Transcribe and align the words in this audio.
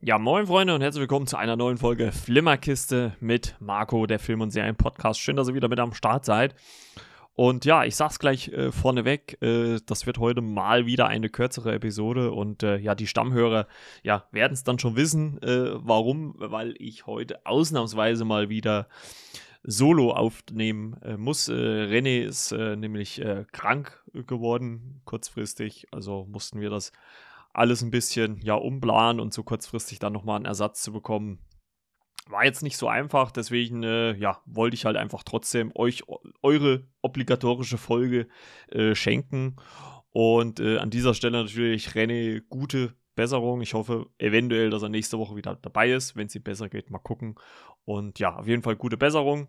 Ja, 0.00 0.16
moin 0.16 0.46
Freunde 0.46 0.76
und 0.76 0.80
herzlich 0.80 1.00
willkommen 1.00 1.26
zu 1.26 1.36
einer 1.36 1.56
neuen 1.56 1.76
Folge 1.76 2.12
Flimmerkiste 2.12 3.16
mit 3.18 3.56
Marco, 3.58 4.06
der 4.06 4.20
Film- 4.20 4.42
und 4.42 4.52
Serien-Podcast. 4.52 5.18
Schön, 5.18 5.34
dass 5.34 5.48
ihr 5.48 5.56
wieder 5.56 5.66
mit 5.66 5.80
am 5.80 5.92
Start 5.92 6.24
seid. 6.24 6.54
Und 7.34 7.64
ja, 7.64 7.82
ich 7.82 7.96
sag's 7.96 8.20
gleich 8.20 8.46
äh, 8.46 8.70
vorneweg, 8.70 9.42
äh, 9.42 9.80
das 9.86 10.06
wird 10.06 10.18
heute 10.18 10.40
mal 10.40 10.86
wieder 10.86 11.08
eine 11.08 11.28
kürzere 11.28 11.74
Episode 11.74 12.30
und 12.30 12.62
äh, 12.62 12.76
ja, 12.76 12.94
die 12.94 13.08
Stammhörer 13.08 13.66
ja, 14.04 14.28
werden 14.30 14.52
es 14.52 14.62
dann 14.62 14.78
schon 14.78 14.94
wissen, 14.94 15.42
äh, 15.42 15.72
warum, 15.74 16.36
weil 16.38 16.76
ich 16.78 17.06
heute 17.06 17.44
ausnahmsweise 17.44 18.24
mal 18.24 18.48
wieder 18.48 18.86
Solo 19.64 20.12
aufnehmen 20.12 20.96
äh, 21.02 21.16
muss. 21.16 21.48
Äh, 21.48 21.54
René 21.54 22.22
ist 22.22 22.52
nämlich 22.52 23.20
krank 23.50 24.00
geworden, 24.12 25.00
kurzfristig, 25.04 25.88
also 25.90 26.24
mussten 26.30 26.60
wir 26.60 26.70
das 26.70 26.92
alles 27.52 27.82
ein 27.82 27.90
bisschen 27.90 28.40
ja 28.42 28.54
umplanen 28.54 29.20
und 29.20 29.32
so 29.32 29.42
kurzfristig 29.42 29.98
dann 29.98 30.12
nochmal 30.12 30.36
einen 30.36 30.44
Ersatz 30.44 30.82
zu 30.82 30.92
bekommen. 30.92 31.40
War 32.28 32.44
jetzt 32.44 32.62
nicht 32.62 32.76
so 32.76 32.88
einfach, 32.88 33.30
deswegen 33.30 33.82
äh, 33.82 34.14
ja, 34.16 34.42
wollte 34.44 34.74
ich 34.74 34.84
halt 34.84 34.96
einfach 34.96 35.22
trotzdem 35.22 35.72
euch 35.74 36.04
eure 36.42 36.86
obligatorische 37.00 37.78
Folge 37.78 38.28
äh, 38.70 38.94
schenken. 38.94 39.56
Und 40.10 40.60
äh, 40.60 40.78
an 40.78 40.90
dieser 40.90 41.14
Stelle 41.14 41.42
natürlich 41.42 41.88
René 41.90 42.42
gute 42.48 42.94
Besserung. 43.14 43.62
Ich 43.62 43.74
hoffe 43.74 44.06
eventuell, 44.18 44.70
dass 44.70 44.82
er 44.82 44.88
nächste 44.88 45.18
Woche 45.18 45.36
wieder 45.36 45.56
dabei 45.56 45.90
ist. 45.90 46.16
Wenn 46.16 46.26
es 46.28 46.34
ihm 46.34 46.42
besser 46.42 46.68
geht, 46.68 46.90
mal 46.90 46.98
gucken. 46.98 47.34
Und 47.84 48.18
ja, 48.18 48.36
auf 48.36 48.46
jeden 48.46 48.62
Fall 48.62 48.76
gute 48.76 48.96
Besserung. 48.96 49.48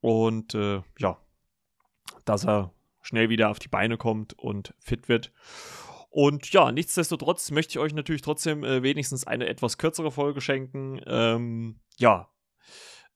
Und 0.00 0.54
äh, 0.54 0.82
ja, 0.98 1.18
dass 2.24 2.44
er 2.44 2.72
schnell 3.00 3.28
wieder 3.28 3.50
auf 3.50 3.58
die 3.58 3.68
Beine 3.68 3.96
kommt 3.96 4.38
und 4.38 4.74
fit 4.78 5.08
wird. 5.08 5.32
Und 6.12 6.52
ja, 6.52 6.70
nichtsdestotrotz 6.70 7.50
möchte 7.52 7.70
ich 7.72 7.78
euch 7.78 7.94
natürlich 7.94 8.20
trotzdem 8.20 8.64
äh, 8.64 8.82
wenigstens 8.82 9.26
eine 9.26 9.48
etwas 9.48 9.78
kürzere 9.78 10.10
Folge 10.10 10.42
schenken. 10.42 11.00
Ähm, 11.06 11.80
ja, 11.96 12.28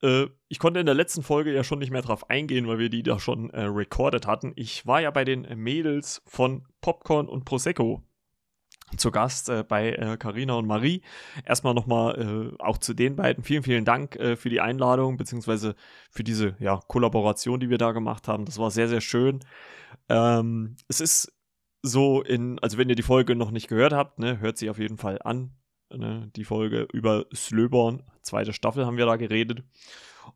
äh, 0.03 0.29
ich 0.49 0.59
konnte 0.59 0.81
in 0.81 0.87
der 0.87 0.95
letzten 0.95 1.23
Folge 1.23 1.53
ja 1.53 1.63
schon 1.63 1.79
nicht 1.79 1.91
mehr 1.91 2.01
drauf 2.01 2.31
eingehen, 2.31 2.67
weil 2.67 2.79
wir 2.79 2.89
die 2.89 3.03
da 3.03 3.19
schon 3.19 3.51
äh, 3.51 3.65
recorded 3.65 4.27
hatten. 4.27 4.55
Ich 4.57 4.87
war 4.87 5.03
ja 5.03 5.11
bei 5.11 5.27
den 5.27 5.43
Mädels 5.59 6.23
von 6.25 6.67
Popcorn 6.81 7.29
und 7.29 7.45
Prosecco 7.45 8.03
zu 8.97 9.11
Gast 9.11 9.51
äh, 9.51 9.63
bei 9.63 10.17
Karina 10.19 10.55
äh, 10.55 10.57
und 10.57 10.67
Marie. 10.67 11.03
Erstmal 11.45 11.75
nochmal 11.75 12.55
äh, 12.57 12.63
auch 12.63 12.79
zu 12.79 12.95
den 12.95 13.17
beiden 13.17 13.45
vielen, 13.45 13.63
vielen 13.63 13.85
Dank 13.85 14.17
äh, 14.17 14.37
für 14.37 14.49
die 14.49 14.63
Einladung, 14.63 15.19
beziehungsweise 15.19 15.75
für 16.11 16.25
diese 16.25 16.57
ja, 16.61 16.81
Kollaboration, 16.89 17.61
die 17.61 17.69
wir 17.69 17.77
da 17.77 17.93
gemacht 17.93 18.27
haben. 18.27 18.47
Das 18.47 18.59
war 18.59 18.71
sehr, 18.71 18.89
sehr 18.89 19.03
schön. 19.03 19.41
Ähm, 20.09 20.77
es 20.89 21.03
ist 21.03 21.36
so 21.87 22.23
in, 22.23 22.59
also 22.61 22.79
wenn 22.79 22.89
ihr 22.89 22.97
die 22.97 23.03
Folge 23.03 23.37
noch 23.37 23.51
nicht 23.51 23.69
gehört 23.69 23.93
habt, 23.93 24.19
ne, 24.19 24.41
hört 24.41 24.59
sie 24.59 24.71
auf 24.71 24.79
jeden 24.79 24.99
Fall 24.99 25.19
an. 25.23 25.53
Ne, 25.95 26.31
die 26.35 26.45
Folge 26.45 26.89
über 26.93 27.27
Slöborn, 27.33 28.03
zweite 28.23 28.53
Staffel 28.53 28.87
haben 28.87 28.97
wir 28.97 29.07
da 29.07 29.17
geredet. 29.17 29.63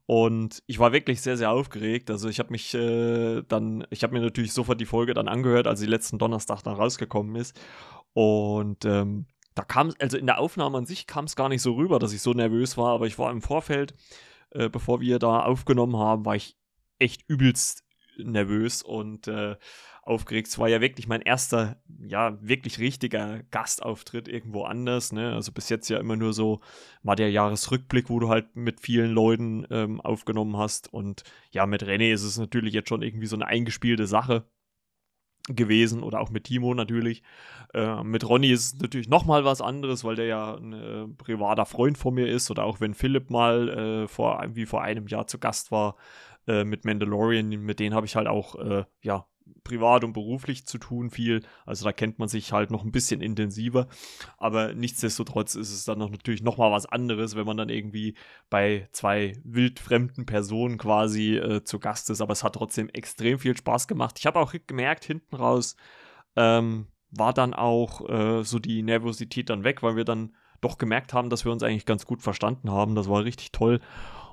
Und 0.06 0.62
ich 0.67 0.78
war 0.78 0.93
wirklich 0.93 1.21
sehr, 1.21 1.37
sehr 1.37 1.51
aufgeregt. 1.51 2.11
Also 2.11 2.28
ich 2.28 2.39
habe 2.39 2.51
mich 2.51 2.73
äh, 2.75 3.43
dann, 3.43 3.84
ich 3.91 4.05
habe 4.05 4.12
mir 4.12 4.21
natürlich 4.21 4.53
sofort 4.53 4.81
die 4.81 4.87
Folge 4.87 5.15
dann 5.15 5.27
angehört, 5.27 5.67
als 5.67 5.81
sie 5.81 5.87
letzten 5.87 6.19
Donnerstag 6.19 6.62
dann 6.62 6.77
rausgekommen 6.77 7.34
ist. 7.34 7.59
Und 8.12 8.84
ähm, 8.84 9.27
da 9.55 9.65
kam, 9.65 9.93
also 9.98 10.17
in 10.17 10.27
der 10.27 10.39
Aufnahme 10.39 10.78
an 10.78 10.87
sich 10.87 11.06
kam 11.06 11.25
es 11.25 11.37
gar 11.37 11.48
nicht 11.48 11.62
so 11.62 11.75
rüber, 11.75 11.98
dass 11.98 12.12
ich 12.12 12.23
so 12.23 12.33
nervös 12.33 12.77
war, 12.77 12.91
aber 12.91 13.06
ich 13.06 13.19
war 13.19 13.31
im 13.31 13.43
Vorfeld, 13.43 13.95
äh, 14.51 14.69
bevor 14.69 15.01
wir 15.01 15.19
da 15.19 15.41
aufgenommen 15.43 15.97
haben, 15.97 16.25
war 16.25 16.37
ich 16.37 16.56
echt 16.98 17.28
übelst 17.28 17.84
nervös 18.19 18.83
und 18.83 19.28
äh, 19.28 19.56
aufgeregt. 20.03 20.48
Es 20.48 20.59
war 20.59 20.69
ja 20.69 20.81
wirklich 20.81 21.06
mein 21.06 21.23
erster, 21.23 21.81
ja, 22.03 22.39
wirklich 22.41 22.79
richtiger 22.79 23.43
Gastauftritt 23.50 24.28
irgendwo 24.28 24.65
anders. 24.65 25.12
Ne? 25.12 25.33
Also 25.33 25.53
bis 25.53 25.69
jetzt 25.69 25.88
ja 25.88 25.99
immer 25.99 26.16
nur 26.16 26.33
so 26.33 26.61
mal 27.03 27.16
der 27.16 27.31
Jahresrückblick, 27.31 28.11
wo 28.11 28.19
du 28.19 28.28
halt 28.28 28.56
mit 28.56 28.81
vielen 28.81 29.12
Leuten 29.12 29.66
ähm, 29.71 30.00
aufgenommen 30.00 30.56
hast. 30.56 30.93
Und 30.93 31.25
ja, 31.50 31.66
mit 31.66 31.84
René 31.84 32.12
ist 32.12 32.22
es 32.22 32.38
natürlich 32.38 32.75
jetzt 32.75 32.88
schon 32.88 33.03
irgendwie 33.03 33.27
so 33.27 33.37
eine 33.37 33.47
eingespielte 33.47 34.06
Sache 34.06 34.44
gewesen 35.49 36.03
oder 36.03 36.21
auch 36.21 36.31
mit 36.31 36.44
Timo 36.44 36.75
natürlich. 36.75 37.22
Äh, 37.75 38.03
mit 38.03 38.28
Ronny 38.28 38.50
ist 38.50 38.75
es 38.75 38.81
natürlich 38.81 39.09
nochmal 39.09 39.44
was 39.44 39.61
anderes, 39.61 40.05
weil 40.05 40.17
der 40.17 40.27
ja 40.27 40.55
ein 40.55 40.72
äh, 40.72 41.09
privater 41.09 41.67
Freund 41.67 41.99
von 41.99 42.15
mir 42.15 42.27
ist 42.27 42.50
oder 42.50 42.65
auch 42.65 42.81
wenn 42.81 42.94
Philipp 42.94 43.31
mal 43.31 43.69
äh, 43.69 44.09
vor, 44.09 44.44
wie 44.53 44.67
vor 44.67 44.82
einem 44.82 45.06
Jahr 45.06 45.27
zu 45.27 45.38
Gast 45.38 45.72
war 45.72 45.97
äh, 46.47 46.65
mit 46.65 46.84
Mandalorian, 46.84 47.49
mit 47.49 47.81
denen 47.81 47.94
habe 47.94 48.06
ich 48.06 48.17
halt 48.17 48.28
auch 48.28 48.55
äh, 48.56 48.84
ja 49.03 49.27
privat 49.65 50.05
und 50.05 50.12
beruflich 50.12 50.66
zu 50.66 50.78
tun 50.78 51.11
viel. 51.11 51.43
Also 51.66 51.84
da 51.84 51.93
kennt 51.93 52.19
man 52.19 52.28
sich 52.28 52.53
halt 52.53 52.71
noch 52.71 52.84
ein 52.84 52.93
bisschen 52.93 53.21
intensiver. 53.21 53.88
Aber 54.38 54.75
nichtsdestotrotz 54.75 55.55
ist 55.55 55.72
es 55.72 55.84
dann 55.84 55.99
noch 55.99 56.11
natürlich 56.11 56.43
noch 56.43 56.59
mal 56.59 56.71
was 56.72 56.87
anderes, 56.87 57.37
wenn 57.37 57.47
man 57.47 57.56
dann 57.56 57.69
irgendwie 57.69 58.15
bei 58.49 58.88
zwei 58.93 59.33
wildfremden 59.44 60.27
Personen 60.27 60.78
quasi 60.78 61.37
äh, 61.37 61.65
zu 61.65 61.78
Gast 61.78 62.11
ist. 62.11 62.21
Aber 62.21 62.33
es 62.33 62.44
hat 62.44 62.55
trotzdem 62.55 62.88
extrem 62.91 63.38
viel 63.38 63.56
Spaß 63.56 63.88
gemacht. 63.88 64.19
Ich 64.19 64.27
habe 64.27 64.38
auch 64.38 64.55
gemerkt, 64.66 65.05
hinten 65.05 65.37
raus 65.37 65.77
ähm, 66.37 66.87
war 67.11 67.32
dann 67.32 67.55
auch 67.55 68.09
äh, 68.09 68.44
so 68.44 68.59
die 68.59 68.82
Nervosität 68.82 69.50
dann 69.50 69.65
weg, 69.65 69.82
weil 69.82 69.97
wir 69.97 70.05
dann 70.05 70.34
doch 70.61 70.78
gemerkt 70.78 71.15
haben, 71.15 71.31
dass 71.31 71.44
wir 71.44 71.53
uns 71.53 71.62
eigentlich 71.62 71.87
ganz 71.87 72.06
gut 72.06 72.22
verstanden 72.22 72.71
haben. 72.71 72.94
Das 72.94 73.09
war 73.09 73.25
richtig 73.25 73.53
toll. 73.53 73.81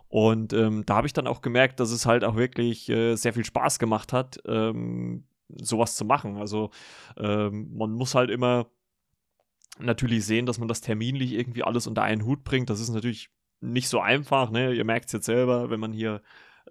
Und 0.10 0.54
ähm, 0.54 0.86
da 0.86 0.96
habe 0.96 1.08
ich 1.08 1.14
dann 1.14 1.28
auch 1.28 1.42
gemerkt, 1.42 1.80
dass 1.80 1.92
es 1.92 2.06
halt 2.06 2.24
auch 2.24 2.36
wirklich 2.36 2.90
äh, 2.90 3.16
sehr 3.16 3.34
viel 3.34 3.46
Spaß 3.46 3.78
gemacht 3.80 4.14
hat, 4.14 4.40
ähm, 4.46 5.28
sowas 5.50 5.96
zu 5.96 6.06
machen. 6.06 6.38
Also 6.38 6.72
ähm, 7.18 7.76
man 7.76 7.92
muss 7.92 8.16
halt 8.16 8.30
immer 8.30 8.68
natürlich 9.80 10.26
sehen, 10.26 10.46
dass 10.46 10.60
man 10.60 10.68
das 10.68 10.82
terminlich 10.82 11.34
irgendwie 11.34 11.64
alles 11.64 11.88
unter 11.88 12.04
einen 12.04 12.26
Hut 12.26 12.44
bringt. 12.44 12.70
Das 12.70 12.80
ist 12.80 12.90
natürlich 12.90 13.30
nicht 13.60 13.90
so 13.90 14.00
einfach. 14.00 14.50
Ne? 14.50 14.74
Ihr 14.74 14.86
merkt 14.86 15.08
es 15.08 15.12
jetzt 15.12 15.26
selber, 15.26 15.70
wenn 15.70 15.80
man 15.80 15.94
hier 15.94 16.22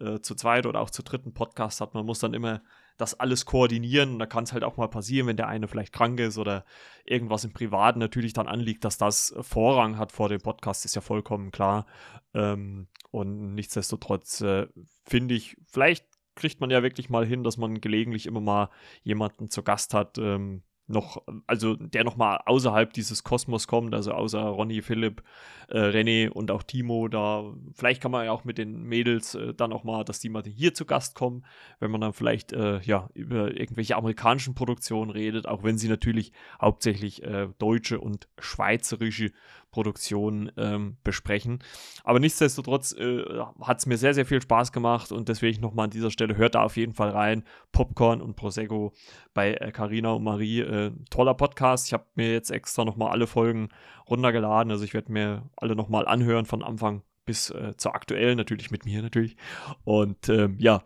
äh, 0.00 0.20
zu 0.20 0.34
zweit 0.34 0.66
oder 0.66 0.80
auch 0.80 0.90
zu 0.90 1.02
dritten 1.02 1.34
Podcast 1.34 1.80
hat. 1.80 1.94
Man 1.94 2.06
muss 2.06 2.18
dann 2.18 2.34
immer 2.34 2.62
das 2.96 3.18
alles 3.18 3.46
koordinieren. 3.46 4.14
Und 4.14 4.18
da 4.18 4.26
kann 4.26 4.44
es 4.44 4.52
halt 4.52 4.64
auch 4.64 4.76
mal 4.76 4.88
passieren, 4.88 5.26
wenn 5.26 5.36
der 5.36 5.48
eine 5.48 5.68
vielleicht 5.68 5.92
krank 5.92 6.20
ist 6.20 6.38
oder 6.38 6.64
irgendwas 7.04 7.44
im 7.44 7.52
Privaten 7.52 7.98
natürlich 7.98 8.32
dann 8.32 8.48
anliegt, 8.48 8.84
dass 8.84 8.98
das 8.98 9.34
Vorrang 9.40 9.98
hat 9.98 10.12
vor 10.12 10.28
dem 10.28 10.40
Podcast, 10.40 10.84
ist 10.84 10.94
ja 10.94 11.00
vollkommen 11.00 11.50
klar. 11.50 11.86
Ähm, 12.34 12.88
und 13.10 13.54
nichtsdestotrotz 13.54 14.40
äh, 14.40 14.66
finde 15.04 15.34
ich, 15.34 15.56
vielleicht 15.66 16.06
kriegt 16.34 16.60
man 16.60 16.70
ja 16.70 16.82
wirklich 16.82 17.08
mal 17.08 17.26
hin, 17.26 17.42
dass 17.44 17.56
man 17.56 17.80
gelegentlich 17.80 18.26
immer 18.26 18.40
mal 18.40 18.70
jemanden 19.02 19.50
zu 19.50 19.62
Gast 19.62 19.94
hat, 19.94 20.18
ähm, 20.18 20.62
noch, 20.88 21.22
also 21.46 21.74
der 21.74 22.04
nochmal 22.04 22.40
außerhalb 22.46 22.92
dieses 22.92 23.24
Kosmos 23.24 23.66
kommt, 23.66 23.94
also 23.94 24.12
außer 24.12 24.40
Ronny, 24.40 24.82
Philipp, 24.82 25.22
äh, 25.68 25.78
René 25.78 26.28
und 26.28 26.50
auch 26.50 26.62
Timo, 26.62 27.08
da. 27.08 27.44
Vielleicht 27.74 28.00
kann 28.00 28.12
man 28.12 28.24
ja 28.24 28.32
auch 28.32 28.44
mit 28.44 28.58
den 28.58 28.84
Mädels 28.84 29.34
äh, 29.34 29.52
dann 29.52 29.72
auch 29.72 29.84
mal, 29.84 30.04
dass 30.04 30.20
die 30.20 30.28
mal 30.28 30.44
hier 30.44 30.74
zu 30.74 30.84
Gast 30.84 31.14
kommen, 31.14 31.44
wenn 31.80 31.90
man 31.90 32.00
dann 32.00 32.12
vielleicht 32.12 32.52
äh, 32.52 32.80
ja 32.80 33.08
über 33.14 33.52
irgendwelche 33.56 33.96
amerikanischen 33.96 34.54
Produktionen 34.54 35.10
redet, 35.10 35.48
auch 35.48 35.64
wenn 35.64 35.78
sie 35.78 35.88
natürlich 35.88 36.32
hauptsächlich 36.60 37.22
äh, 37.24 37.48
deutsche 37.58 38.00
und 38.00 38.28
schweizerische 38.38 39.32
Produktionen 39.76 40.50
ähm, 40.56 40.96
besprechen. 41.04 41.58
Aber 42.02 42.18
nichtsdestotrotz 42.18 42.92
äh, 42.92 43.22
hat 43.60 43.78
es 43.78 43.84
mir 43.84 43.98
sehr, 43.98 44.14
sehr 44.14 44.24
viel 44.24 44.40
Spaß 44.40 44.72
gemacht 44.72 45.12
und 45.12 45.28
deswegen 45.28 45.60
nochmal 45.60 45.84
an 45.84 45.90
dieser 45.90 46.10
Stelle 46.10 46.38
hört 46.38 46.54
da 46.54 46.62
auf 46.62 46.78
jeden 46.78 46.94
Fall 46.94 47.10
rein. 47.10 47.44
Popcorn 47.72 48.22
und 48.22 48.36
Prosecco 48.36 48.94
bei 49.34 49.52
Carina 49.74 50.12
äh, 50.12 50.14
und 50.14 50.24
Marie. 50.24 50.60
Äh, 50.60 50.92
toller 51.10 51.34
Podcast. 51.34 51.88
Ich 51.88 51.92
habe 51.92 52.06
mir 52.14 52.32
jetzt 52.32 52.50
extra 52.50 52.86
nochmal 52.86 53.10
alle 53.10 53.26
Folgen 53.26 53.68
runtergeladen. 54.08 54.72
Also 54.72 54.82
ich 54.82 54.94
werde 54.94 55.12
mir 55.12 55.42
alle 55.56 55.76
nochmal 55.76 56.08
anhören 56.08 56.46
von 56.46 56.62
Anfang 56.62 57.02
bis 57.26 57.50
äh, 57.50 57.76
zur 57.76 57.94
aktuellen, 57.94 58.38
natürlich 58.38 58.70
mit 58.70 58.86
mir 58.86 59.02
natürlich. 59.02 59.36
Und 59.84 60.30
ähm, 60.30 60.56
ja, 60.58 60.84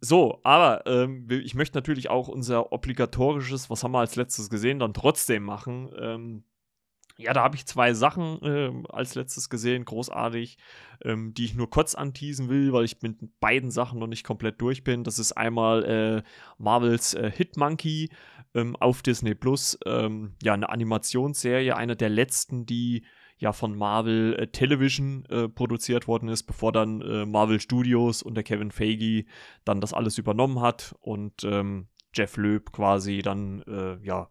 so, 0.00 0.40
aber 0.42 0.84
ähm, 0.84 1.26
ich 1.30 1.54
möchte 1.54 1.78
natürlich 1.78 2.10
auch 2.10 2.28
unser 2.28 2.70
obligatorisches, 2.70 3.70
was 3.70 3.82
haben 3.82 3.92
wir 3.92 4.00
als 4.00 4.16
letztes 4.16 4.50
gesehen, 4.50 4.80
dann 4.80 4.92
trotzdem 4.92 5.42
machen. 5.42 5.88
Ähm, 5.98 6.44
ja, 7.18 7.32
da 7.32 7.42
habe 7.42 7.56
ich 7.56 7.66
zwei 7.66 7.94
Sachen 7.94 8.42
äh, 8.42 8.72
als 8.90 9.14
letztes 9.14 9.48
gesehen, 9.48 9.84
großartig, 9.84 10.58
ähm, 11.02 11.32
die 11.32 11.46
ich 11.46 11.54
nur 11.54 11.70
kurz 11.70 11.94
anteasen 11.94 12.48
will, 12.48 12.72
weil 12.72 12.84
ich 12.84 13.00
mit 13.00 13.40
beiden 13.40 13.70
Sachen 13.70 13.98
noch 13.98 14.06
nicht 14.06 14.24
komplett 14.24 14.60
durch 14.60 14.84
bin. 14.84 15.02
Das 15.02 15.18
ist 15.18 15.32
einmal 15.32 15.84
äh, 15.84 16.22
Marvels 16.58 17.14
äh, 17.14 17.30
Hitmonkey 17.34 18.10
ähm, 18.54 18.76
auf 18.76 19.02
Disney 19.02 19.34
Plus, 19.34 19.78
ähm, 19.86 20.34
ja, 20.42 20.52
eine 20.52 20.68
Animationsserie, 20.68 21.74
eine 21.74 21.96
der 21.96 22.10
letzten, 22.10 22.66
die 22.66 23.04
ja 23.38 23.52
von 23.52 23.76
Marvel 23.76 24.34
äh, 24.38 24.46
Television 24.48 25.24
äh, 25.26 25.48
produziert 25.48 26.08
worden 26.08 26.28
ist, 26.28 26.44
bevor 26.44 26.72
dann 26.72 27.00
äh, 27.00 27.26
Marvel 27.26 27.60
Studios 27.60 28.22
und 28.22 28.34
der 28.34 28.44
Kevin 28.44 28.70
Feige 28.70 29.24
dann 29.64 29.80
das 29.80 29.92
alles 29.92 30.18
übernommen 30.18 30.60
hat 30.60 30.94
und 31.00 31.44
ähm, 31.44 31.88
Jeff 32.14 32.36
Loeb 32.38 32.72
quasi 32.72 33.20
dann 33.20 33.62
ja 34.02 34.30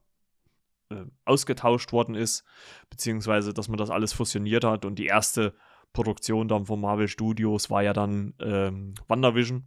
äh, 0.90 1.06
ausgetauscht 1.26 1.92
worden 1.92 2.16
ist, 2.16 2.44
beziehungsweise 2.90 3.54
dass 3.54 3.68
man 3.68 3.78
das 3.78 3.90
alles 3.90 4.14
fusioniert 4.14 4.64
hat 4.64 4.86
und 4.86 5.00
die 5.00 5.08
erste 5.08 5.54
Produktion 5.94 6.48
dann 6.48 6.66
von 6.66 6.82
Marvel 6.82 7.08
Studios 7.08 7.70
war 7.70 7.82
ja 7.82 7.94
dann 7.94 8.34
ähm, 8.40 8.94
WandaVision. 9.08 9.66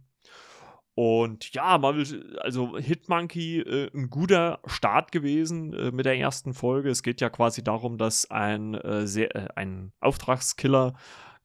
Und 0.95 1.53
ja, 1.53 1.81
will, 1.81 2.37
also 2.41 2.77
Hitmonkey, 2.77 3.61
äh, 3.61 3.89
ein 3.95 4.09
guter 4.09 4.59
Start 4.65 5.13
gewesen 5.13 5.73
äh, 5.73 5.91
mit 5.91 6.05
der 6.05 6.17
ersten 6.17 6.53
Folge. 6.53 6.89
Es 6.89 7.03
geht 7.03 7.21
ja 7.21 7.29
quasi 7.29 7.63
darum, 7.63 7.97
dass 7.97 8.29
ein, 8.29 8.73
äh, 8.73 9.07
sehr, 9.07 9.33
äh, 9.33 9.47
ein 9.55 9.93
Auftragskiller 10.01 10.95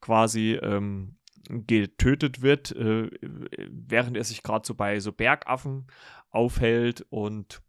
quasi 0.01 0.59
ähm, 0.61 1.15
getötet 1.47 2.41
wird, 2.41 2.75
äh, 2.75 3.09
während 3.69 4.17
er 4.17 4.23
sich 4.25 4.43
gerade 4.43 4.67
so 4.67 4.75
bei 4.75 4.99
so 4.99 5.13
Bergaffen 5.13 5.87
aufhält 6.31 7.05
und 7.09 7.61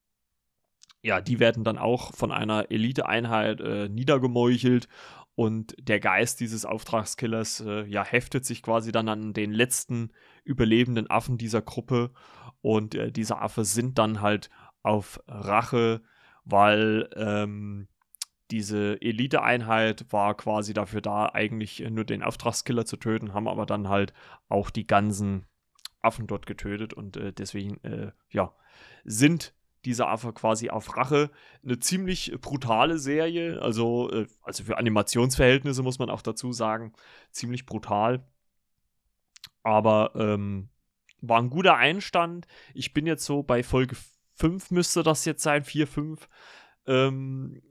ja, 1.06 1.20
die 1.20 1.38
werden 1.38 1.62
dann 1.62 1.78
auch 1.78 2.12
von 2.14 2.32
einer 2.32 2.70
Eliteeinheit 2.70 3.60
äh, 3.60 3.88
niedergemeuchelt 3.88 4.88
und 5.36 5.76
der 5.78 6.00
Geist 6.00 6.40
dieses 6.40 6.64
Auftragskillers 6.64 7.60
äh, 7.60 7.84
ja, 7.84 8.04
heftet 8.04 8.44
sich 8.44 8.60
quasi 8.60 8.90
dann 8.90 9.08
an 9.08 9.32
den 9.32 9.52
letzten 9.52 10.10
überlebenden 10.42 11.08
Affen 11.08 11.38
dieser 11.38 11.62
Gruppe. 11.62 12.10
Und 12.60 12.96
äh, 12.96 13.12
diese 13.12 13.38
Affe 13.38 13.64
sind 13.64 13.98
dann 13.98 14.20
halt 14.20 14.50
auf 14.82 15.20
Rache, 15.28 16.02
weil 16.44 17.08
ähm, 17.14 17.86
diese 18.50 19.00
Eliteeinheit 19.00 20.12
war 20.12 20.36
quasi 20.36 20.74
dafür 20.74 21.02
da, 21.02 21.30
eigentlich 21.32 21.80
nur 21.88 22.04
den 22.04 22.24
Auftragskiller 22.24 22.84
zu 22.84 22.96
töten, 22.96 23.32
haben 23.32 23.46
aber 23.46 23.66
dann 23.66 23.88
halt 23.88 24.12
auch 24.48 24.70
die 24.70 24.86
ganzen 24.86 25.46
Affen 26.02 26.26
dort 26.26 26.46
getötet 26.46 26.94
und 26.94 27.16
äh, 27.16 27.32
deswegen, 27.32 27.76
äh, 27.84 28.10
ja, 28.30 28.54
sind 29.04 29.54
dieser 29.86 30.08
Affe 30.08 30.32
quasi 30.32 30.68
auf 30.68 30.96
Rache. 30.96 31.30
Eine 31.64 31.78
ziemlich 31.78 32.32
brutale 32.40 32.98
Serie, 32.98 33.62
also, 33.62 34.10
äh, 34.10 34.26
also 34.42 34.64
für 34.64 34.76
Animationsverhältnisse 34.76 35.82
muss 35.82 35.98
man 35.98 36.10
auch 36.10 36.22
dazu 36.22 36.52
sagen, 36.52 36.92
ziemlich 37.30 37.64
brutal. 37.64 38.26
Aber 39.62 40.12
ähm, 40.16 40.68
war 41.20 41.40
ein 41.40 41.50
guter 41.50 41.76
Einstand. 41.76 42.46
Ich 42.74 42.92
bin 42.92 43.06
jetzt 43.06 43.24
so 43.24 43.42
bei 43.42 43.62
Folge 43.62 43.96
5 44.34 44.70
müsste 44.70 45.02
das 45.02 45.24
jetzt 45.24 45.42
sein, 45.42 45.64
4, 45.64 45.86
5. 45.86 46.28
Ähm, 46.86 47.62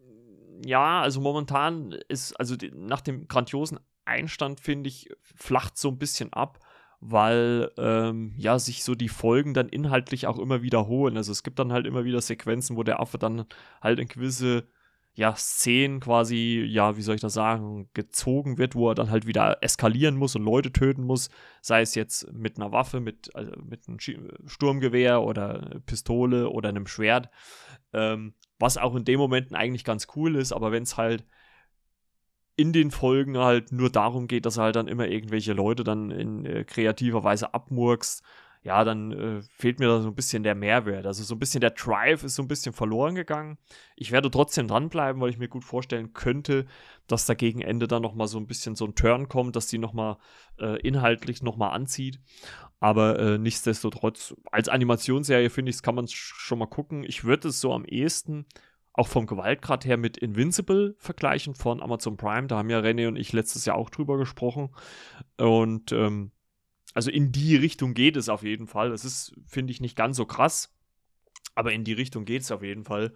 ja, 0.65 1.01
also 1.01 1.21
momentan 1.21 1.91
ist, 2.07 2.33
also 2.39 2.55
die, 2.55 2.71
nach 2.71 3.01
dem 3.01 3.27
grandiosen 3.27 3.79
Einstand, 4.05 4.61
finde 4.61 4.87
ich, 4.89 5.09
flacht 5.21 5.77
so 5.77 5.89
ein 5.89 5.97
bisschen 5.97 6.33
ab 6.33 6.59
weil 7.07 7.71
ähm, 7.77 8.33
ja 8.37 8.59
sich 8.59 8.83
so 8.83 8.95
die 8.95 9.09
Folgen 9.09 9.53
dann 9.53 9.69
inhaltlich 9.69 10.27
auch 10.27 10.39
immer 10.39 10.61
wiederholen. 10.61 11.17
Also 11.17 11.31
es 11.31 11.43
gibt 11.43 11.59
dann 11.59 11.71
halt 11.71 11.85
immer 11.85 12.03
wieder 12.05 12.21
Sequenzen, 12.21 12.77
wo 12.77 12.83
der 12.83 12.99
Affe 12.99 13.17
dann 13.17 13.45
halt 13.81 13.99
in 13.99 14.07
gewisse 14.07 14.67
ja, 15.15 15.33
Szenen 15.33 16.01
quasi, 16.01 16.65
ja, 16.67 16.97
wie 16.97 17.01
soll 17.01 17.15
ich 17.15 17.21
das 17.21 17.33
sagen, 17.33 17.89
gezogen 17.93 18.57
wird, 18.57 18.75
wo 18.75 18.89
er 18.89 18.95
dann 18.95 19.11
halt 19.11 19.25
wieder 19.25 19.59
eskalieren 19.61 20.17
muss 20.17 20.35
und 20.35 20.43
Leute 20.43 20.73
töten 20.73 21.03
muss, 21.03 21.29
sei 21.61 21.81
es 21.81 21.95
jetzt 21.95 22.33
mit 22.33 22.57
einer 22.57 22.73
Waffe, 22.73 22.99
mit, 22.99 23.33
also 23.33 23.51
mit 23.63 23.87
einem 23.87 23.99
Sturmgewehr 24.45 25.21
oder 25.21 25.79
Pistole 25.85 26.49
oder 26.49 26.67
einem 26.67 26.85
Schwert, 26.85 27.29
ähm, 27.93 28.33
was 28.59 28.77
auch 28.77 28.93
in 28.95 29.05
den 29.05 29.17
Momenten 29.17 29.55
eigentlich 29.55 29.85
ganz 29.85 30.07
cool 30.17 30.35
ist, 30.35 30.51
aber 30.51 30.73
wenn 30.73 30.83
es 30.83 30.97
halt 30.97 31.23
in 32.57 32.73
den 32.73 32.91
Folgen 32.91 33.37
halt 33.37 33.71
nur 33.71 33.89
darum 33.89 34.27
geht, 34.27 34.45
dass 34.45 34.57
er 34.57 34.65
halt 34.65 34.75
dann 34.75 34.87
immer 34.87 35.07
irgendwelche 35.07 35.53
Leute 35.53 35.83
dann 35.83 36.11
in 36.11 36.45
äh, 36.45 36.63
kreativer 36.63 37.23
Weise 37.23 37.53
abmurkst, 37.53 38.23
ja, 38.65 38.83
dann 38.83 39.11
äh, 39.11 39.41
fehlt 39.43 39.77
mir 39.77 39.87
da 39.87 40.01
so 40.01 40.07
ein 40.07 40.15
bisschen 40.15 40.41
der 40.41 40.55
Mehrwert. 40.55 41.05
Also 41.05 41.23
so 41.23 41.35
ein 41.35 41.39
bisschen 41.39 41.61
der 41.61 41.69
Drive 41.69 42.23
ist 42.23 42.33
so 42.33 42.41
ein 42.41 42.47
bisschen 42.47 42.73
verloren 42.73 43.13
gegangen. 43.13 43.59
Ich 43.95 44.11
werde 44.11 44.31
trotzdem 44.31 44.67
dranbleiben, 44.67 45.21
weil 45.21 45.29
ich 45.29 45.37
mir 45.37 45.47
gut 45.47 45.63
vorstellen 45.63 46.13
könnte, 46.13 46.65
dass 47.05 47.27
da 47.27 47.35
gegen 47.35 47.61
Ende 47.61 47.87
dann 47.87 48.01
nochmal 48.01 48.27
so 48.27 48.39
ein 48.39 48.47
bisschen 48.47 48.73
so 48.75 48.85
ein 48.85 48.95
Turn 48.95 49.29
kommt, 49.29 49.55
dass 49.55 49.67
die 49.67 49.77
nochmal 49.77 50.17
äh, 50.59 50.79
inhaltlich 50.79 51.43
nochmal 51.43 51.73
anzieht. 51.73 52.19
Aber 52.79 53.19
äh, 53.19 53.37
nichtsdestotrotz, 53.37 54.33
als 54.51 54.67
Animationsserie 54.67 55.51
finde 55.51 55.69
ich, 55.69 55.83
kann 55.83 55.93
man 55.93 56.07
schon 56.07 56.57
mal 56.57 56.65
gucken. 56.65 57.03
Ich 57.03 57.23
würde 57.23 57.49
es 57.49 57.61
so 57.61 57.71
am 57.71 57.85
ehesten 57.85 58.47
auch 58.97 59.07
vom 59.07 59.27
Gewaltgrad 59.27 59.85
her 59.85 59.97
mit 59.97 60.17
Invincible 60.17 60.95
vergleichen 60.97 61.53
von 61.53 61.81
Amazon 61.81 62.17
Prime. 62.17 62.47
Da 62.47 62.57
haben 62.57 62.69
ja 62.69 62.79
René 62.79 63.07
und 63.07 63.17
ich 63.17 63.33
letztes 63.33 63.65
Jahr 63.65 63.75
auch 63.75 63.89
drüber 63.89 64.17
gesprochen. 64.17 64.69
Und 65.37 65.91
ähm, 65.91 66.31
also 66.93 67.11
in 67.11 67.31
die 67.33 67.57
Richtung 67.57 67.93
geht 67.93 68.15
es 68.15 68.29
auf 68.29 68.43
jeden 68.43 68.67
Fall. 68.67 68.93
Es 68.93 69.03
ist, 69.03 69.35
finde 69.45 69.71
ich, 69.71 69.81
nicht 69.81 69.97
ganz 69.97 70.15
so 70.15 70.25
krass. 70.25 70.73
Aber 71.55 71.73
in 71.73 71.83
die 71.83 71.93
Richtung 71.93 72.25
geht 72.25 72.41
es 72.41 72.51
auf 72.51 72.63
jeden 72.63 72.85
Fall. 72.85 73.13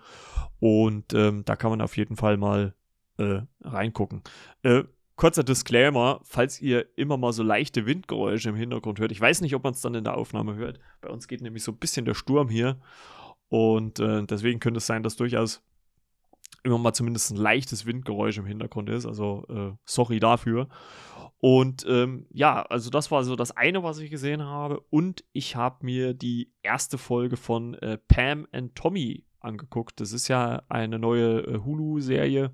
Und 0.59 1.13
ähm, 1.13 1.43
da 1.45 1.55
kann 1.55 1.71
man 1.71 1.81
auf 1.81 1.95
jeden 1.95 2.17
Fall 2.17 2.37
mal 2.37 2.75
äh, 3.17 3.41
reingucken. 3.61 4.21
Äh, 4.63 4.83
kurzer 5.15 5.43
Disclaimer, 5.43 6.19
falls 6.23 6.61
ihr 6.61 6.87
immer 6.97 7.17
mal 7.17 7.33
so 7.33 7.43
leichte 7.43 7.85
Windgeräusche 7.85 8.49
im 8.49 8.55
Hintergrund 8.55 8.99
hört. 8.99 9.11
Ich 9.11 9.19
weiß 9.19 9.41
nicht, 9.41 9.55
ob 9.55 9.63
man 9.63 9.73
es 9.73 9.81
dann 9.81 9.95
in 9.95 10.03
der 10.03 10.17
Aufnahme 10.17 10.55
hört. 10.55 10.79
Bei 11.01 11.09
uns 11.09 11.27
geht 11.27 11.41
nämlich 11.41 11.63
so 11.63 11.71
ein 11.71 11.77
bisschen 11.77 12.05
der 12.05 12.15
Sturm 12.15 12.49
hier. 12.49 12.81
Und 13.49 13.99
äh, 13.99 14.23
deswegen 14.25 14.59
könnte 14.59 14.77
es 14.77 14.85
sein, 14.85 15.03
dass 15.03 15.15
durchaus 15.15 15.61
immer 16.63 16.77
mal 16.77 16.93
zumindest 16.93 17.31
ein 17.31 17.37
leichtes 17.37 17.85
Windgeräusch 17.85 18.37
im 18.37 18.45
Hintergrund 18.45 18.89
ist. 18.89 19.05
Also 19.05 19.45
äh, 19.49 19.71
sorry 19.85 20.19
dafür. 20.19 20.67
Und 21.41 21.85
ähm, 21.87 22.27
ja, 22.31 22.63
also 22.63 22.89
das 22.89 23.11
war 23.11 23.23
so 23.23 23.35
das 23.35 23.51
eine, 23.51 23.81
was 23.81 23.99
ich 23.99 24.11
gesehen 24.11 24.43
habe. 24.43 24.81
Und 24.89 25.23
ich 25.31 25.55
habe 25.55 25.85
mir 25.85 26.13
die 26.13 26.51
erste 26.61 26.97
Folge 26.97 27.37
von 27.37 27.75
äh, 27.75 27.97
Pam 27.97 28.45
and 28.51 28.75
Tommy 28.75 29.25
angeguckt. 29.39 30.01
Das 30.01 30.11
ist 30.11 30.27
ja 30.27 30.63
eine 30.67 30.99
neue 30.99 31.39
äh, 31.41 31.59
Hulu-Serie, 31.63 32.53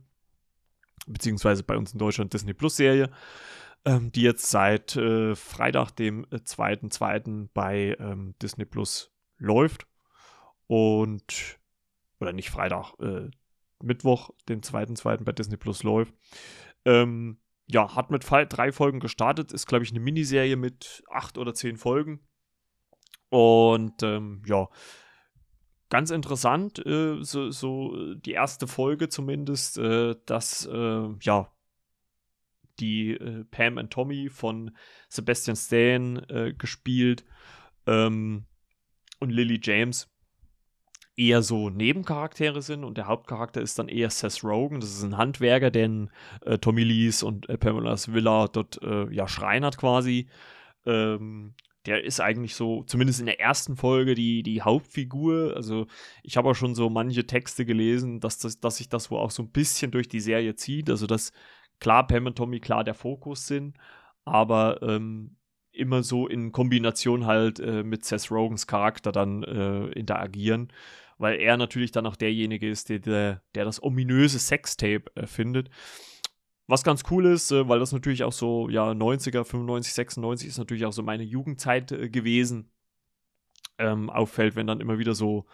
beziehungsweise 1.07 1.63
bei 1.63 1.77
uns 1.77 1.93
in 1.93 1.99
Deutschland 1.99 2.33
Disney 2.33 2.53
Plus-Serie, 2.53 3.09
ähm, 3.85 4.11
die 4.11 4.21
jetzt 4.21 4.51
seit 4.51 4.95
äh, 4.95 5.33
Freitag, 5.35 5.91
dem 5.91 6.25
2.2. 6.27 7.43
Äh, 7.45 7.49
bei 7.55 7.97
ähm, 7.99 8.35
Disney 8.39 8.65
Plus 8.65 9.11
läuft. 9.37 9.87
Und, 10.67 11.59
oder 12.19 12.33
nicht 12.33 12.51
Freitag, 12.51 12.93
äh, 12.99 13.29
Mittwoch, 13.83 14.31
den 14.47 14.61
2.2. 14.61 15.23
bei 15.23 15.31
Disney 15.31 15.57
Plus 15.57 15.83
läuft. 15.83 16.13
Ähm, 16.85 17.39
ja, 17.67 17.95
hat 17.95 18.11
mit 18.11 18.29
drei 18.29 18.71
Folgen 18.71 18.99
gestartet, 18.99 19.51
ist, 19.51 19.65
glaube 19.65 19.83
ich, 19.83 19.91
eine 19.91 19.99
Miniserie 19.99 20.55
mit 20.55 21.03
acht 21.09 21.37
oder 21.37 21.53
zehn 21.53 21.77
Folgen. 21.77 22.19
Und 23.29 24.03
ähm, 24.03 24.43
ja, 24.45 24.69
ganz 25.89 26.11
interessant, 26.11 26.85
äh, 26.85 27.23
so, 27.23 27.49
so, 27.49 28.13
die 28.15 28.33
erste 28.33 28.67
Folge 28.67 29.09
zumindest, 29.09 29.77
äh, 29.77 30.15
dass 30.25 30.65
äh, 30.67 31.07
ja 31.21 31.51
die 32.79 33.11
äh, 33.11 33.45
Pam 33.45 33.77
und 33.77 33.91
Tommy 33.91 34.29
von 34.29 34.75
Sebastian 35.09 35.55
Stan 35.55 36.17
äh, 36.29 36.53
gespielt 36.53 37.25
ähm, 37.87 38.45
und 39.19 39.29
Lily 39.29 39.59
James 39.61 40.11
eher 41.17 41.41
so 41.41 41.69
Nebencharaktere 41.69 42.61
sind 42.61 42.83
und 42.83 42.97
der 42.97 43.07
Hauptcharakter 43.07 43.61
ist 43.61 43.79
dann 43.79 43.87
eher 43.87 44.09
Seth 44.09 44.43
Rogen. 44.43 44.79
Das 44.81 44.91
ist 44.91 45.03
ein 45.03 45.17
Handwerker, 45.17 45.71
den 45.71 46.09
äh, 46.41 46.57
Tommy 46.57 46.83
Lees 46.83 47.23
und 47.23 47.47
äh, 47.49 47.57
Pamela's 47.57 48.13
Villa 48.13 48.47
dort 48.47 48.81
äh, 48.83 49.11
ja 49.13 49.27
schreinert 49.27 49.77
quasi. 49.77 50.27
Ähm, 50.85 51.53
der 51.85 52.03
ist 52.03 52.19
eigentlich 52.19 52.55
so, 52.55 52.83
zumindest 52.83 53.19
in 53.19 53.27
der 53.27 53.39
ersten 53.39 53.75
Folge, 53.77 54.15
die, 54.15 54.43
die 54.43 54.61
Hauptfigur. 54.61 55.53
Also 55.55 55.87
ich 56.23 56.35
habe 56.35 56.49
auch 56.49 56.55
schon 56.55 56.75
so 56.75 56.89
manche 56.89 57.25
Texte 57.27 57.65
gelesen, 57.65 58.19
dass, 58.19 58.39
das, 58.39 58.59
dass 58.59 58.77
sich 58.77 58.89
das 58.89 59.11
wohl 59.11 59.19
auch 59.19 59.31
so 59.31 59.43
ein 59.43 59.51
bisschen 59.51 59.91
durch 59.91 60.07
die 60.07 60.19
Serie 60.19 60.55
zieht. 60.55 60.89
Also 60.89 61.05
dass 61.07 61.31
klar 61.79 62.07
Pam 62.07 62.25
und 62.25 62.37
Tommy 62.37 62.59
klar 62.59 62.83
der 62.83 62.95
Fokus 62.95 63.47
sind, 63.47 63.77
aber 64.25 64.81
ähm, 64.81 65.37
immer 65.71 66.03
so 66.03 66.27
in 66.27 66.51
Kombination 66.51 67.25
halt 67.25 67.59
äh, 67.59 67.83
mit 67.83 68.03
Seth 68.03 68.31
Rogans 68.31 68.65
Charakter 68.65 69.11
dann 69.11 69.43
äh, 69.43 69.87
interagieren 69.89 70.69
weil 71.17 71.39
er 71.39 71.57
natürlich 71.57 71.91
dann 71.91 72.05
auch 72.05 72.15
derjenige 72.15 72.69
ist, 72.69 72.89
der, 72.89 72.99
der, 72.99 73.41
der 73.53 73.65
das 73.65 73.81
ominöse 73.81 74.39
Sextape 74.39 75.05
äh, 75.15 75.27
findet. 75.27 75.69
Was 76.67 76.83
ganz 76.83 77.03
cool 77.11 77.25
ist, 77.27 77.51
äh, 77.51 77.67
weil 77.69 77.79
das 77.79 77.91
natürlich 77.91 78.23
auch 78.23 78.33
so, 78.33 78.69
ja, 78.69 78.91
90er, 78.91 79.43
95, 79.43 79.93
96 79.93 80.47
ist 80.49 80.57
natürlich 80.57 80.85
auch 80.85 80.93
so 80.93 81.03
meine 81.03 81.23
Jugendzeit 81.23 81.91
äh, 81.91 82.09
gewesen. 82.09 82.71
Ähm, 83.77 84.09
auffällt, 84.09 84.55
wenn 84.55 84.67
dann 84.67 84.79
immer 84.79 84.99
wieder 84.99 85.13
so, 85.15 85.45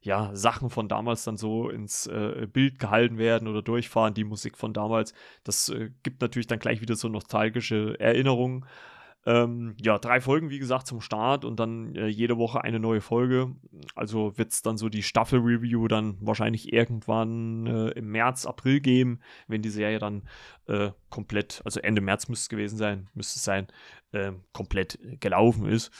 ja, 0.00 0.34
Sachen 0.36 0.70
von 0.70 0.88
damals 0.88 1.24
dann 1.24 1.36
so 1.36 1.70
ins 1.70 2.06
äh, 2.06 2.46
Bild 2.50 2.78
gehalten 2.78 3.18
werden 3.18 3.48
oder 3.48 3.62
durchfahren, 3.62 4.14
die 4.14 4.24
Musik 4.24 4.56
von 4.58 4.72
damals. 4.72 5.14
Das 5.44 5.70
äh, 5.70 5.90
gibt 6.02 6.20
natürlich 6.20 6.46
dann 6.46 6.58
gleich 6.58 6.80
wieder 6.80 6.94
so 6.94 7.08
nostalgische 7.08 7.98
Erinnerungen. 7.98 8.66
Ähm, 9.26 9.74
ja, 9.80 9.98
drei 9.98 10.20
Folgen, 10.20 10.50
wie 10.50 10.58
gesagt, 10.58 10.86
zum 10.86 11.00
Start 11.00 11.46
und 11.46 11.58
dann 11.58 11.94
äh, 11.94 12.08
jede 12.08 12.36
Woche 12.36 12.62
eine 12.62 12.78
neue 12.78 13.00
Folge. 13.00 13.54
Also 13.94 14.36
wird 14.36 14.52
es 14.52 14.60
dann 14.60 14.76
so 14.76 14.90
die 14.90 15.02
Staffel-Review 15.02 15.88
dann 15.88 16.18
wahrscheinlich 16.20 16.72
irgendwann 16.72 17.66
äh, 17.66 17.88
im 17.90 18.10
März, 18.10 18.44
April 18.44 18.80
geben, 18.80 19.20
wenn 19.48 19.62
die 19.62 19.70
Serie 19.70 19.98
dann 19.98 20.24
äh, 20.66 20.90
komplett, 21.08 21.62
also 21.64 21.80
Ende 21.80 22.02
März 22.02 22.28
müsste 22.28 22.44
es 22.44 22.48
gewesen 22.50 22.76
sein, 22.76 23.08
müsste 23.14 23.38
es 23.38 23.44
sein, 23.44 23.66
ähm, 24.12 24.42
komplett 24.52 24.98
gelaufen 25.20 25.66
ist. 25.66 25.90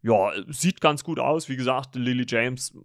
Ja, 0.00 0.30
sieht 0.46 0.80
ganz 0.80 1.02
gut 1.02 1.18
aus. 1.18 1.48
Wie 1.48 1.56
gesagt, 1.56 1.96
Lily 1.96 2.24
James, 2.28 2.78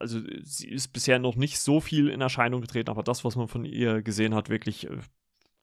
also 0.00 0.20
sie 0.42 0.68
ist 0.68 0.88
bisher 0.88 1.20
noch 1.20 1.36
nicht 1.36 1.60
so 1.60 1.80
viel 1.80 2.08
in 2.08 2.20
Erscheinung 2.20 2.60
getreten, 2.60 2.90
aber 2.90 3.04
das, 3.04 3.24
was 3.24 3.36
man 3.36 3.46
von 3.46 3.64
ihr 3.64 4.02
gesehen 4.02 4.34
hat, 4.34 4.48
wirklich 4.48 4.90
äh, 4.90 4.98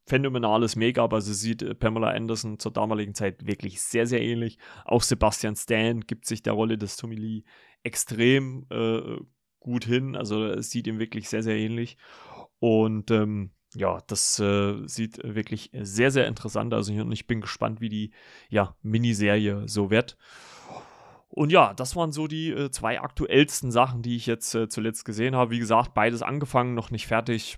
phänomenales 0.05 0.75
Make-up. 0.75 1.13
Also 1.13 1.33
sieht 1.33 1.61
äh, 1.61 1.75
Pamela 1.75 2.09
Anderson 2.09 2.59
zur 2.59 2.71
damaligen 2.71 3.15
Zeit 3.15 3.45
wirklich 3.45 3.81
sehr, 3.81 4.07
sehr 4.07 4.21
ähnlich. 4.21 4.57
Auch 4.85 5.01
Sebastian 5.01 5.55
Stan 5.55 6.01
gibt 6.01 6.25
sich 6.25 6.43
der 6.43 6.53
Rolle 6.53 6.77
des 6.77 6.97
Tommy 6.97 7.15
Lee 7.15 7.43
extrem 7.83 8.65
äh, 8.69 9.17
gut 9.59 9.85
hin. 9.85 10.15
Also 10.15 10.45
es 10.45 10.69
sieht 10.69 10.87
ihm 10.87 10.99
wirklich 10.99 11.29
sehr, 11.29 11.43
sehr 11.43 11.55
ähnlich. 11.55 11.97
Und 12.59 13.11
ähm, 13.11 13.51
ja, 13.75 13.99
das 14.07 14.39
äh, 14.39 14.87
sieht 14.87 15.19
wirklich 15.23 15.71
sehr, 15.73 16.11
sehr 16.11 16.27
interessant 16.27 16.73
aus. 16.73 16.89
Und 16.89 17.11
ich 17.11 17.27
bin 17.27 17.41
gespannt, 17.41 17.81
wie 17.81 17.89
die 17.89 18.11
ja, 18.49 18.75
Miniserie 18.81 19.67
so 19.67 19.89
wird. 19.89 20.17
Und 21.29 21.51
ja, 21.51 21.73
das 21.73 21.95
waren 21.95 22.11
so 22.11 22.27
die 22.27 22.51
äh, 22.51 22.69
zwei 22.69 23.01
aktuellsten 23.01 23.71
Sachen, 23.71 24.03
die 24.03 24.15
ich 24.15 24.27
jetzt 24.27 24.53
äh, 24.53 24.69
zuletzt 24.69 25.03
gesehen 25.03 25.35
habe. 25.35 25.49
Wie 25.49 25.59
gesagt, 25.59 25.95
beides 25.95 26.21
angefangen, 26.21 26.75
noch 26.75 26.91
nicht 26.91 27.07
fertig. 27.07 27.57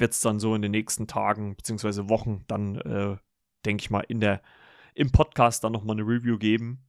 Wird 0.00 0.12
es 0.12 0.20
dann 0.20 0.40
so 0.40 0.54
in 0.54 0.62
den 0.62 0.70
nächsten 0.70 1.06
Tagen 1.06 1.56
bzw. 1.56 2.08
Wochen 2.08 2.44
dann, 2.48 2.76
äh, 2.76 3.16
denke 3.64 3.82
ich 3.82 3.90
mal, 3.90 4.00
in 4.00 4.20
der, 4.20 4.40
im 4.94 5.12
Podcast 5.12 5.62
dann 5.62 5.72
nochmal 5.72 5.96
eine 5.96 6.06
Review 6.06 6.38
geben. 6.38 6.86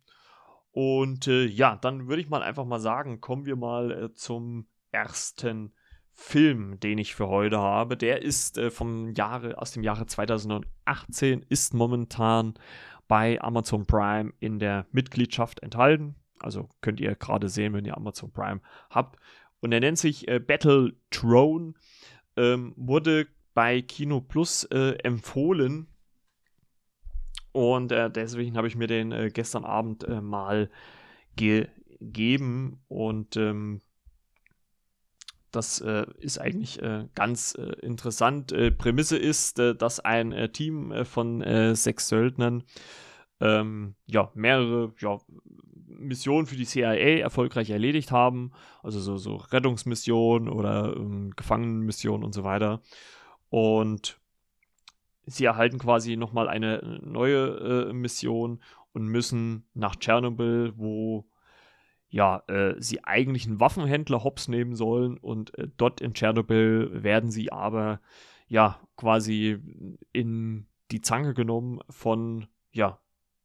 Und 0.72 1.28
äh, 1.28 1.46
ja, 1.46 1.76
dann 1.76 2.08
würde 2.08 2.22
ich 2.22 2.30
mal 2.30 2.42
einfach 2.42 2.66
mal 2.66 2.80
sagen, 2.80 3.20
kommen 3.20 3.46
wir 3.46 3.58
mal 3.58 3.92
äh, 3.92 4.14
zum 4.14 4.68
ersten 4.92 5.74
Film, 6.14 6.80
den 6.80 6.98
ich 6.98 7.16
für 7.16 7.28
heute 7.28 7.60
habe. 7.60 7.98
Der 7.98 8.22
ist 8.22 8.58
äh, 8.58 8.70
vom 8.70 9.14
Jahre, 9.14 9.58
aus 9.58 9.72
dem 9.72 9.84
Jahre 9.84 10.06
2018, 10.06 11.46
ist 11.50 11.74
momentan 11.74 12.54
bei 13.08 13.42
Amazon 13.42 13.86
Prime 13.86 14.32
in 14.40 14.60
der 14.60 14.86
Mitgliedschaft 14.92 15.62
enthalten. 15.62 16.16
Also 16.40 16.70
könnt 16.80 17.00
ihr 17.00 17.16
gerade 17.16 17.50
sehen, 17.50 17.74
wenn 17.74 17.86
ihr 17.86 17.98
Amazon 17.98 18.32
Prime 18.32 18.62
habt. 18.90 19.20
Und 19.60 19.72
er 19.74 19.80
nennt 19.80 19.98
sich 19.98 20.28
äh, 20.28 20.40
Battle 20.40 20.94
Throne. 21.12 21.74
Ähm, 22.38 22.74
wurde 22.76 23.28
bei 23.54 23.82
Kino 23.82 24.22
Plus 24.22 24.64
äh, 24.66 24.96
empfohlen. 25.04 25.88
Und 27.52 27.92
äh, 27.92 28.10
deswegen 28.10 28.56
habe 28.56 28.68
ich 28.68 28.76
mir 28.76 28.88
den 28.88 29.12
äh, 29.12 29.30
gestern 29.34 29.66
Abend 29.66 30.04
äh, 30.06 30.22
mal 30.22 30.70
gegeben. 31.36 32.82
Und 32.88 33.36
ähm, 33.36 33.82
das 35.52 35.82
äh, 35.82 36.06
ist 36.20 36.40
eigentlich 36.40 36.82
äh, 36.82 37.08
ganz 37.14 37.54
interessant. 37.54 38.54
Prämisse 38.78 39.18
ist, 39.18 39.60
dass 39.60 40.00
ein 40.00 40.50
Team 40.54 41.04
von 41.04 41.76
sechs 41.76 42.08
Söldnern 42.08 42.64
ähm, 43.42 43.96
ja, 44.06 44.32
mehrere 44.36 44.94
ja, 45.00 45.20
Missionen 46.02 46.48
für 46.48 46.56
die 46.56 46.66
CIA 46.66 47.20
erfolgreich 47.20 47.70
erledigt 47.70 48.12
haben. 48.12 48.52
Also 48.84 49.00
so, 49.00 49.18
so 49.18 49.36
Rettungsmissionen 49.36 50.50
oder 50.50 50.96
ähm, 50.96 51.32
Gefangenenmissionen 51.36 52.24
und 52.24 52.34
so 52.34 52.44
weiter. 52.44 52.82
Und 53.50 54.20
sie 55.26 55.46
erhalten 55.46 55.80
quasi 55.80 56.18
nochmal 56.18 56.50
eine 56.50 57.00
neue 57.04 57.94
Mission 57.94 58.62
und 58.94 59.06
müssen 59.08 59.66
nach 59.74 59.96
Tschernobyl, 59.96 60.74
wo 60.76 61.26
ja, 62.12 62.44
äh, 62.48 62.76
sie 62.78 63.04
eigentlich 63.06 63.48
einen 63.48 63.62
Waffenhändler 63.62 64.24
hops 64.24 64.50
nehmen 64.50 64.76
sollen 64.76 65.18
und 65.18 65.58
äh, 65.58 65.70
dort 65.78 66.02
in 66.02 66.14
Tschernobyl 66.14 67.04
werden 67.04 67.32
sie 67.32 67.54
aber 67.54 68.02
ja 68.48 68.82
quasi 68.98 69.60
in 70.12 70.68
die 70.92 71.00
Zange 71.00 71.34
genommen 71.34 71.80
von 71.90 72.48
ja 72.74 73.00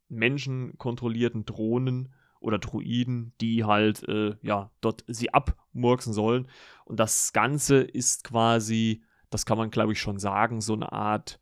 menschenkontrollierten 0.09 1.45
Drohnen 1.45 2.13
oder 2.41 2.59
Druiden, 2.59 3.33
die 3.41 3.65
halt 3.65 4.07
äh, 4.09 4.37
ja 4.43 4.71
dort 4.81 5.05
sie 5.07 5.33
abmurksen 5.33 6.13
sollen 6.13 6.49
und 6.85 7.01
das 7.01 7.33
Ganze 7.33 7.79
ist 7.81 8.25
quasi, 8.25 9.03
das 9.31 9.47
kann 9.47 9.59
man 9.59 9.71
glaube 9.71 9.93
ich 9.93 10.01
schon 10.01 10.19
sagen, 10.19 10.61
so 10.61 10.75
eine 10.75 10.93
Art 10.93 11.41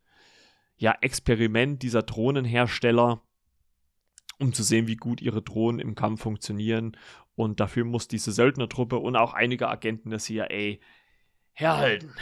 ja 0.76 0.96
Experiment 1.00 1.82
dieser 1.82 2.02
Drohnenhersteller 2.02 3.22
um 4.38 4.52
zu 4.52 4.62
sehen, 4.62 4.86
wie 4.86 4.96
gut 4.96 5.20
ihre 5.20 5.42
Drohnen 5.42 5.80
im 5.80 5.94
Kampf 5.94 6.22
funktionieren. 6.22 6.96
Und 7.36 7.60
dafür 7.60 7.84
muss 7.84 8.08
diese 8.08 8.32
Söldnertruppe 8.32 8.98
und 8.98 9.16
auch 9.16 9.34
einige 9.34 9.68
Agenten 9.68 10.10
der 10.10 10.18
CIA 10.18 10.78
herhalten. 11.52 12.14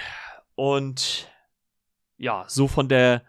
Und 0.54 1.30
ja, 2.16 2.44
so 2.48 2.68
von 2.68 2.88
der 2.88 3.22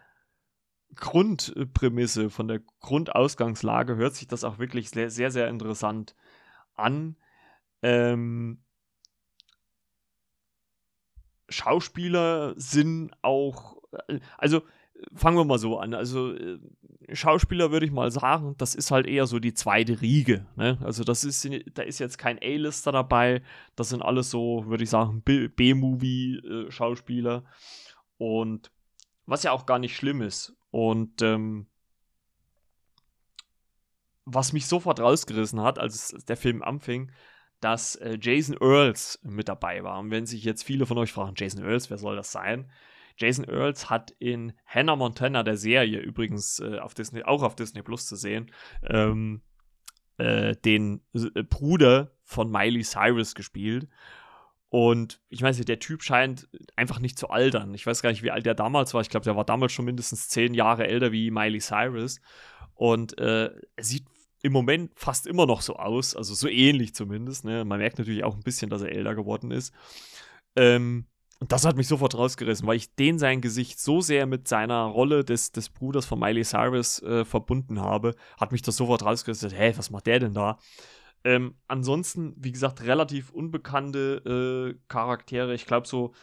Grundprämisse, 0.95 2.29
von 2.29 2.47
der 2.47 2.61
Grundausgangslage 2.79 3.95
hört 3.95 4.15
sich 4.15 4.27
das 4.27 4.43
auch 4.43 4.59
wirklich 4.59 4.89
sehr, 4.89 5.09
sehr, 5.09 5.31
sehr 5.31 5.47
interessant 5.47 6.15
an. 6.75 7.15
Ähm, 7.81 8.59
Schauspieler 11.49 12.53
sind 12.57 13.11
auch, 13.21 13.77
äh, 14.07 14.19
also 14.37 14.61
fangen 15.13 15.37
wir 15.37 15.45
mal 15.45 15.59
so 15.59 15.79
an. 15.79 15.93
Also 15.93 16.33
äh, 16.33 16.59
Schauspieler 17.11 17.71
würde 17.71 17.85
ich 17.85 17.91
mal 17.91 18.09
sagen, 18.11 18.55
das 18.57 18.75
ist 18.75 18.91
halt 18.91 19.07
eher 19.07 19.27
so 19.27 19.39
die 19.39 19.53
zweite 19.53 20.01
Riege. 20.01 20.45
Ne? 20.55 20.77
Also 20.81 21.03
das 21.03 21.23
ist, 21.23 21.47
da 21.73 21.83
ist 21.83 21.99
jetzt 21.99 22.17
kein 22.17 22.39
A-Lister 22.41 22.91
dabei. 22.91 23.41
Das 23.75 23.89
sind 23.89 24.01
alles 24.01 24.29
so, 24.29 24.65
würde 24.67 24.83
ich 24.83 24.89
sagen, 24.89 25.21
B-Movie-Schauspieler. 25.23 27.45
Und 28.17 28.72
was 29.25 29.43
ja 29.43 29.51
auch 29.51 29.65
gar 29.65 29.79
nicht 29.79 29.95
schlimm 29.95 30.21
ist. 30.21 30.55
Und 30.71 31.21
ähm, 31.21 31.67
was 34.25 34.53
mich 34.53 34.67
sofort 34.67 34.99
rausgerissen 34.99 35.61
hat, 35.61 35.79
als 35.79 36.09
der 36.27 36.37
Film 36.37 36.63
anfing, 36.63 37.11
dass 37.59 37.95
äh, 37.95 38.17
Jason 38.19 38.57
Earls 38.59 39.19
mit 39.23 39.47
dabei 39.47 39.83
war. 39.83 39.99
Und 39.99 40.11
wenn 40.11 40.25
sich 40.25 40.43
jetzt 40.43 40.63
viele 40.63 40.85
von 40.85 40.97
euch 40.97 41.11
fragen, 41.11 41.35
Jason 41.37 41.63
Earls, 41.63 41.89
wer 41.89 41.97
soll 41.97 42.15
das 42.15 42.31
sein? 42.31 42.71
Jason 43.17 43.45
Earls 43.45 43.89
hat 43.89 44.11
in 44.19 44.53
Hannah 44.65 44.95
Montana, 44.95 45.43
der 45.43 45.57
Serie, 45.57 45.99
übrigens 45.99 46.59
äh, 46.59 46.79
auf 46.79 46.93
Disney, 46.93 47.23
auch 47.23 47.43
auf 47.43 47.55
Disney 47.55 47.81
Plus 47.81 48.07
zu 48.07 48.15
sehen, 48.15 48.51
ähm, 48.83 49.41
äh, 50.17 50.55
den 50.55 51.01
äh, 51.13 51.43
Bruder 51.43 52.11
von 52.23 52.51
Miley 52.51 52.83
Cyrus 52.83 53.35
gespielt. 53.35 53.87
Und 54.73 55.21
ich 55.29 55.39
weiß 55.39 55.57
nicht, 55.57 55.69
der 55.69 55.77
Typ 55.77 56.01
scheint 56.01 56.49
einfach 56.75 56.97
nicht 56.97 57.19
zu 57.19 57.29
altern. 57.29 57.75
Ich 57.75 57.85
weiß 57.85 58.01
gar 58.01 58.09
nicht, 58.09 58.23
wie 58.23 58.31
alt 58.31 58.47
der 58.47 58.55
damals 58.55 58.95
war. 58.95 59.01
Ich 59.01 59.09
glaube, 59.09 59.23
der 59.23 59.35
war 59.35 59.45
damals 59.45 59.71
schon 59.71 59.85
mindestens 59.85 60.29
zehn 60.29 60.55
Jahre 60.55 60.87
älter 60.87 61.11
wie 61.11 61.29
Miley 61.29 61.59
Cyrus. 61.59 62.19
Und 62.73 63.15
äh, 63.19 63.51
er 63.75 63.83
sieht 63.83 64.07
im 64.41 64.51
Moment 64.51 64.91
fast 64.95 65.27
immer 65.27 65.45
noch 65.45 65.61
so 65.61 65.75
aus, 65.75 66.15
also 66.15 66.33
so 66.33 66.47
ähnlich 66.47 66.95
zumindest. 66.95 67.45
Ne? 67.45 67.65
Man 67.65 67.77
merkt 67.77 67.99
natürlich 67.99 68.23
auch 68.23 68.33
ein 68.33 68.41
bisschen, 68.41 68.71
dass 68.71 68.81
er 68.81 68.91
älter 68.91 69.13
geworden 69.13 69.51
ist. 69.51 69.75
Ähm, 70.55 71.05
und 71.39 71.51
das 71.51 71.65
hat 71.65 71.75
mich 71.75 71.87
sofort 71.87 72.15
rausgerissen, 72.15 72.65
weil 72.65 72.77
ich 72.77 72.95
den 72.95 73.19
sein 73.19 73.41
Gesicht 73.41 73.79
so 73.79 74.01
sehr 74.01 74.25
mit 74.25 74.47
seiner 74.47 74.85
Rolle 74.85 75.23
des, 75.23 75.51
des 75.51 75.69
Bruders 75.69 76.07
von 76.07 76.17
Miley 76.17 76.43
Cyrus 76.43 76.99
äh, 77.03 77.25
verbunden 77.25 77.79
habe, 77.79 78.15
hat 78.39 78.51
mich 78.51 78.63
das 78.63 78.77
sofort 78.77 79.05
rausgerissen. 79.05 79.51
Hä, 79.51 79.73
was 79.77 79.91
macht 79.91 80.07
der 80.07 80.17
denn 80.17 80.33
da? 80.33 80.57
Ähm, 81.23 81.55
ansonsten, 81.67 82.33
wie 82.37 82.51
gesagt, 82.51 82.81
relativ 82.81 83.31
unbekannte 83.31 84.75
äh, 84.75 84.79
Charaktere. 84.87 85.53
Ich 85.53 85.65
glaube, 85.65 85.87
so 85.87 86.13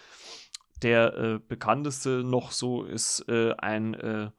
der 0.82 1.16
äh, 1.16 1.38
bekannteste 1.38 2.22
noch 2.24 2.52
so 2.52 2.84
ist 2.84 3.28
äh, 3.28 3.54
ein 3.58 3.94
äh, 3.94 4.30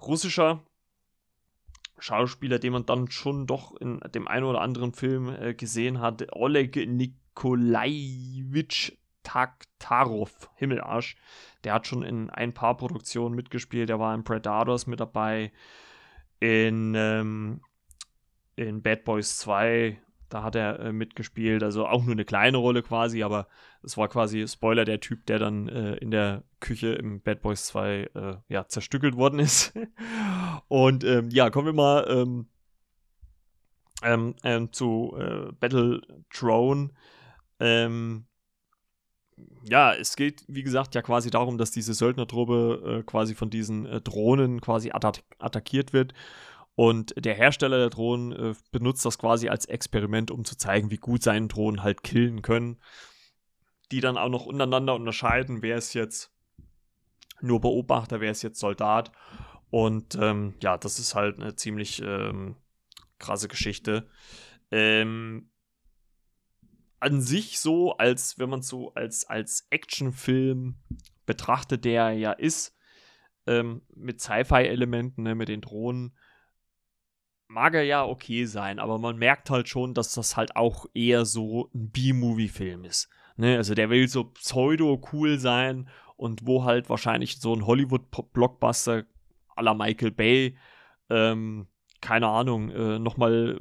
russischer 0.00 0.62
Schauspieler, 1.98 2.58
den 2.58 2.74
man 2.74 2.86
dann 2.86 3.10
schon 3.10 3.46
doch 3.46 3.74
in 3.76 4.00
dem 4.14 4.28
einen 4.28 4.44
oder 4.44 4.60
anderen 4.60 4.92
Film 4.92 5.28
äh, 5.28 5.54
gesehen 5.54 6.00
hat. 6.00 6.26
Oleg 6.32 6.76
Nikolajewitsch 6.76 8.92
Taktarov, 9.22 10.50
Himmelarsch. 10.54 11.16
Der 11.64 11.72
hat 11.74 11.88
schon 11.88 12.04
in 12.04 12.30
ein 12.30 12.54
paar 12.54 12.76
Produktionen 12.76 13.34
mitgespielt. 13.34 13.88
Der 13.88 13.98
war 13.98 14.14
in 14.14 14.22
Predators 14.22 14.86
mit 14.86 15.00
dabei. 15.00 15.50
In, 16.38 16.94
ähm, 16.94 17.60
in 18.56 18.82
Bad 18.82 19.04
Boys 19.04 19.38
2, 19.38 19.98
da 20.28 20.42
hat 20.42 20.56
er 20.56 20.80
äh, 20.80 20.92
mitgespielt. 20.92 21.62
Also 21.62 21.86
auch 21.86 22.02
nur 22.02 22.12
eine 22.12 22.24
kleine 22.24 22.56
Rolle 22.56 22.82
quasi, 22.82 23.22
aber 23.22 23.46
es 23.82 23.96
war 23.96 24.08
quasi, 24.08 24.46
Spoiler, 24.48 24.84
der 24.84 25.00
Typ, 25.00 25.26
der 25.26 25.38
dann 25.38 25.68
äh, 25.68 25.96
in 25.96 26.10
der 26.10 26.42
Küche 26.60 26.88
im 26.94 27.20
Bad 27.20 27.42
Boys 27.42 27.66
2 27.66 28.10
äh, 28.14 28.36
ja, 28.48 28.66
zerstückelt 28.66 29.16
worden 29.16 29.38
ist. 29.38 29.74
Und 30.68 31.04
ähm, 31.04 31.30
ja, 31.30 31.50
kommen 31.50 31.66
wir 31.66 31.72
mal 31.72 32.06
ähm, 32.08 32.48
ähm, 34.02 34.34
ähm 34.42 34.72
zu 34.72 35.16
äh, 35.18 35.52
Battle 35.52 36.00
Throne. 36.30 36.90
Ähm, 37.60 38.26
ja, 39.62 39.92
es 39.94 40.16
geht, 40.16 40.44
wie 40.48 40.62
gesagt, 40.62 40.94
ja 40.94 41.02
quasi 41.02 41.30
darum, 41.30 41.58
dass 41.58 41.70
diese 41.70 41.94
Söldnertruppe 41.94 43.00
äh, 43.00 43.02
quasi 43.02 43.34
von 43.34 43.50
diesen 43.50 43.86
äh, 43.86 44.00
Drohnen 44.00 44.60
quasi 44.60 44.90
attack 44.90 45.22
attackiert 45.38 45.92
wird. 45.92 46.14
Und 46.76 47.14
der 47.16 47.34
Hersteller 47.34 47.78
der 47.78 47.90
Drohnen 47.90 48.32
äh, 48.32 48.54
benutzt 48.70 49.04
das 49.04 49.18
quasi 49.18 49.48
als 49.48 49.64
Experiment, 49.64 50.30
um 50.30 50.44
zu 50.44 50.56
zeigen, 50.56 50.90
wie 50.90 50.98
gut 50.98 51.22
seine 51.22 51.48
Drohnen 51.48 51.82
halt 51.82 52.02
killen 52.02 52.42
können. 52.42 52.78
Die 53.90 54.00
dann 54.00 54.18
auch 54.18 54.28
noch 54.28 54.46
untereinander 54.46 54.94
unterscheiden, 54.94 55.62
wer 55.62 55.76
ist 55.78 55.94
jetzt 55.94 56.32
nur 57.40 57.60
Beobachter, 57.60 58.20
wer 58.20 58.30
ist 58.30 58.42
jetzt 58.42 58.60
Soldat. 58.60 59.10
Und 59.70 60.16
ähm, 60.20 60.54
ja, 60.62 60.76
das 60.76 60.98
ist 60.98 61.14
halt 61.14 61.40
eine 61.40 61.56
ziemlich 61.56 62.02
ähm, 62.02 62.56
krasse 63.18 63.48
Geschichte. 63.48 64.08
Ähm, 64.70 65.50
an 67.00 67.20
sich 67.22 67.58
so, 67.58 67.96
als 67.96 68.38
wenn 68.38 68.50
man 68.50 68.62
so 68.62 68.92
als, 68.94 69.24
als 69.24 69.66
Actionfilm 69.70 70.76
betrachtet, 71.24 71.84
der 71.84 72.12
ja 72.12 72.32
ist, 72.32 72.76
ähm, 73.46 73.82
mit 73.94 74.20
Sci-Fi-Elementen, 74.20 75.22
ne, 75.22 75.34
mit 75.34 75.48
den 75.48 75.60
Drohnen, 75.60 76.16
mag 77.56 77.72
er 77.72 77.84
ja 77.84 78.04
okay 78.04 78.44
sein, 78.44 78.78
aber 78.78 78.98
man 78.98 79.16
merkt 79.16 79.48
halt 79.48 79.66
schon, 79.66 79.94
dass 79.94 80.12
das 80.12 80.36
halt 80.36 80.56
auch 80.56 80.84
eher 80.92 81.24
so 81.24 81.70
ein 81.74 81.90
B-Movie-Film 81.90 82.84
ist. 82.84 83.08
Ne? 83.38 83.56
Also 83.56 83.74
der 83.74 83.88
will 83.88 84.06
so 84.08 84.24
pseudo-cool 84.24 85.38
sein 85.38 85.88
und 86.16 86.46
wo 86.46 86.64
halt 86.64 86.90
wahrscheinlich 86.90 87.40
so 87.40 87.54
ein 87.54 87.64
Hollywood-Blockbuster 87.66 89.04
à 89.56 89.62
la 89.62 89.72
Michael 89.72 90.10
Bay, 90.10 90.58
ähm, 91.08 91.66
keine 92.02 92.28
Ahnung, 92.28 92.68
äh, 92.68 92.98
nochmal 92.98 93.58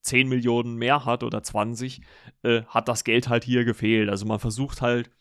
10 0.00 0.28
Millionen 0.28 0.74
mehr 0.74 1.04
hat 1.04 1.22
oder 1.22 1.40
20, 1.40 2.00
äh, 2.42 2.62
hat 2.64 2.88
das 2.88 3.04
Geld 3.04 3.28
halt 3.28 3.44
hier 3.44 3.64
gefehlt. 3.64 4.10
Also 4.10 4.26
man 4.26 4.40
versucht 4.40 4.82
halt 4.82 5.12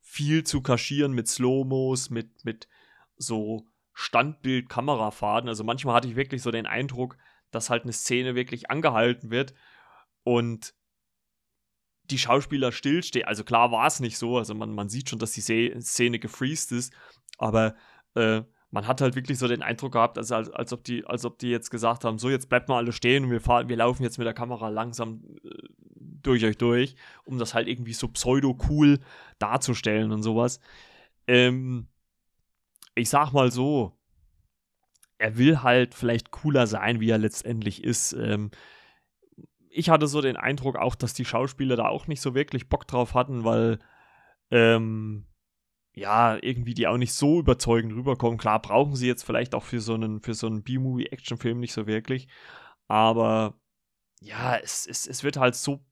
viel 0.00 0.42
zu 0.42 0.60
kaschieren 0.60 1.12
mit 1.12 1.28
Slow-Mos, 1.28 2.10
mit, 2.10 2.44
mit 2.44 2.66
so 3.16 3.64
Standbild-Kamerafaden. 3.94 5.48
Also 5.48 5.62
manchmal 5.62 5.94
hatte 5.94 6.08
ich 6.08 6.16
wirklich 6.16 6.42
so 6.42 6.50
den 6.50 6.66
Eindruck, 6.66 7.16
dass 7.50 7.70
halt 7.70 7.84
eine 7.84 7.92
Szene 7.92 8.34
wirklich 8.34 8.70
angehalten 8.70 9.30
wird 9.30 9.54
und 10.24 10.74
die 12.04 12.18
Schauspieler 12.18 12.72
stillstehen. 12.72 13.26
Also 13.26 13.44
klar 13.44 13.70
war 13.70 13.86
es 13.86 14.00
nicht 14.00 14.18
so, 14.18 14.38
also 14.38 14.54
man, 14.54 14.72
man 14.74 14.88
sieht 14.88 15.10
schon, 15.10 15.18
dass 15.18 15.32
die 15.32 15.40
Szene 15.80 16.18
gefreezed 16.18 16.72
ist, 16.72 16.92
aber 17.36 17.74
äh, 18.14 18.42
man 18.70 18.86
hat 18.86 19.00
halt 19.00 19.14
wirklich 19.14 19.38
so 19.38 19.48
den 19.48 19.62
Eindruck 19.62 19.92
gehabt, 19.92 20.18
also 20.18 20.34
als, 20.34 20.50
als, 20.50 20.72
ob 20.72 20.84
die, 20.84 21.06
als 21.06 21.24
ob 21.24 21.38
die 21.38 21.48
jetzt 21.48 21.70
gesagt 21.70 22.04
haben, 22.04 22.18
so 22.18 22.28
jetzt 22.28 22.48
bleibt 22.48 22.68
mal 22.68 22.76
alle 22.76 22.92
stehen 22.92 23.24
und 23.24 23.30
wir 23.30 23.40
fahren, 23.40 23.68
wir 23.68 23.76
laufen 23.76 24.02
jetzt 24.02 24.18
mit 24.18 24.26
der 24.26 24.34
Kamera 24.34 24.68
langsam 24.68 25.22
äh, 25.42 25.48
durch 25.96 26.44
euch 26.44 26.58
durch, 26.58 26.96
um 27.24 27.38
das 27.38 27.54
halt 27.54 27.68
irgendwie 27.68 27.94
so 27.94 28.08
pseudo-cool 28.08 28.98
darzustellen 29.38 30.12
und 30.12 30.22
sowas. 30.22 30.60
Ähm, 31.26 31.88
ich 32.94 33.08
sag 33.08 33.32
mal 33.32 33.50
so, 33.50 33.97
er 35.18 35.36
will 35.36 35.62
halt 35.62 35.94
vielleicht 35.94 36.30
cooler 36.30 36.66
sein, 36.66 37.00
wie 37.00 37.10
er 37.10 37.18
letztendlich 37.18 37.84
ist. 37.84 38.12
Ähm, 38.12 38.50
ich 39.70 39.90
hatte 39.90 40.06
so 40.06 40.20
den 40.20 40.36
Eindruck 40.36 40.76
auch, 40.76 40.94
dass 40.94 41.14
die 41.14 41.24
Schauspieler 41.24 41.76
da 41.76 41.88
auch 41.88 42.06
nicht 42.06 42.20
so 42.22 42.34
wirklich 42.34 42.68
Bock 42.68 42.86
drauf 42.86 43.14
hatten, 43.14 43.44
weil 43.44 43.78
ähm, 44.50 45.26
ja, 45.92 46.38
irgendwie 46.40 46.74
die 46.74 46.86
auch 46.86 46.96
nicht 46.96 47.12
so 47.12 47.40
überzeugend 47.40 47.92
rüberkommen. 47.92 48.38
Klar, 48.38 48.62
brauchen 48.62 48.94
sie 48.94 49.08
jetzt 49.08 49.24
vielleicht 49.24 49.54
auch 49.54 49.64
für 49.64 49.80
so 49.80 49.94
einen, 49.94 50.20
so 50.22 50.46
einen 50.46 50.62
B-Movie-Action-Film 50.62 51.58
nicht 51.58 51.72
so 51.72 51.86
wirklich. 51.86 52.28
Aber 52.86 53.58
ja, 54.20 54.56
es, 54.56 54.86
es, 54.86 55.06
es 55.06 55.24
wird 55.24 55.36
halt 55.36 55.56
so 55.56 55.84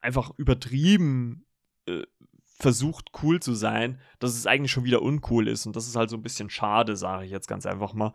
einfach 0.00 0.32
übertrieben 0.36 1.46
äh, 1.86 2.02
versucht, 2.62 3.10
cool 3.22 3.40
zu 3.40 3.54
sein, 3.54 4.00
dass 4.18 4.36
es 4.36 4.46
eigentlich 4.46 4.70
schon 4.72 4.84
wieder 4.84 5.02
uncool 5.02 5.48
ist. 5.48 5.66
Und 5.66 5.76
das 5.76 5.86
ist 5.86 5.96
halt 5.96 6.10
so 6.10 6.16
ein 6.16 6.22
bisschen 6.22 6.48
schade, 6.48 6.96
sage 6.96 7.24
ich 7.24 7.30
jetzt 7.30 7.48
ganz 7.48 7.66
einfach 7.66 7.92
mal. 7.92 8.14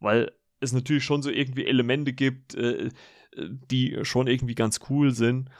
Weil 0.00 0.32
es 0.60 0.72
natürlich 0.72 1.04
schon 1.04 1.22
so 1.22 1.30
irgendwie 1.30 1.64
Elemente 1.64 2.12
gibt, 2.12 2.54
äh, 2.54 2.90
die 3.36 3.98
schon 4.02 4.26
irgendwie 4.26 4.54
ganz 4.54 4.80
cool 4.90 5.12
sind, 5.12 5.50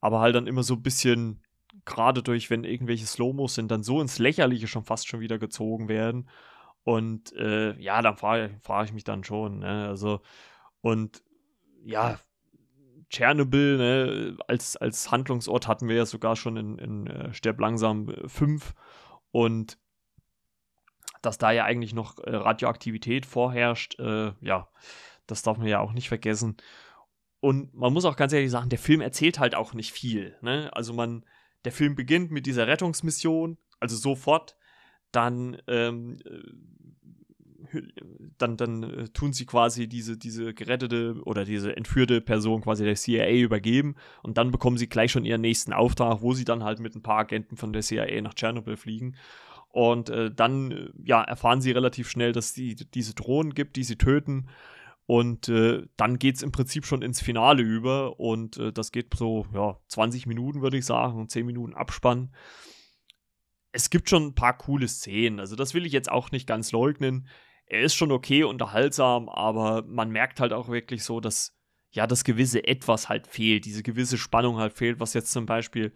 aber 0.00 0.20
halt 0.20 0.34
dann 0.34 0.46
immer 0.46 0.62
so 0.62 0.74
ein 0.74 0.82
bisschen, 0.82 1.42
gerade 1.84 2.22
durch, 2.22 2.50
wenn 2.50 2.64
irgendwelche 2.64 3.06
Slow-Mos 3.06 3.54
sind, 3.54 3.70
dann 3.70 3.82
so 3.82 4.00
ins 4.00 4.18
Lächerliche 4.18 4.66
schon 4.66 4.84
fast 4.84 5.08
schon 5.08 5.20
wieder 5.20 5.38
gezogen 5.38 5.88
werden. 5.88 6.28
Und 6.82 7.32
äh, 7.32 7.78
ja, 7.80 8.02
dann 8.02 8.16
frage 8.16 8.58
frag 8.62 8.86
ich 8.86 8.92
mich 8.92 9.04
dann 9.04 9.24
schon, 9.24 9.60
ne? 9.60 9.88
Also, 9.88 10.20
und 10.80 11.22
ja, 11.84 12.18
Tschernobyl, 13.10 13.76
ne, 13.76 14.36
als, 14.48 14.76
als 14.76 15.10
Handlungsort 15.10 15.68
hatten 15.68 15.88
wir 15.88 15.96
ja 15.96 16.06
sogar 16.06 16.36
schon 16.36 16.56
in, 16.56 16.78
in 16.78 17.06
äh, 17.06 17.32
Sterb 17.32 17.60
langsam 17.60 18.12
5 18.26 18.74
und 19.30 19.78
dass 21.22 21.38
da 21.38 21.50
ja 21.50 21.64
eigentlich 21.64 21.94
noch 21.94 22.18
äh, 22.18 22.34
Radioaktivität 22.34 23.26
vorherrscht, 23.26 23.98
äh, 23.98 24.32
ja, 24.40 24.68
das 25.26 25.42
darf 25.42 25.58
man 25.58 25.66
ja 25.66 25.80
auch 25.80 25.92
nicht 25.92 26.08
vergessen. 26.08 26.56
Und 27.40 27.74
man 27.74 27.92
muss 27.92 28.04
auch 28.04 28.16
ganz 28.16 28.32
ehrlich 28.32 28.50
sagen, 28.50 28.70
der 28.70 28.78
Film 28.78 29.00
erzählt 29.00 29.38
halt 29.38 29.54
auch 29.54 29.74
nicht 29.74 29.92
viel. 29.92 30.36
Ne? 30.40 30.70
Also 30.72 30.92
man, 30.92 31.24
der 31.64 31.72
Film 31.72 31.94
beginnt 31.94 32.30
mit 32.30 32.46
dieser 32.46 32.66
Rettungsmission, 32.66 33.58
also 33.80 33.96
sofort. 33.96 34.56
Dann, 35.12 35.60
ähm, 35.66 36.18
äh, 36.24 36.42
dann, 38.38 38.56
dann 38.56 38.82
äh, 38.82 39.08
tun 39.08 39.32
sie 39.32 39.46
quasi 39.46 39.88
diese, 39.88 40.16
diese 40.16 40.54
gerettete 40.54 41.20
oder 41.24 41.44
diese 41.44 41.76
entführte 41.76 42.20
Person 42.20 42.62
quasi 42.62 42.84
der 42.84 42.96
CIA 42.96 43.30
übergeben 43.30 43.96
und 44.22 44.38
dann 44.38 44.50
bekommen 44.50 44.78
sie 44.78 44.88
gleich 44.88 45.12
schon 45.12 45.24
ihren 45.24 45.40
nächsten 45.40 45.72
Auftrag, 45.72 46.22
wo 46.22 46.32
sie 46.32 46.44
dann 46.44 46.64
halt 46.64 46.80
mit 46.80 46.94
ein 46.94 47.02
paar 47.02 47.18
Agenten 47.18 47.56
von 47.56 47.72
der 47.72 47.82
CIA 47.82 48.20
nach 48.20 48.34
Tschernobyl 48.34 48.76
fliegen. 48.76 49.16
Und 49.68 50.08
äh, 50.08 50.30
dann 50.34 50.70
äh, 50.70 50.88
ja, 51.04 51.22
erfahren 51.22 51.60
sie 51.60 51.70
relativ 51.70 52.08
schnell, 52.08 52.32
dass 52.32 52.46
es 52.46 52.52
die, 52.54 52.74
diese 52.76 53.14
Drohnen 53.14 53.52
gibt, 53.52 53.76
die 53.76 53.84
sie 53.84 53.96
töten. 53.96 54.48
Und 55.06 55.48
äh, 55.48 55.86
dann 55.96 56.18
geht 56.18 56.36
es 56.36 56.42
im 56.42 56.50
Prinzip 56.50 56.84
schon 56.84 57.02
ins 57.02 57.20
Finale 57.20 57.62
über 57.62 58.18
und 58.18 58.56
äh, 58.56 58.72
das 58.72 58.90
geht 58.90 59.14
so, 59.14 59.46
ja, 59.54 59.78
20 59.88 60.26
Minuten 60.26 60.62
würde 60.62 60.78
ich 60.78 60.84
sagen 60.84 61.18
und 61.18 61.30
10 61.30 61.46
Minuten 61.46 61.74
Abspann. 61.74 62.34
Es 63.70 63.88
gibt 63.88 64.10
schon 64.10 64.28
ein 64.28 64.34
paar 64.34 64.56
coole 64.58 64.88
Szenen, 64.88 65.38
also 65.38 65.54
das 65.54 65.74
will 65.74 65.86
ich 65.86 65.92
jetzt 65.92 66.10
auch 66.10 66.32
nicht 66.32 66.46
ganz 66.46 66.72
leugnen. 66.72 67.28
Er 67.66 67.82
ist 67.82 67.94
schon 67.94 68.12
okay 68.12 68.44
unterhaltsam, 68.44 69.28
aber 69.28 69.82
man 69.86 70.10
merkt 70.10 70.40
halt 70.40 70.52
auch 70.52 70.68
wirklich 70.68 71.02
so, 71.02 71.20
dass 71.20 71.56
ja 71.90 72.06
das 72.06 72.24
gewisse 72.24 72.66
Etwas 72.66 73.08
halt 73.08 73.26
fehlt, 73.26 73.64
diese 73.64 73.82
gewisse 73.82 74.18
Spannung 74.18 74.58
halt 74.58 74.72
fehlt, 74.74 75.00
was 75.00 75.14
jetzt 75.14 75.32
zum 75.32 75.46
Beispiel 75.46 75.92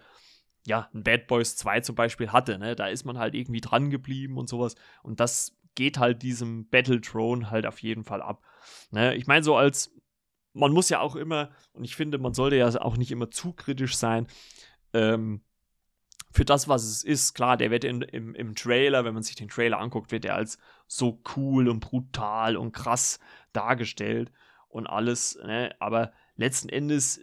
ja, 0.67 0.89
ein 0.93 1.03
Bad 1.03 1.27
Boys 1.27 1.57
2 1.57 1.81
zum 1.81 1.95
Beispiel 1.95 2.33
hatte, 2.33 2.59
ne? 2.59 2.77
Da 2.77 2.89
ist 2.89 3.05
man 3.05 3.19
halt 3.19 3.35
irgendwie 3.35 3.61
dran 3.61 3.91
geblieben 3.91 4.37
und 4.37 4.49
sowas. 4.49 4.75
Und 5.03 5.21
das 5.21 5.57
geht 5.75 5.99
halt 5.99 6.23
diesem 6.23 6.69
Battle 6.69 7.01
Throne 7.01 7.51
halt 7.51 7.67
auf 7.67 7.81
jeden 7.81 8.05
Fall 8.05 8.23
ab. 8.23 8.43
Ne? 8.91 9.15
Ich 9.15 9.27
meine, 9.27 9.43
so 9.43 9.57
als, 9.57 9.95
man 10.53 10.73
muss 10.73 10.89
ja 10.89 11.01
auch 11.01 11.17
immer, 11.17 11.51
und 11.73 11.85
ich 11.85 11.97
finde, 11.97 12.19
man 12.19 12.35
sollte 12.35 12.57
ja 12.57 12.69
auch 12.81 12.97
nicht 12.97 13.11
immer 13.11 13.31
zu 13.31 13.53
kritisch 13.53 13.97
sein, 13.97 14.27
ähm, 14.93 15.43
für 16.33 16.45
das, 16.45 16.69
was 16.69 16.85
es 16.85 17.03
ist, 17.03 17.35
klar, 17.35 17.57
der 17.57 17.71
wird 17.71 17.85
in, 17.85 18.03
im, 18.03 18.35
im 18.35 18.55
Trailer, 18.55 19.05
wenn 19.05 19.15
man 19.15 19.23
sich 19.23 19.35
den 19.35 19.49
Trailer 19.49 19.81
anguckt, 19.81 20.13
wird 20.13 20.25
er 20.25 20.37
als 20.37 20.59
so 20.87 21.21
cool 21.37 21.69
und 21.69 21.81
brutal 21.81 22.57
und 22.57 22.73
krass 22.73 23.19
dargestellt 23.53 24.31
und 24.69 24.87
alles, 24.87 25.39
ne? 25.45 25.75
aber 25.81 26.13
letzten 26.37 26.69
Endes 26.69 27.21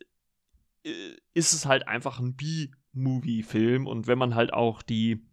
äh, 0.83 1.15
ist 1.33 1.53
es 1.53 1.65
halt 1.65 1.87
einfach 1.87 2.19
ein 2.19 2.35
B-Movie-Film 2.35 3.87
und 3.87 4.07
wenn 4.07 4.17
man 4.17 4.35
halt 4.35 4.53
auch 4.53 4.81
die 4.81 5.25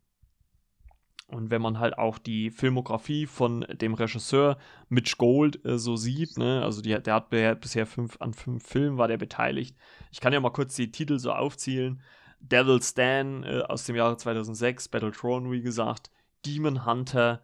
und 1.27 1.51
wenn 1.51 1.63
man 1.63 1.79
halt 1.79 1.99
auch 1.99 2.19
die 2.19 2.51
Filmografie 2.51 3.27
von 3.27 3.67
dem 3.73 3.95
Regisseur 3.95 4.59
Mitch 4.89 5.17
Gold 5.17 5.65
äh, 5.65 5.79
so 5.79 5.97
sieht, 5.97 6.37
ne, 6.39 6.63
also 6.63 6.83
die, 6.83 6.97
der 7.03 7.15
hat 7.15 7.31
bisher 7.31 7.87
fünf, 7.87 8.21
an 8.21 8.35
fünf 8.35 8.65
Filmen 8.65 8.99
war 8.99 9.09
der 9.09 9.17
beteiligt. 9.17 9.77
Ich 10.13 10.21
kann 10.21 10.33
ja 10.33 10.41
mal 10.41 10.51
kurz 10.51 10.77
die 10.77 10.93
Titel 10.93 11.19
so 11.19 11.33
aufzählen. 11.33 12.01
Devil 12.49 12.83
Stan 12.83 13.43
äh, 13.43 13.63
aus 13.69 13.85
dem 13.85 13.97
Jahre 13.97 14.17
2006, 14.17 14.89
Battletron, 14.89 15.51
wie 15.51 15.63
gesagt, 15.63 16.11
Demon 16.45 16.85
Hunter, 16.85 17.43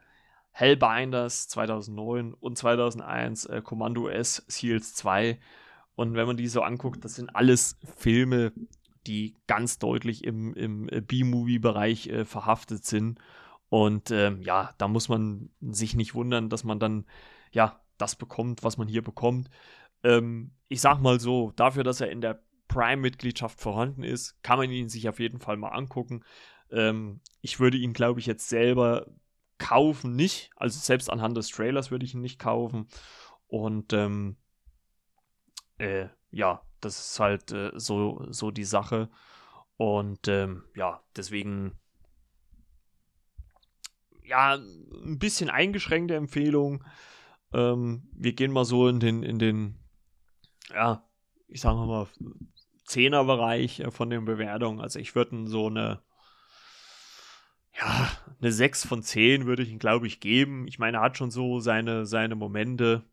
Hellbinders 0.51 1.49
2009 1.49 2.35
und 2.35 2.59
2001 2.59 3.47
äh, 3.47 3.63
Commando 3.63 4.09
S, 4.09 4.45
Seals 4.49 4.95
2. 4.95 5.39
Und 5.95 6.15
wenn 6.15 6.27
man 6.27 6.37
die 6.37 6.49
so 6.49 6.63
anguckt, 6.63 7.05
das 7.05 7.15
sind 7.15 7.35
alles 7.35 7.79
Filme, 7.97 8.53
die 9.07 9.37
ganz 9.47 9.79
deutlich 9.79 10.25
im, 10.25 10.55
im 10.55 10.89
äh, 10.89 11.01
B-Movie-Bereich 11.01 12.09
äh, 12.09 12.25
verhaftet 12.25 12.85
sind. 12.85 13.19
Und 13.69 14.11
ähm, 14.11 14.43
ja, 14.43 14.75
da 14.79 14.89
muss 14.89 15.09
man 15.09 15.51
sich 15.61 15.95
nicht 15.95 16.15
wundern, 16.15 16.49
dass 16.51 16.65
man 16.65 16.79
dann 16.79 17.07
ja 17.53 17.81
das 17.97 18.17
bekommt, 18.17 18.63
was 18.65 18.77
man 18.77 18.89
hier 18.89 19.03
bekommt. 19.03 19.49
Ähm, 20.03 20.53
ich 20.69 20.81
sag 20.81 21.01
mal 21.01 21.21
so, 21.21 21.53
dafür, 21.57 21.85
dass 21.85 22.01
er 22.01 22.11
in 22.11 22.21
der 22.21 22.43
Prime-Mitgliedschaft 22.71 23.61
vorhanden 23.61 24.03
ist, 24.03 24.41
kann 24.43 24.59
man 24.59 24.71
ihn 24.71 24.89
sich 24.89 25.09
auf 25.09 25.19
jeden 25.19 25.41
Fall 25.41 25.57
mal 25.57 25.71
angucken. 25.71 26.25
Ähm, 26.71 27.21
ich 27.41 27.59
würde 27.59 27.77
ihn, 27.77 27.93
glaube 27.93 28.21
ich, 28.21 28.27
jetzt 28.27 28.49
selber 28.49 29.07
kaufen 29.59 30.15
nicht. 30.15 30.51
Also 30.57 30.79
selbst 30.79 31.11
anhand 31.11 31.37
des 31.37 31.49
Trailers 31.49 31.91
würde 31.91 32.07
ich 32.07 32.15
ihn 32.15 32.21
nicht 32.21 32.39
kaufen. 32.39 32.87
Und 33.49 33.93
ähm, 33.93 34.37
äh, 35.79 36.07
ja, 36.31 36.63
das 36.81 36.99
ist 36.99 37.21
halt 37.21 37.51
äh, 37.51 37.73
so, 37.75 38.25
so 38.31 38.51
die 38.51 38.65
Sache. 38.65 39.11
Und 39.77 40.29
ähm, 40.29 40.63
ja, 40.77 41.03
deswegen 41.17 41.77
ja, 44.31 44.55
ein 44.55 45.19
bisschen 45.19 45.51
eingeschränkte 45.51 46.15
Empfehlung. 46.15 46.85
Ähm, 47.53 48.09
wir 48.13 48.33
gehen 48.33 48.53
mal 48.53 48.65
so 48.65 48.87
in 48.87 49.01
den, 49.01 49.25
in 49.25 49.41
den, 49.41 49.75
ja, 50.69 51.05
ich 51.49 51.61
sage 51.61 51.79
mal, 51.79 52.07
Zehner-Bereich 52.91 53.81
äh, 53.81 53.91
von 53.91 54.11
den 54.11 54.25
Bewertungen. 54.25 54.81
Also 54.81 54.99
ich 54.99 55.15
würde 55.15 55.47
so 55.47 55.69
eine, 55.69 56.01
ja, 57.79 58.11
eine 58.41 58.53
6 58.53 58.87
von 58.87 59.03
10 59.03 59.47
würde 59.47 59.63
ich 59.63 59.71
ihm, 59.71 59.79
glaube 59.79 60.07
ich, 60.07 60.21
geben. 60.21 60.67
Ich 60.67 60.79
meine, 60.79 60.99
er 60.99 61.03
hat 61.03 61.17
schon 61.17 61.31
so 61.31 61.61
seine, 61.61 62.07
seine 62.07 62.35
Momente. 62.35 63.05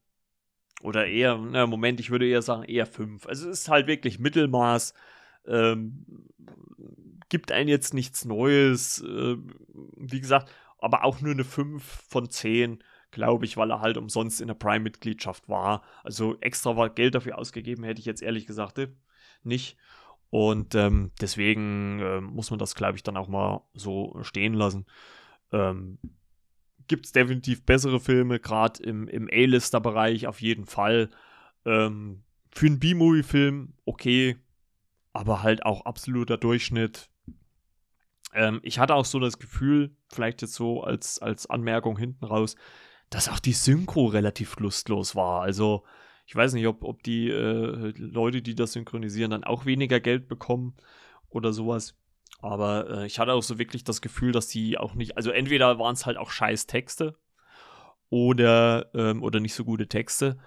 Oder 0.81 1.07
eher, 1.07 1.37
na, 1.37 1.65
Moment, 1.65 1.99
ich 1.99 2.11
würde 2.11 2.27
eher 2.27 2.41
sagen, 2.41 2.63
eher 2.63 2.85
5. 2.85 3.25
Also 3.27 3.49
es 3.49 3.61
ist 3.61 3.69
halt 3.69 3.87
wirklich 3.87 4.19
Mittelmaß. 4.19 4.93
Ähm, 5.47 6.05
gibt 7.29 7.51
einen 7.51 7.69
jetzt 7.69 7.93
nichts 7.93 8.25
Neues. 8.25 9.01
Äh, 9.01 9.37
wie 9.97 10.21
gesagt, 10.21 10.51
aber 10.79 11.03
auch 11.03 11.21
nur 11.21 11.31
eine 11.33 11.43
5 11.43 11.83
von 12.09 12.29
10, 12.29 12.83
glaube 13.11 13.45
ich, 13.45 13.57
weil 13.57 13.71
er 13.71 13.81
halt 13.81 13.97
umsonst 13.97 14.41
in 14.41 14.47
der 14.47 14.55
Prime-Mitgliedschaft 14.55 15.49
war. 15.49 15.83
Also 16.03 16.37
extra 16.41 16.87
Geld 16.89 17.15
dafür 17.15 17.37
ausgegeben 17.37 17.83
hätte 17.83 17.99
ich 17.99 18.05
jetzt 18.05 18.21
ehrlich 18.21 18.45
gesagt 18.45 18.77
nicht. 19.43 19.77
Und 20.29 20.75
ähm, 20.75 21.11
deswegen 21.21 21.99
äh, 21.99 22.21
muss 22.21 22.49
man 22.49 22.59
das, 22.59 22.75
glaube 22.75 22.97
ich, 22.97 23.03
dann 23.03 23.17
auch 23.17 23.27
mal 23.27 23.61
so 23.73 24.17
stehen 24.23 24.53
lassen. 24.53 24.85
Ähm, 25.51 25.99
Gibt 26.87 27.05
es 27.05 27.11
definitiv 27.11 27.65
bessere 27.65 27.99
Filme, 27.99 28.39
gerade 28.39 28.81
im, 28.83 29.07
im 29.07 29.29
A-Lister-Bereich 29.31 30.27
auf 30.27 30.41
jeden 30.41 30.65
Fall. 30.65 31.09
Ähm, 31.65 32.23
für 32.51 32.65
einen 32.65 32.79
B-Movie-Film 32.79 33.73
okay, 33.85 34.37
aber 35.13 35.43
halt 35.43 35.65
auch 35.65 35.85
absoluter 35.85 36.37
Durchschnitt. 36.37 37.09
Ähm, 38.33 38.59
ich 38.63 38.79
hatte 38.79 38.95
auch 38.95 39.05
so 39.05 39.19
das 39.19 39.39
Gefühl, 39.39 39.95
vielleicht 40.09 40.41
jetzt 40.41 40.53
so 40.53 40.83
als, 40.83 41.19
als 41.19 41.49
Anmerkung 41.49 41.97
hinten 41.97 42.25
raus, 42.25 42.55
dass 43.09 43.29
auch 43.29 43.39
die 43.39 43.53
Synchro 43.53 44.07
relativ 44.07 44.57
lustlos 44.57 45.15
war. 45.15 45.41
Also 45.41 45.83
ich 46.27 46.35
weiß 46.35 46.53
nicht, 46.53 46.67
ob, 46.67 46.83
ob 46.83 47.01
die 47.03 47.29
äh, 47.29 47.93
Leute, 47.97 48.41
die 48.41 48.53
das 48.53 48.73
synchronisieren, 48.73 49.31
dann 49.31 49.45
auch 49.45 49.65
weniger 49.65 50.01
Geld 50.01 50.27
bekommen 50.27 50.75
oder 51.29 51.53
sowas. 51.53 51.95
Aber 52.41 52.89
äh, 52.89 53.05
ich 53.05 53.17
hatte 53.17 53.31
auch 53.31 53.41
so 53.41 53.57
wirklich 53.57 53.85
das 53.85 54.01
Gefühl, 54.01 54.33
dass 54.33 54.49
die 54.49 54.77
auch 54.77 54.93
nicht, 54.93 55.15
also 55.15 55.31
entweder 55.31 55.79
waren 55.79 55.93
es 55.93 56.05
halt 56.05 56.17
auch 56.17 56.29
scheiß 56.29 56.67
Texte 56.67 57.17
oder, 58.09 58.93
ähm, 58.93 59.23
oder 59.23 59.39
nicht 59.39 59.53
so 59.53 59.63
gute 59.63 59.87
Texte. 59.87 60.37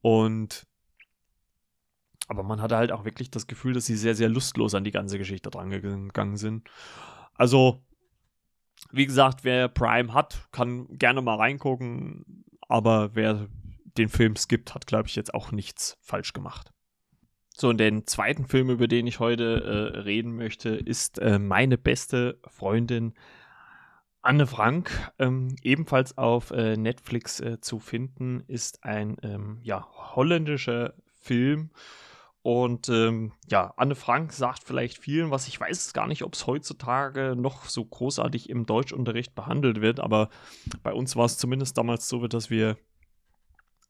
Und 0.00 0.66
aber 2.28 2.42
man 2.42 2.62
hatte 2.62 2.78
halt 2.78 2.90
auch 2.90 3.04
wirklich 3.04 3.30
das 3.30 3.46
Gefühl, 3.46 3.74
dass 3.74 3.84
sie 3.84 3.96
sehr, 3.96 4.14
sehr 4.14 4.30
lustlos 4.30 4.74
an 4.74 4.84
die 4.84 4.90
ganze 4.90 5.18
Geschichte 5.18 5.50
dran 5.50 5.68
gegangen 5.70 6.38
sind. 6.38 6.68
Also, 7.34 7.84
wie 8.90 9.06
gesagt, 9.06 9.44
wer 9.44 9.68
Prime 9.68 10.14
hat, 10.14 10.48
kann 10.50 10.88
gerne 10.98 11.20
mal 11.20 11.36
reingucken. 11.36 12.44
Aber 12.68 13.14
wer 13.14 13.48
den 13.98 14.08
Film 14.08 14.36
skippt, 14.36 14.74
hat, 14.74 14.86
glaube 14.86 15.08
ich, 15.08 15.16
jetzt 15.16 15.34
auch 15.34 15.52
nichts 15.52 15.96
falsch 16.00 16.32
gemacht. 16.32 16.72
So, 17.56 17.70
und 17.70 17.78
den 17.78 18.06
zweiten 18.06 18.46
Film, 18.46 18.68
über 18.68 18.86
den 18.86 19.06
ich 19.06 19.18
heute 19.18 19.92
äh, 19.94 19.98
reden 20.00 20.36
möchte, 20.36 20.70
ist 20.70 21.18
äh, 21.18 21.38
meine 21.38 21.78
beste 21.78 22.38
Freundin 22.46 23.14
Anne 24.20 24.46
Frank. 24.46 24.90
Ähm, 25.18 25.56
ebenfalls 25.62 26.18
auf 26.18 26.50
äh, 26.50 26.76
Netflix 26.76 27.40
äh, 27.40 27.60
zu 27.60 27.78
finden, 27.78 28.44
ist 28.46 28.84
ein 28.84 29.16
ähm, 29.22 29.58
ja, 29.62 29.86
holländischer 30.14 30.94
Film. 31.06 31.70
Und 32.42 32.88
ähm, 32.90 33.32
ja, 33.48 33.72
Anne 33.76 33.94
Frank 33.94 34.32
sagt 34.32 34.62
vielleicht 34.62 34.98
vielen 34.98 35.30
was. 35.30 35.48
Ich 35.48 35.58
weiß 35.58 35.92
gar 35.94 36.06
nicht, 36.06 36.22
ob 36.22 36.34
es 36.34 36.46
heutzutage 36.46 37.34
noch 37.36 37.64
so 37.64 37.84
großartig 37.84 38.50
im 38.50 38.66
Deutschunterricht 38.66 39.34
behandelt 39.34 39.80
wird, 39.80 39.98
aber 39.98 40.28
bei 40.82 40.92
uns 40.92 41.16
war 41.16 41.24
es 41.24 41.38
zumindest 41.38 41.76
damals 41.78 42.08
so, 42.08 42.26
dass 42.28 42.50
wir 42.50 42.76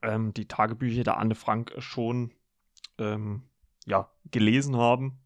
ähm, 0.02 0.32
die 0.35 0.48
Tagebücher 0.48 1.04
der 1.04 1.18
Anne 1.18 1.35
Frank 1.35 1.74
schon 1.78 2.32
ähm, 2.98 3.42
ja, 3.87 4.11
gelesen 4.30 4.76
haben. 4.76 5.18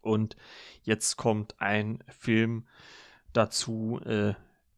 Und 0.00 0.36
jetzt 0.82 1.16
kommt 1.16 1.60
ein 1.60 2.02
Film 2.08 2.66
dazu 3.32 4.00
äh, 4.04 4.34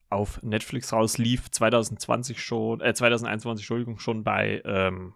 auf 0.09 0.43
Netflix 0.43 0.93
raus, 0.93 1.19
lief 1.19 1.51
2020 1.51 2.43
schon, 2.43 2.81
äh, 2.81 2.93
2021, 2.93 3.63
Entschuldigung, 3.63 3.99
schon 3.99 4.25
bei 4.25 4.61
ähm, 4.65 5.15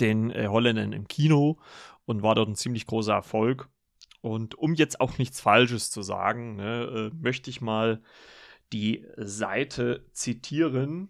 den 0.00 0.30
äh, 0.30 0.48
Holländern 0.48 0.92
im 0.92 1.08
Kino 1.08 1.58
und 2.04 2.22
war 2.22 2.34
dort 2.34 2.48
ein 2.48 2.56
ziemlich 2.56 2.86
großer 2.86 3.14
Erfolg. 3.14 3.68
Und 4.20 4.56
um 4.56 4.74
jetzt 4.74 5.00
auch 5.00 5.18
nichts 5.18 5.40
Falsches 5.40 5.90
zu 5.90 6.02
sagen, 6.02 6.56
ne, 6.56 7.10
äh, 7.12 7.16
möchte 7.16 7.48
ich 7.50 7.60
mal 7.60 8.02
die 8.72 9.06
Seite 9.16 10.04
zitieren, 10.12 11.08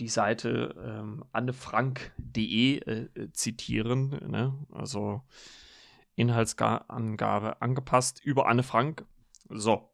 die 0.00 0.08
Seite 0.08 0.74
ähm, 0.84 1.24
annefrank.de 1.32 2.78
äh, 2.78 3.32
zitieren, 3.32 4.10
ne? 4.28 4.54
also 4.72 5.22
Inhaltsangabe 6.16 7.60
angepasst 7.60 8.20
über 8.24 8.46
Anne 8.46 8.62
Frank. 8.62 9.04
So, 9.48 9.90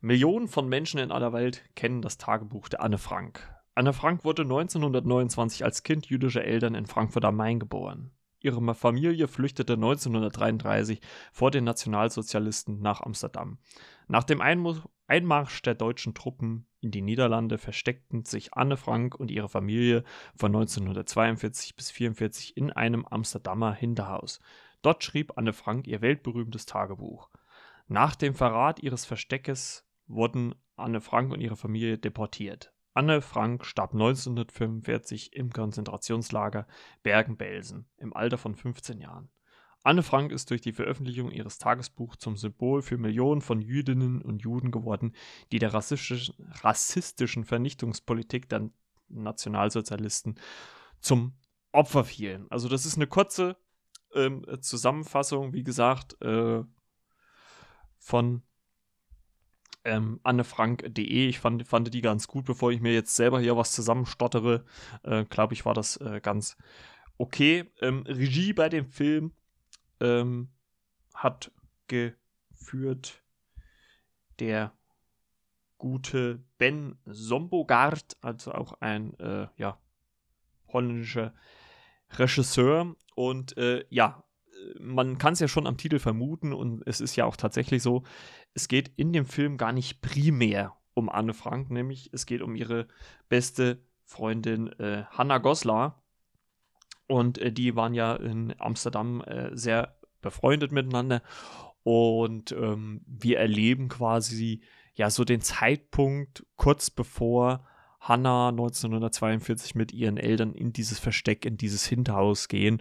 Millionen 0.00 0.48
von 0.48 0.68
Menschen 0.68 1.00
in 1.00 1.10
aller 1.10 1.32
Welt 1.32 1.62
kennen 1.76 2.02
das 2.02 2.18
Tagebuch 2.18 2.68
der 2.68 2.82
Anne 2.82 2.98
Frank. 2.98 3.48
Anne 3.74 3.92
Frank 3.92 4.24
wurde 4.24 4.42
1929 4.42 5.64
als 5.64 5.82
Kind 5.82 6.06
jüdischer 6.06 6.44
Eltern 6.44 6.74
in 6.74 6.86
Frankfurt 6.86 7.24
am 7.24 7.36
Main 7.36 7.58
geboren. 7.58 8.12
Ihre 8.44 8.74
Familie 8.74 9.26
flüchtete 9.26 9.72
1933 9.72 11.00
vor 11.32 11.50
den 11.50 11.64
Nationalsozialisten 11.64 12.78
nach 12.78 13.00
Amsterdam. 13.00 13.56
Nach 14.06 14.22
dem 14.22 14.42
Einmarsch 14.42 15.62
der 15.62 15.74
deutschen 15.74 16.12
Truppen 16.12 16.66
in 16.82 16.90
die 16.90 17.00
Niederlande 17.00 17.56
versteckten 17.56 18.26
sich 18.26 18.52
Anne 18.52 18.76
Frank 18.76 19.14
und 19.14 19.30
ihre 19.30 19.48
Familie 19.48 20.04
von 20.36 20.54
1942 20.54 21.74
bis 21.74 21.88
1944 21.88 22.58
in 22.58 22.70
einem 22.70 23.06
Amsterdamer 23.06 23.72
Hinterhaus. 23.72 24.40
Dort 24.82 25.02
schrieb 25.02 25.38
Anne 25.38 25.54
Frank 25.54 25.86
ihr 25.86 26.02
weltberühmtes 26.02 26.66
Tagebuch. 26.66 27.30
Nach 27.88 28.14
dem 28.14 28.34
Verrat 28.34 28.82
ihres 28.82 29.06
Versteckes 29.06 29.88
wurden 30.06 30.54
Anne 30.76 31.00
Frank 31.00 31.32
und 31.32 31.40
ihre 31.40 31.56
Familie 31.56 31.96
deportiert. 31.96 32.73
Anne 32.94 33.20
Frank 33.20 33.66
starb 33.66 33.92
1945 33.92 35.32
im 35.34 35.50
Konzentrationslager 35.50 36.66
Bergen-Belsen 37.02 37.86
im 37.98 38.14
Alter 38.14 38.38
von 38.38 38.54
15 38.54 39.00
Jahren. 39.00 39.28
Anne 39.82 40.02
Frank 40.02 40.32
ist 40.32 40.48
durch 40.50 40.62
die 40.62 40.72
Veröffentlichung 40.72 41.30
ihres 41.30 41.58
Tagesbuchs 41.58 42.18
zum 42.18 42.36
Symbol 42.36 42.80
für 42.80 42.96
Millionen 42.96 43.42
von 43.42 43.60
Jüdinnen 43.60 44.22
und 44.22 44.42
Juden 44.42 44.70
geworden, 44.70 45.12
die 45.52 45.58
der 45.58 45.74
rassistischen, 45.74 47.44
Vernichtungspolitik 47.44 48.48
der 48.48 48.70
Nationalsozialisten 49.08 50.36
zum 51.00 51.34
Opfer 51.72 52.04
fielen. 52.04 52.46
Also 52.50 52.68
das 52.68 52.86
ist 52.86 52.96
eine 52.96 53.08
kurze 53.08 53.56
ähm, 54.14 54.46
Zusammenfassung, 54.60 55.52
wie 55.52 55.64
gesagt, 55.64 56.20
äh, 56.22 56.62
von 57.98 58.42
ähm, 59.84 60.20
annefrank.de. 60.22 61.28
Ich 61.28 61.38
fand, 61.38 61.66
fand 61.66 61.92
die 61.92 62.00
ganz 62.00 62.26
gut, 62.26 62.44
bevor 62.44 62.72
ich 62.72 62.80
mir 62.80 62.92
jetzt 62.92 63.14
selber 63.16 63.40
hier 63.40 63.56
was 63.56 63.72
zusammenstottere. 63.72 64.64
Äh, 65.02 65.24
Glaube 65.24 65.54
ich, 65.54 65.64
war 65.64 65.74
das 65.74 65.96
äh, 65.98 66.20
ganz 66.22 66.56
okay. 67.18 67.70
Ähm, 67.80 68.04
Regie 68.06 68.52
bei 68.52 68.68
dem 68.68 68.86
Film 68.86 69.32
ähm, 70.00 70.48
hat 71.14 71.52
geführt 71.86 73.22
der 74.40 74.72
gute 75.78 76.42
Ben 76.58 76.98
Sombogard, 77.04 78.16
also 78.20 78.52
auch 78.52 78.80
ein 78.80 79.18
äh, 79.18 79.48
ja, 79.56 79.78
holländischer 80.68 81.34
Regisseur. 82.10 82.96
Und 83.14 83.56
äh, 83.58 83.84
ja, 83.90 84.23
man 84.80 85.18
kann 85.18 85.32
es 85.32 85.40
ja 85.40 85.48
schon 85.48 85.66
am 85.66 85.76
Titel 85.76 85.98
vermuten 85.98 86.52
und 86.52 86.82
es 86.86 87.00
ist 87.00 87.16
ja 87.16 87.24
auch 87.24 87.36
tatsächlich 87.36 87.82
so, 87.82 88.02
es 88.54 88.68
geht 88.68 88.90
in 88.96 89.12
dem 89.12 89.26
Film 89.26 89.56
gar 89.56 89.72
nicht 89.72 90.00
primär 90.00 90.76
um 90.94 91.08
Anne 91.08 91.34
Frank, 91.34 91.70
nämlich 91.70 92.10
es 92.12 92.26
geht 92.26 92.40
um 92.40 92.54
ihre 92.54 92.86
beste 93.28 93.82
Freundin 94.04 94.68
äh, 94.78 95.04
Hannah 95.10 95.38
Goslar. 95.38 96.02
Und 97.06 97.38
äh, 97.38 97.52
die 97.52 97.76
waren 97.76 97.94
ja 97.94 98.14
in 98.14 98.54
Amsterdam 98.58 99.20
äh, 99.22 99.50
sehr 99.56 99.96
befreundet 100.20 100.72
miteinander. 100.72 101.22
Und 101.82 102.52
ähm, 102.52 103.02
wir 103.06 103.38
erleben 103.38 103.88
quasi 103.88 104.62
ja 104.94 105.10
so 105.10 105.24
den 105.24 105.40
Zeitpunkt 105.40 106.46
kurz 106.56 106.90
bevor 106.90 107.66
Hannah 108.00 108.50
1942 108.50 109.74
mit 109.74 109.92
ihren 109.92 110.16
Eltern 110.16 110.54
in 110.54 110.72
dieses 110.72 110.98
Versteck, 110.98 111.44
in 111.44 111.56
dieses 111.56 111.84
Hinterhaus 111.86 112.48
gehen. 112.48 112.80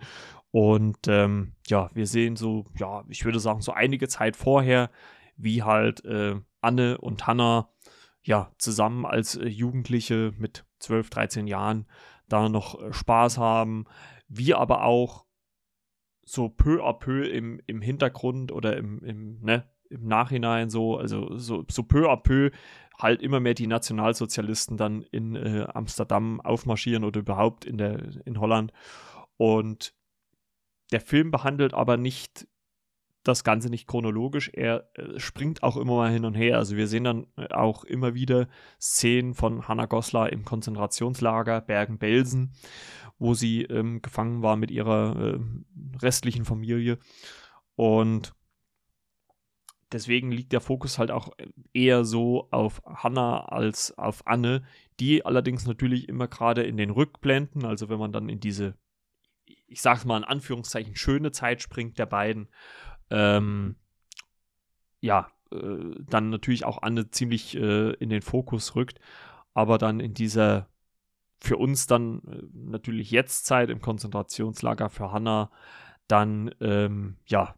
Und 0.53 1.07
ähm, 1.07 1.53
ja, 1.65 1.89
wir 1.95 2.05
sehen 2.05 2.35
so, 2.35 2.65
ja, 2.77 3.03
ich 3.07 3.25
würde 3.25 3.39
sagen, 3.39 3.61
so 3.61 3.71
einige 3.71 4.07
Zeit 4.07 4.35
vorher, 4.35 4.91
wie 5.35 5.63
halt 5.63 6.05
äh, 6.05 6.35
Anne 6.61 6.99
und 6.99 7.25
Hannah 7.25 7.71
ja 8.21 8.51
zusammen 8.59 9.03
als 9.03 9.35
äh, 9.35 9.47
Jugendliche 9.47 10.31
mit 10.37 10.63
12, 10.77 11.09
13 11.09 11.47
Jahren 11.47 11.87
da 12.29 12.49
noch 12.49 12.79
äh, 12.79 12.93
Spaß 12.93 13.39
haben, 13.39 13.85
wir 14.27 14.59
aber 14.59 14.83
auch 14.83 15.25
so 16.21 16.49
peu 16.49 16.83
à 16.83 16.93
peu 16.93 17.27
im, 17.27 17.59
im 17.65 17.81
Hintergrund 17.81 18.51
oder 18.51 18.77
im, 18.77 19.03
im, 19.03 19.41
ne, 19.41 19.67
im 19.89 20.05
Nachhinein 20.05 20.69
so, 20.69 20.97
also 20.97 21.35
so, 21.35 21.65
so 21.67 21.81
peu 21.81 22.11
à 22.11 22.15
peu 22.15 22.51
halt 22.99 23.23
immer 23.23 23.39
mehr 23.39 23.55
die 23.55 23.65
Nationalsozialisten 23.65 24.77
dann 24.77 25.01
in 25.01 25.35
äh, 25.35 25.65
Amsterdam 25.73 26.41
aufmarschieren 26.41 27.05
oder 27.05 27.21
überhaupt 27.21 27.65
in 27.65 27.79
der 27.79 27.97
in 28.27 28.39
Holland. 28.39 28.71
Und 29.37 29.95
der 30.91 31.01
Film 31.01 31.31
behandelt 31.31 31.73
aber 31.73 31.97
nicht 31.97 32.47
das 33.23 33.45
Ganze 33.45 33.69
nicht 33.69 33.87
chronologisch. 33.87 34.49
Er 34.53 34.89
äh, 34.95 35.17
springt 35.17 35.63
auch 35.63 35.77
immer 35.77 35.95
mal 35.95 36.11
hin 36.11 36.25
und 36.25 36.33
her. 36.33 36.57
Also 36.57 36.75
wir 36.75 36.87
sehen 36.87 37.05
dann 37.05 37.27
äh, 37.37 37.53
auch 37.53 37.85
immer 37.85 38.13
wieder 38.15 38.49
Szenen 38.81 39.33
von 39.33 39.67
Hannah 39.67 39.85
Goslar 39.85 40.33
im 40.33 40.43
Konzentrationslager 40.43 41.61
Bergen-Belsen 41.61 42.51
wo 43.23 43.33
sie 43.33 43.63
ähm, 43.63 44.01
gefangen 44.01 44.41
war 44.41 44.57
mit 44.57 44.69
ihrer 44.69 45.15
äh, 45.15 45.39
restlichen 46.01 46.45
Familie. 46.45 46.97
Und 47.75 48.33
deswegen 49.91 50.31
liegt 50.31 50.51
der 50.51 50.61
Fokus 50.61 50.99
halt 50.99 51.09
auch 51.09 51.29
eher 51.73 52.03
so 52.03 52.49
auf 52.51 52.81
Hannah 52.85 53.45
als 53.45 53.97
auf 53.97 54.27
Anne, 54.27 54.63
die 54.99 55.25
allerdings 55.25 55.65
natürlich 55.65 56.09
immer 56.09 56.27
gerade 56.27 56.63
in 56.63 56.75
den 56.75 56.89
Rückblenden, 56.89 57.65
also 57.65 57.89
wenn 57.89 57.99
man 57.99 58.11
dann 58.11 58.27
in 58.27 58.39
diese, 58.39 58.75
ich 59.45 59.81
sag's 59.81 60.05
mal 60.05 60.17
in 60.17 60.23
Anführungszeichen, 60.23 60.95
schöne 60.95 61.31
Zeit 61.31 61.61
springt 61.61 61.97
der 61.97 62.05
beiden, 62.05 62.49
ähm, 63.09 63.75
ja, 65.01 65.29
äh, 65.51 65.95
dann 66.09 66.29
natürlich 66.29 66.65
auch 66.65 66.81
Anne 66.81 67.09
ziemlich 67.11 67.55
äh, 67.55 67.91
in 67.93 68.09
den 68.09 68.21
Fokus 68.21 68.75
rückt, 68.75 68.99
aber 69.53 69.77
dann 69.77 69.99
in 69.99 70.13
dieser 70.13 70.67
für 71.39 71.57
uns 71.57 71.87
dann 71.87 72.19
äh, 72.19 72.43
natürlich 72.53 73.11
jetzt 73.11 73.45
Zeit 73.45 73.69
im 73.69 73.81
Konzentrationslager 73.81 74.89
für 74.89 75.11
Hannah 75.11 75.51
dann 76.07 76.53
ähm, 76.61 77.17
ja 77.25 77.55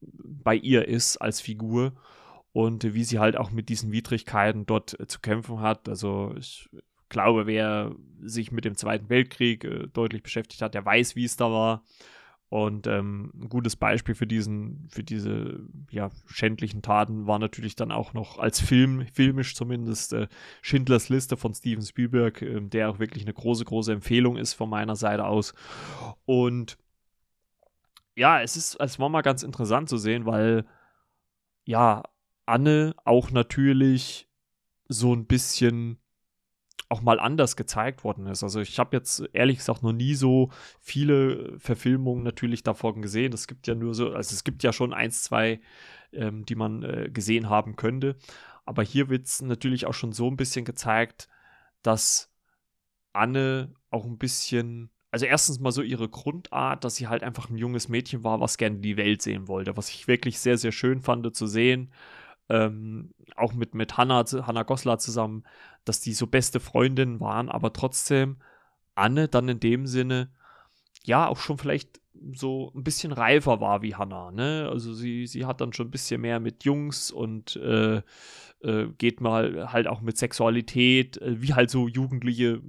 bei 0.00 0.54
ihr 0.54 0.86
ist 0.86 1.16
als 1.16 1.40
Figur 1.40 1.94
und 2.52 2.94
wie 2.94 3.04
sie 3.04 3.18
halt 3.18 3.36
auch 3.36 3.50
mit 3.50 3.68
diesen 3.68 3.92
Widrigkeiten 3.92 4.66
dort 4.66 4.98
äh, 5.00 5.06
zu 5.06 5.20
kämpfen 5.20 5.60
hat. 5.60 5.88
Also 5.88 6.34
ich 6.36 6.68
glaube, 7.12 7.46
wer 7.46 7.94
sich 8.20 8.50
mit 8.50 8.64
dem 8.64 8.74
Zweiten 8.74 9.08
Weltkrieg 9.08 9.64
äh, 9.64 9.86
deutlich 9.92 10.22
beschäftigt 10.22 10.62
hat, 10.62 10.74
der 10.74 10.84
weiß, 10.84 11.14
wie 11.14 11.24
es 11.24 11.36
da 11.36 11.50
war. 11.50 11.84
Und 12.48 12.86
ähm, 12.86 13.32
ein 13.34 13.48
gutes 13.48 13.76
Beispiel 13.76 14.14
für 14.14 14.26
diesen, 14.26 14.86
für 14.90 15.02
diese 15.02 15.60
ja, 15.90 16.10
schändlichen 16.26 16.82
Taten 16.82 17.26
war 17.26 17.38
natürlich 17.38 17.76
dann 17.76 17.90
auch 17.90 18.12
noch 18.12 18.38
als 18.38 18.60
Film, 18.60 19.06
filmisch 19.06 19.54
zumindest, 19.54 20.12
äh, 20.12 20.28
Schindlers 20.60 21.08
Liste 21.08 21.38
von 21.38 21.54
Steven 21.54 21.82
Spielberg, 21.82 22.42
äh, 22.42 22.60
der 22.60 22.90
auch 22.90 22.98
wirklich 22.98 23.24
eine 23.24 23.32
große, 23.32 23.64
große 23.64 23.92
Empfehlung 23.92 24.36
ist 24.36 24.52
von 24.52 24.68
meiner 24.68 24.96
Seite 24.96 25.24
aus. 25.24 25.54
Und 26.26 26.76
ja, 28.16 28.42
es 28.42 28.56
ist 28.56 28.76
als 28.76 28.98
Mama 28.98 29.22
ganz 29.22 29.42
interessant 29.42 29.88
zu 29.88 29.96
sehen, 29.96 30.26
weil 30.26 30.66
ja, 31.64 32.02
Anne 32.44 32.94
auch 33.04 33.30
natürlich 33.30 34.28
so 34.88 35.14
ein 35.14 35.26
bisschen 35.26 36.01
auch 36.92 37.00
mal 37.00 37.18
anders 37.18 37.56
gezeigt 37.56 38.04
worden 38.04 38.26
ist. 38.26 38.42
Also 38.42 38.60
ich 38.60 38.78
habe 38.78 38.96
jetzt 38.96 39.24
ehrlich 39.32 39.58
gesagt 39.58 39.82
noch 39.82 39.92
nie 39.92 40.14
so 40.14 40.50
viele 40.80 41.58
Verfilmungen 41.58 42.22
natürlich 42.22 42.62
davon 42.62 43.00
gesehen. 43.00 43.32
Es 43.32 43.46
gibt 43.46 43.66
ja 43.66 43.74
nur 43.74 43.94
so, 43.94 44.12
also 44.12 44.34
es 44.34 44.44
gibt 44.44 44.62
ja 44.62 44.72
schon 44.72 44.92
eins, 44.92 45.22
zwei, 45.22 45.60
ähm, 46.12 46.44
die 46.44 46.54
man 46.54 46.82
äh, 46.82 47.10
gesehen 47.10 47.48
haben 47.48 47.76
könnte. 47.76 48.16
Aber 48.66 48.82
hier 48.82 49.08
wird 49.08 49.26
es 49.26 49.40
natürlich 49.40 49.86
auch 49.86 49.94
schon 49.94 50.12
so 50.12 50.28
ein 50.28 50.36
bisschen 50.36 50.64
gezeigt, 50.66 51.28
dass 51.82 52.30
Anne 53.12 53.74
auch 53.90 54.04
ein 54.04 54.18
bisschen 54.18 54.90
also 55.10 55.26
erstens 55.26 55.60
mal 55.60 55.72
so 55.72 55.82
ihre 55.82 56.08
Grundart, 56.08 56.84
dass 56.84 56.96
sie 56.96 57.06
halt 57.06 57.22
einfach 57.22 57.50
ein 57.50 57.58
junges 57.58 57.88
Mädchen 57.90 58.24
war, 58.24 58.40
was 58.40 58.56
gerne 58.56 58.78
die 58.78 58.96
Welt 58.96 59.20
sehen 59.20 59.46
wollte, 59.46 59.76
was 59.76 59.90
ich 59.90 60.08
wirklich 60.08 60.38
sehr, 60.38 60.56
sehr 60.56 60.72
schön 60.72 61.02
fand 61.02 61.36
zu 61.36 61.46
sehen. 61.46 61.92
Ähm, 62.48 63.14
auch 63.36 63.54
mit, 63.54 63.74
mit 63.74 63.96
Hannah, 63.96 64.24
Hannah 64.24 64.62
Goslar 64.64 64.98
zusammen, 64.98 65.44
dass 65.84 66.00
die 66.00 66.12
so 66.12 66.26
beste 66.26 66.60
Freundinnen 66.60 67.20
waren, 67.20 67.48
aber 67.48 67.72
trotzdem 67.72 68.36
Anne 68.94 69.28
dann 69.28 69.48
in 69.48 69.60
dem 69.60 69.86
Sinne, 69.86 70.30
ja, 71.04 71.28
auch 71.28 71.38
schon 71.38 71.58
vielleicht 71.58 72.00
so 72.34 72.72
ein 72.74 72.84
bisschen 72.84 73.12
reifer 73.12 73.60
war 73.60 73.82
wie 73.82 73.94
Hannah, 73.94 74.30
ne? 74.30 74.68
Also 74.70 74.92
sie, 74.92 75.26
sie 75.26 75.44
hat 75.44 75.60
dann 75.60 75.72
schon 75.72 75.88
ein 75.88 75.90
bisschen 75.90 76.20
mehr 76.20 76.40
mit 76.40 76.64
Jungs 76.64 77.10
und 77.10 77.56
äh, 77.56 78.02
äh, 78.60 78.86
geht 78.98 79.20
mal 79.20 79.72
halt 79.72 79.88
auch 79.88 80.00
mit 80.00 80.18
Sexualität, 80.18 81.16
äh, 81.18 81.40
wie 81.40 81.54
halt 81.54 81.70
so 81.70 81.88
Jugendliche 81.88 82.60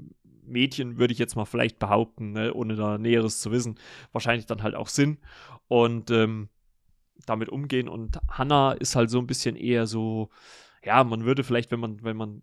Mädchen, 0.45 0.97
würde 0.97 1.13
ich 1.13 1.19
jetzt 1.19 1.36
mal 1.36 1.45
vielleicht 1.45 1.79
behaupten, 1.79 2.33
ne, 2.33 2.53
ohne 2.53 2.75
da 2.75 2.97
Näheres 2.97 3.39
zu 3.39 3.51
wissen, 3.51 3.75
wahrscheinlich 4.12 4.45
dann 4.45 4.63
halt 4.63 4.75
auch 4.75 4.88
Sinn. 4.88 5.17
Und 5.67 6.12
ähm, 6.12 6.49
damit 7.25 7.49
umgehen. 7.49 7.88
Und 7.88 8.19
Hannah 8.29 8.73
ist 8.73 8.95
halt 8.95 9.09
so 9.09 9.19
ein 9.19 9.27
bisschen 9.27 9.55
eher 9.55 9.88
so, 9.88 10.29
ja, 10.83 11.03
man 11.03 11.25
würde 11.25 11.43
vielleicht, 11.43 11.71
wenn 11.71 11.79
man, 11.79 12.03
wenn 12.03 12.17
man 12.17 12.41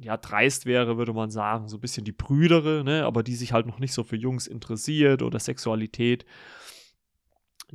ja 0.00 0.16
dreist 0.16 0.66
wäre, 0.66 0.96
würde 0.96 1.12
man 1.12 1.30
sagen, 1.30 1.68
so 1.68 1.76
ein 1.76 1.80
bisschen 1.80 2.04
die 2.04 2.12
Brüdere, 2.12 2.82
ne, 2.84 3.04
aber 3.04 3.22
die 3.22 3.36
sich 3.36 3.52
halt 3.52 3.66
noch 3.66 3.78
nicht 3.78 3.92
so 3.92 4.02
für 4.02 4.16
Jungs 4.16 4.46
interessiert 4.46 5.22
oder 5.22 5.38
Sexualität 5.38 6.24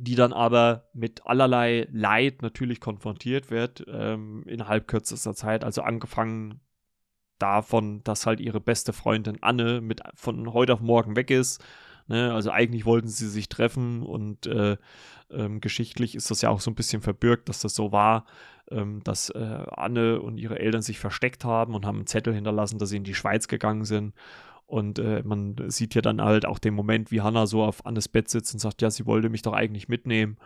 die 0.00 0.14
dann 0.14 0.32
aber 0.32 0.88
mit 0.94 1.26
allerlei 1.26 1.88
Leid 1.90 2.40
natürlich 2.40 2.80
konfrontiert 2.80 3.50
wird 3.50 3.84
ähm, 3.88 4.44
innerhalb 4.46 4.86
kürzester 4.86 5.34
Zeit. 5.34 5.64
Also 5.64 5.82
angefangen 5.82 6.60
davon, 7.40 8.02
dass 8.04 8.24
halt 8.24 8.38
ihre 8.38 8.60
beste 8.60 8.92
Freundin 8.92 9.42
Anne 9.42 9.80
mit 9.80 10.00
von 10.14 10.52
heute 10.52 10.72
auf 10.74 10.80
morgen 10.80 11.16
weg 11.16 11.30
ist. 11.30 11.62
Ne? 12.08 12.32
Also 12.32 12.50
eigentlich 12.50 12.84
wollten 12.84 13.08
sie 13.08 13.28
sich 13.28 13.48
treffen 13.48 14.02
und 14.02 14.46
äh, 14.46 14.76
ähm, 15.30 15.60
geschichtlich 15.60 16.14
ist 16.14 16.30
das 16.30 16.42
ja 16.42 16.48
auch 16.48 16.60
so 16.60 16.70
ein 16.70 16.74
bisschen 16.74 17.02
verbürgt, 17.02 17.48
dass 17.48 17.60
das 17.60 17.74
so 17.74 17.92
war, 17.92 18.24
ähm, 18.70 19.02
dass 19.04 19.30
äh, 19.30 19.64
Anne 19.70 20.20
und 20.20 20.38
ihre 20.38 20.58
Eltern 20.58 20.82
sich 20.82 20.98
versteckt 20.98 21.44
haben 21.44 21.74
und 21.74 21.84
haben 21.86 21.98
einen 21.98 22.06
Zettel 22.06 22.34
hinterlassen, 22.34 22.78
dass 22.78 22.88
sie 22.88 22.96
in 22.96 23.04
die 23.04 23.14
Schweiz 23.14 23.46
gegangen 23.48 23.84
sind. 23.84 24.14
Und 24.66 24.98
äh, 24.98 25.22
man 25.24 25.56
sieht 25.68 25.94
ja 25.94 26.02
dann 26.02 26.20
halt 26.20 26.44
auch 26.44 26.58
den 26.58 26.74
Moment, 26.74 27.10
wie 27.10 27.22
Hannah 27.22 27.46
so 27.46 27.62
auf 27.62 27.86
Annes 27.86 28.08
Bett 28.08 28.28
sitzt 28.28 28.52
und 28.52 28.60
sagt, 28.60 28.82
ja, 28.82 28.90
sie 28.90 29.06
wollte 29.06 29.30
mich 29.30 29.42
doch 29.42 29.54
eigentlich 29.54 29.88
mitnehmen. 29.88 30.36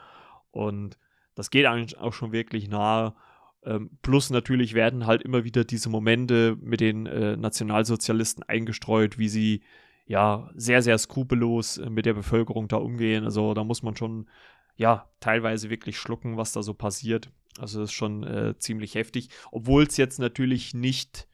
Und 0.53 0.97
das 1.35 1.51
geht 1.51 1.67
eigentlich 1.67 1.99
auch 1.99 2.13
schon 2.13 2.33
wirklich 2.33 2.69
nahe. 2.69 3.15
Ähm, 3.65 3.91
plus 4.03 4.31
natürlich 4.31 4.75
werden 4.75 5.07
halt 5.07 5.23
immer 5.23 5.45
wieder 5.45 5.65
diese 5.65 5.89
Momente 5.89 6.57
mit 6.61 6.81
den 6.81 7.07
äh, 7.07 7.37
Nationalsozialisten 7.37 8.45
eingestreut, 8.45 9.19
wie 9.19 9.29
sie 9.29 9.63
ja 10.07 10.51
sehr, 10.55 10.83
sehr 10.83 10.99
skrupellos 10.99 11.79
äh, 11.79 11.91
mit 11.91 12.07
der 12.07 12.15
Bevölkerung 12.15 12.69
da 12.69 12.77
umgehen. 12.77 13.25
Also 13.25 13.55
da 13.55 13.65
muss 13.65 13.83
man 13.83 13.97
schon 13.97 14.29
ja 14.77 15.11
teilweise 15.21 15.71
wirklich 15.71 15.99
schlucken, 15.99 16.37
was 16.37 16.53
da 16.53 16.63
so 16.63 16.75
passiert. 16.75 17.31
Also 17.59 17.81
das 17.81 17.91
ist 17.91 17.95
schon 17.95 18.25
äh, 18.25 18.57
ziemlich 18.59 18.95
heftig, 18.95 19.29
obwohl 19.51 19.85
es 19.85 19.97
jetzt 19.97 20.19
natürlich 20.19 20.75
nicht 20.75 21.29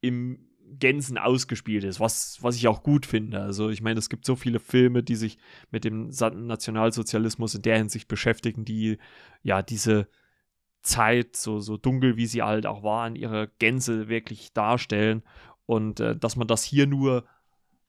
im 0.00 0.48
Gänzen 0.70 1.16
ausgespielt 1.16 1.84
ist, 1.84 1.98
was, 1.98 2.38
was 2.42 2.56
ich 2.56 2.68
auch 2.68 2.82
gut 2.82 3.06
finde. 3.06 3.40
Also 3.40 3.70
ich 3.70 3.80
meine, 3.80 3.98
es 3.98 4.10
gibt 4.10 4.26
so 4.26 4.36
viele 4.36 4.60
Filme, 4.60 5.02
die 5.02 5.16
sich 5.16 5.38
mit 5.70 5.84
dem 5.84 6.08
Nationalsozialismus 6.10 7.54
in 7.54 7.62
der 7.62 7.78
Hinsicht 7.78 8.06
beschäftigen, 8.06 8.66
die 8.66 8.98
ja 9.42 9.62
diese 9.62 10.08
Zeit, 10.82 11.36
so, 11.36 11.58
so 11.60 11.76
dunkel 11.76 12.16
wie 12.16 12.26
sie 12.26 12.42
halt 12.42 12.66
auch 12.66 12.82
war, 12.82 13.06
in 13.06 13.16
ihrer 13.16 13.46
Gänze 13.46 14.08
wirklich 14.08 14.52
darstellen. 14.52 15.22
Und 15.66 16.00
äh, 16.00 16.16
dass 16.16 16.36
man 16.36 16.48
das 16.48 16.64
hier 16.64 16.86
nur, 16.86 17.24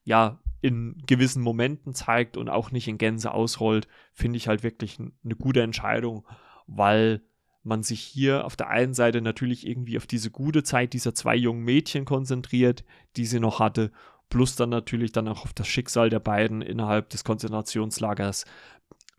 ja, 0.04 0.40
in 0.60 0.96
gewissen 1.06 1.42
Momenten 1.42 1.94
zeigt 1.94 2.36
und 2.36 2.48
auch 2.48 2.70
nicht 2.70 2.86
in 2.88 2.98
Gänze 2.98 3.32
ausrollt, 3.32 3.88
finde 4.12 4.36
ich 4.36 4.48
halt 4.48 4.62
wirklich 4.62 4.98
eine 4.98 5.36
gute 5.36 5.62
Entscheidung, 5.62 6.26
weil 6.66 7.22
man 7.62 7.82
sich 7.82 8.00
hier 8.00 8.44
auf 8.44 8.56
der 8.56 8.68
einen 8.68 8.94
Seite 8.94 9.20
natürlich 9.20 9.66
irgendwie 9.66 9.96
auf 9.96 10.06
diese 10.06 10.30
gute 10.30 10.62
Zeit 10.62 10.92
dieser 10.92 11.14
zwei 11.14 11.36
jungen 11.36 11.64
Mädchen 11.64 12.04
konzentriert, 12.04 12.84
die 13.16 13.26
sie 13.26 13.40
noch 13.40 13.60
hatte, 13.60 13.90
plus 14.28 14.56
dann 14.56 14.70
natürlich 14.70 15.12
dann 15.12 15.28
auch 15.28 15.44
auf 15.44 15.52
das 15.52 15.68
Schicksal 15.68 16.10
der 16.10 16.20
beiden 16.20 16.62
innerhalb 16.62 17.10
des 17.10 17.24
Konzentrationslagers 17.24 18.44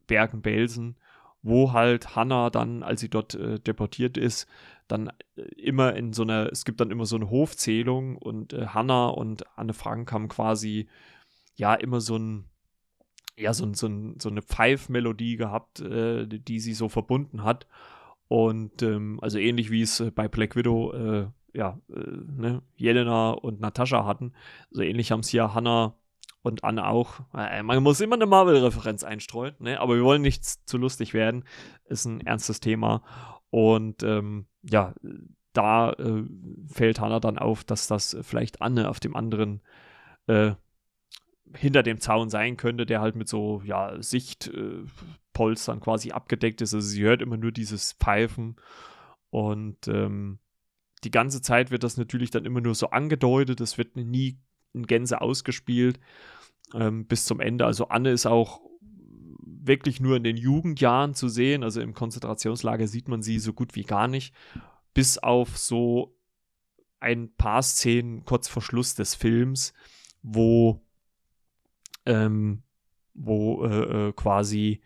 Bergen-Belsen 0.07 0.97
wo 1.43 1.73
halt 1.73 2.15
Hannah 2.15 2.49
dann, 2.49 2.83
als 2.83 3.01
sie 3.01 3.09
dort 3.09 3.35
äh, 3.35 3.59
deportiert 3.59 4.17
ist, 4.17 4.47
dann 4.87 5.11
äh, 5.35 5.41
immer 5.55 5.95
in 5.95 6.13
so 6.13 6.23
einer, 6.23 6.51
es 6.51 6.65
gibt 6.65 6.81
dann 6.81 6.91
immer 6.91 7.05
so 7.05 7.15
eine 7.15 7.29
Hofzählung 7.29 8.17
und 8.17 8.53
äh, 8.53 8.67
Hannah 8.67 9.07
und 9.07 9.45
Anne 9.57 9.73
Frank 9.73 10.11
haben 10.11 10.27
quasi 10.27 10.87
ja 11.55 11.73
immer 11.73 12.01
so 12.01 12.17
ein, 12.17 12.45
ja, 13.37 13.53
so, 13.53 13.71
so, 13.73 13.89
so 14.19 14.29
eine 14.29 14.41
Pfeifmelodie 14.41 15.37
gehabt, 15.37 15.79
äh, 15.79 16.27
die 16.27 16.59
sie 16.59 16.73
so 16.73 16.89
verbunden 16.89 17.43
hat. 17.43 17.67
Und 18.27 18.81
ähm, 18.81 19.19
also 19.21 19.39
ähnlich 19.39 19.71
wie 19.71 19.81
es 19.81 19.99
äh, 19.99 20.11
bei 20.11 20.27
Black 20.27 20.55
Widow, 20.55 20.93
äh, 20.93 21.27
ja, 21.53 21.79
äh, 21.89 21.99
ne, 21.99 22.61
Jelena 22.75 23.31
und 23.31 23.59
Natascha 23.59 24.05
hatten, 24.05 24.33
so 24.69 24.81
ähnlich 24.81 25.11
haben 25.11 25.19
es 25.21 25.29
hier 25.29 25.53
Hannah 25.53 25.95
und 26.41 26.63
Anne 26.63 26.87
auch. 26.87 27.21
Äh, 27.33 27.63
man 27.63 27.81
muss 27.83 28.01
immer 28.01 28.15
eine 28.15 28.25
Marvel-Referenz 28.25 29.03
einstreuen, 29.03 29.55
ne? 29.59 29.79
aber 29.79 29.95
wir 29.95 30.03
wollen 30.03 30.21
nicht 30.21 30.43
zu 30.45 30.77
lustig 30.77 31.13
werden. 31.13 31.45
Ist 31.85 32.05
ein 32.05 32.21
ernstes 32.21 32.59
Thema. 32.59 33.03
Und 33.49 34.03
ähm, 34.03 34.47
ja, 34.63 34.93
da 35.53 35.91
äh, 35.93 36.23
fällt 36.67 36.99
Hannah 36.99 37.19
dann 37.19 37.37
auf, 37.37 37.63
dass 37.63 37.87
das 37.87 38.17
vielleicht 38.21 38.61
Anne 38.61 38.89
auf 38.89 38.99
dem 38.99 39.15
anderen 39.15 39.61
äh, 40.27 40.53
hinter 41.55 41.83
dem 41.83 41.99
Zaun 41.99 42.29
sein 42.29 42.57
könnte, 42.57 42.85
der 42.85 43.01
halt 43.01 43.15
mit 43.15 43.27
so 43.27 43.61
ja, 43.65 44.01
Sichtpolstern 44.01 45.77
äh, 45.77 45.81
quasi 45.81 46.11
abgedeckt 46.11 46.61
ist. 46.61 46.73
Also 46.73 46.87
sie 46.87 47.03
hört 47.03 47.21
immer 47.21 47.37
nur 47.37 47.51
dieses 47.51 47.93
Pfeifen 47.93 48.55
und 49.29 49.87
ähm, 49.87 50.39
die 51.03 51.11
ganze 51.11 51.41
Zeit 51.41 51.71
wird 51.71 51.83
das 51.83 51.97
natürlich 51.97 52.31
dann 52.31 52.45
immer 52.45 52.61
nur 52.61 52.75
so 52.75 52.91
angedeutet. 52.91 53.59
Es 53.59 53.77
wird 53.77 53.95
nie 53.95 54.39
in 54.73 54.87
Gänze 54.87 55.21
ausgespielt 55.21 55.99
ähm, 56.73 57.05
bis 57.05 57.25
zum 57.25 57.39
Ende. 57.39 57.65
Also 57.65 57.87
Anne 57.87 58.11
ist 58.11 58.25
auch 58.25 58.61
wirklich 59.63 59.99
nur 59.99 60.17
in 60.17 60.23
den 60.23 60.37
Jugendjahren 60.37 61.13
zu 61.13 61.29
sehen. 61.29 61.63
Also 61.63 61.81
im 61.81 61.93
Konzentrationslager 61.93 62.87
sieht 62.87 63.07
man 63.07 63.21
sie 63.21 63.39
so 63.39 63.53
gut 63.53 63.75
wie 63.75 63.83
gar 63.83 64.07
nicht. 64.07 64.33
Bis 64.93 65.17
auf 65.17 65.57
so 65.57 66.17
ein 66.99 67.33
paar 67.35 67.63
Szenen 67.63 68.25
kurz 68.25 68.47
vor 68.47 68.61
Schluss 68.61 68.95
des 68.95 69.15
Films, 69.15 69.73
wo 70.21 70.81
ähm, 72.05 72.63
wo 73.13 73.65
äh, 73.65 74.07
äh 74.07 74.13
quasi 74.13 74.81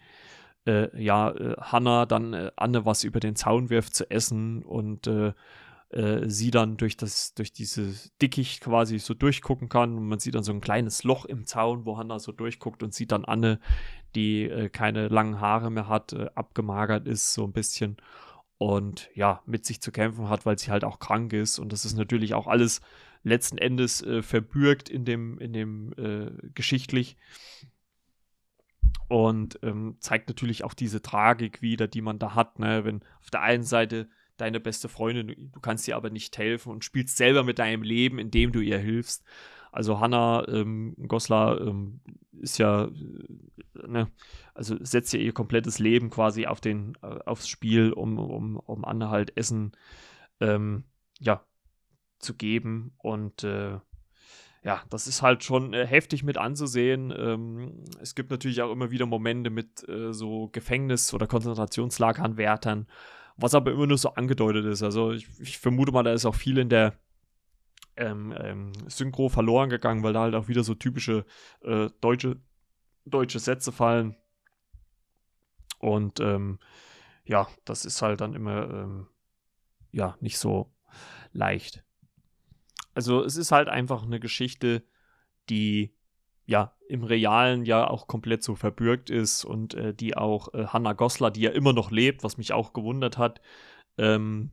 äh, 0.65 1.01
ja, 1.01 1.31
äh, 1.31 1.55
Hannah 1.59 2.05
dann 2.05 2.33
äh, 2.33 2.51
Anne 2.55 2.85
was 2.85 3.03
über 3.03 3.19
den 3.19 3.35
Zaun 3.35 3.69
wirft 3.69 3.95
zu 3.95 4.09
essen 4.09 4.63
und 4.63 5.07
äh, 5.07 5.33
äh, 5.95 6.29
sie 6.29 6.51
dann 6.51 6.75
durch 6.75 6.97
das, 6.97 7.33
durch 7.35 7.53
diese 7.53 7.93
Dickicht 8.21 8.61
quasi 8.61 8.99
so 8.99 9.13
durchgucken 9.13 9.69
kann. 9.69 9.97
Und 9.97 10.07
man 10.07 10.19
sieht 10.19 10.35
dann 10.35 10.43
so 10.43 10.51
ein 10.51 10.61
kleines 10.61 11.03
Loch 11.03 11.25
im 11.25 11.45
Zaun, 11.45 11.85
wo 11.85 11.97
Hannah 11.97 12.19
so 12.19 12.31
durchguckt 12.31 12.83
und 12.83 12.93
sieht 12.93 13.13
dann 13.13 13.23
Anne, 13.23 13.59
die 14.13 14.43
äh, 14.43 14.69
keine 14.69 15.07
langen 15.07 15.39
Haare 15.39 15.71
mehr 15.71 15.87
hat, 15.87 16.13
äh, 16.13 16.27
abgemagert 16.35 17.07
ist, 17.07 17.33
so 17.33 17.45
ein 17.45 17.53
bisschen. 17.53 17.97
Und 18.57 19.09
ja, 19.15 19.41
mit 19.45 19.65
sich 19.65 19.81
zu 19.81 19.91
kämpfen 19.91 20.29
hat, 20.29 20.45
weil 20.45 20.59
sie 20.59 20.69
halt 20.69 20.83
auch 20.83 20.99
krank 20.99 21.31
ist. 21.33 21.59
Und 21.59 21.71
das 21.71 21.85
ist 21.85 21.97
natürlich 21.97 22.33
auch 22.33 22.47
alles 22.47 22.81
letzten 23.23 23.57
Endes 23.57 24.01
äh, 24.01 24.21
verbürgt 24.21 24.89
in 24.89 25.05
dem, 25.05 25.39
in 25.39 25.53
dem 25.53 25.93
äh, 25.97 26.31
geschichtlich. 26.53 27.15
Und 29.07 29.59
ähm, 29.61 29.95
zeigt 29.99 30.27
natürlich 30.27 30.63
auch 30.63 30.73
diese 30.73 31.01
Tragik 31.01 31.61
wieder, 31.61 31.87
die 31.87 32.01
man 32.01 32.19
da 32.19 32.35
hat, 32.35 32.59
ne? 32.59 32.83
wenn 32.83 33.01
auf 33.21 33.29
der 33.29 33.41
einen 33.41 33.63
Seite 33.63 34.09
deine 34.37 34.59
beste 34.59 34.89
Freundin, 34.89 35.51
du 35.51 35.59
kannst 35.59 35.87
ihr 35.87 35.95
aber 35.95 36.09
nicht 36.09 36.37
helfen 36.37 36.71
und 36.71 36.83
spielst 36.83 37.17
selber 37.17 37.43
mit 37.43 37.59
deinem 37.59 37.83
Leben, 37.83 38.19
indem 38.19 38.51
du 38.51 38.59
ihr 38.59 38.77
hilfst. 38.79 39.23
Also 39.71 39.99
Hannah 39.99 40.47
ähm, 40.47 40.95
Goslar 41.07 41.59
ähm, 41.59 41.99
ist 42.39 42.57
ja, 42.57 42.85
äh, 42.85 43.87
ne, 43.87 44.09
also 44.53 44.77
setzt 44.79 45.13
ja 45.13 45.19
ihr 45.19 45.33
komplettes 45.33 45.79
Leben 45.79 46.09
quasi 46.09 46.45
auf 46.45 46.61
den, 46.61 46.97
äh, 47.01 47.19
aufs 47.25 47.47
Spiel, 47.47 47.91
um, 47.91 48.17
um, 48.17 48.57
um 48.57 48.85
Anne 48.85 49.09
halt 49.09 49.35
Essen 49.35 49.73
ähm, 50.39 50.85
ja, 51.19 51.43
zu 52.19 52.35
geben. 52.35 52.93
Und 52.97 53.43
äh, 53.43 53.79
ja, 54.63 54.81
das 54.89 55.07
ist 55.07 55.21
halt 55.21 55.43
schon 55.43 55.73
äh, 55.73 55.85
heftig 55.85 56.23
mit 56.23 56.37
anzusehen. 56.37 57.13
Ähm, 57.15 57.83
es 58.01 58.15
gibt 58.15 58.31
natürlich 58.31 58.61
auch 58.61 58.71
immer 58.71 58.91
wieder 58.91 59.05
Momente 59.05 59.49
mit 59.49 59.87
äh, 59.87 60.11
so 60.11 60.49
Gefängnis- 60.51 61.13
oder 61.13 61.27
Konzentrationslageranwärtern, 61.27 62.87
was 63.37 63.53
aber 63.53 63.71
immer 63.71 63.87
nur 63.87 63.97
so 63.97 64.09
angedeutet 64.09 64.65
ist. 64.65 64.83
Also 64.83 65.11
ich, 65.11 65.27
ich 65.39 65.57
vermute 65.57 65.91
mal, 65.91 66.03
da 66.03 66.13
ist 66.13 66.25
auch 66.25 66.35
viel 66.35 66.57
in 66.57 66.69
der 66.69 66.93
ähm, 67.97 68.33
ähm, 68.37 68.73
Synchro 68.87 69.29
verloren 69.29 69.69
gegangen, 69.69 70.03
weil 70.03 70.13
da 70.13 70.21
halt 70.21 70.35
auch 70.35 70.47
wieder 70.47 70.63
so 70.63 70.75
typische 70.75 71.25
äh, 71.61 71.89
deutsche, 72.01 72.37
deutsche 73.05 73.39
Sätze 73.39 73.71
fallen. 73.71 74.15
Und 75.79 76.19
ähm, 76.19 76.59
ja, 77.25 77.47
das 77.65 77.85
ist 77.85 78.01
halt 78.01 78.21
dann 78.21 78.33
immer 78.33 78.69
ähm, 78.69 79.07
ja 79.91 80.17
nicht 80.19 80.37
so 80.37 80.73
leicht. 81.31 81.83
Also 82.93 83.23
es 83.23 83.35
ist 83.35 83.51
halt 83.51 83.67
einfach 83.67 84.03
eine 84.03 84.19
Geschichte, 84.19 84.83
die 85.49 85.94
ja 86.45 86.73
im 86.87 87.03
Realen 87.03 87.65
ja 87.65 87.87
auch 87.87 88.07
komplett 88.07 88.43
so 88.43 88.55
verbürgt 88.55 89.09
ist 89.09 89.43
und 89.43 89.73
äh, 89.73 89.93
die 89.93 90.15
auch 90.15 90.53
äh, 90.53 90.67
Hannah 90.67 90.93
Goslar, 90.93 91.31
die 91.31 91.41
ja 91.41 91.51
immer 91.51 91.73
noch 91.73 91.91
lebt, 91.91 92.23
was 92.23 92.37
mich 92.37 92.53
auch 92.53 92.73
gewundert 92.73 93.17
hat, 93.17 93.41
ähm, 93.97 94.51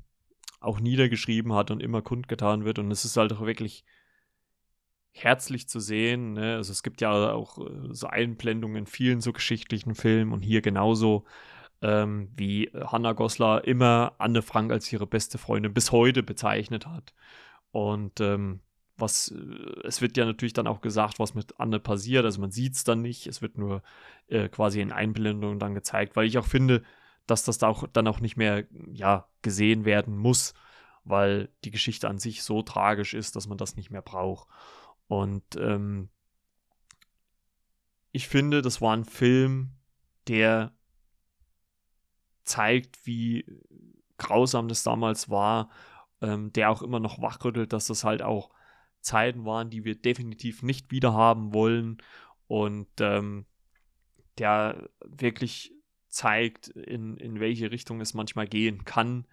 auch 0.60 0.80
niedergeschrieben 0.80 1.52
hat 1.52 1.70
und 1.70 1.82
immer 1.82 2.02
kundgetan 2.02 2.64
wird. 2.64 2.78
Und 2.78 2.90
es 2.90 3.04
ist 3.04 3.16
halt 3.16 3.32
auch 3.32 3.44
wirklich 3.44 3.84
herzlich 5.12 5.68
zu 5.68 5.80
sehen. 5.80 6.34
Ne? 6.34 6.56
Also 6.56 6.72
es 6.72 6.82
gibt 6.82 7.00
ja 7.00 7.32
auch 7.32 7.58
äh, 7.58 7.88
so 7.90 8.06
Einblendungen 8.06 8.76
in 8.76 8.86
vielen 8.86 9.20
so 9.20 9.32
geschichtlichen 9.32 9.94
Filmen 9.94 10.32
und 10.32 10.42
hier 10.42 10.62
genauso, 10.62 11.24
ähm, 11.82 12.30
wie 12.36 12.70
Hannah 12.74 13.12
Goslar 13.12 13.64
immer 13.64 14.14
Anne 14.18 14.40
Frank 14.40 14.72
als 14.72 14.90
ihre 14.92 15.06
beste 15.06 15.36
Freundin 15.36 15.74
bis 15.74 15.92
heute 15.92 16.22
bezeichnet 16.22 16.86
hat. 16.86 17.12
Und 17.72 18.20
ähm, 18.20 18.60
was, 19.02 19.28
äh, 19.28 19.86
es 19.86 20.00
wird 20.00 20.16
ja 20.16 20.24
natürlich 20.24 20.54
dann 20.54 20.66
auch 20.66 20.80
gesagt, 20.80 21.18
was 21.18 21.34
mit 21.34 21.60
Anne 21.60 21.78
passiert. 21.80 22.24
Also 22.24 22.40
man 22.40 22.50
sieht 22.50 22.74
es 22.74 22.84
dann 22.84 23.02
nicht, 23.02 23.26
es 23.26 23.42
wird 23.42 23.58
nur 23.58 23.82
äh, 24.28 24.48
quasi 24.48 24.80
in 24.80 24.92
Einblendungen 24.92 25.58
dann 25.58 25.74
gezeigt, 25.74 26.16
weil 26.16 26.26
ich 26.26 26.38
auch 26.38 26.46
finde, 26.46 26.82
dass 27.26 27.44
das 27.44 27.58
da 27.58 27.68
auch 27.68 27.86
dann 27.92 28.06
auch 28.06 28.20
nicht 28.20 28.36
mehr 28.36 28.64
ja, 28.92 29.28
gesehen 29.42 29.84
werden 29.84 30.16
muss, 30.16 30.54
weil 31.04 31.50
die 31.64 31.70
Geschichte 31.70 32.08
an 32.08 32.18
sich 32.18 32.42
so 32.42 32.62
tragisch 32.62 33.12
ist, 33.12 33.36
dass 33.36 33.46
man 33.46 33.58
das 33.58 33.76
nicht 33.76 33.90
mehr 33.90 34.02
braucht. 34.02 34.48
Und 35.08 35.44
ähm, 35.56 36.08
ich 38.12 38.28
finde, 38.28 38.62
das 38.62 38.80
war 38.80 38.96
ein 38.96 39.04
Film, 39.04 39.72
der 40.28 40.72
zeigt, 42.44 43.06
wie 43.06 43.44
grausam 44.18 44.68
das 44.68 44.82
damals 44.82 45.28
war, 45.28 45.70
ähm, 46.20 46.52
der 46.52 46.70
auch 46.70 46.82
immer 46.82 47.00
noch 47.00 47.20
wachrüttelt, 47.20 47.72
dass 47.72 47.86
das 47.86 48.04
halt 48.04 48.22
auch 48.22 48.50
Zeiten 49.02 49.44
waren, 49.44 49.70
die 49.70 49.84
wir 49.84 49.94
definitiv 49.94 50.62
nicht 50.62 50.90
wieder 50.90 51.12
haben 51.12 51.52
wollen 51.54 51.98
und 52.46 52.88
ähm, 53.00 53.46
der 54.38 54.88
wirklich 55.04 55.72
zeigt, 56.08 56.68
in, 56.68 57.16
in 57.16 57.40
welche 57.40 57.70
Richtung 57.70 58.00
es 58.00 58.14
manchmal 58.14 58.46
gehen 58.46 58.84
kann. 58.84 59.26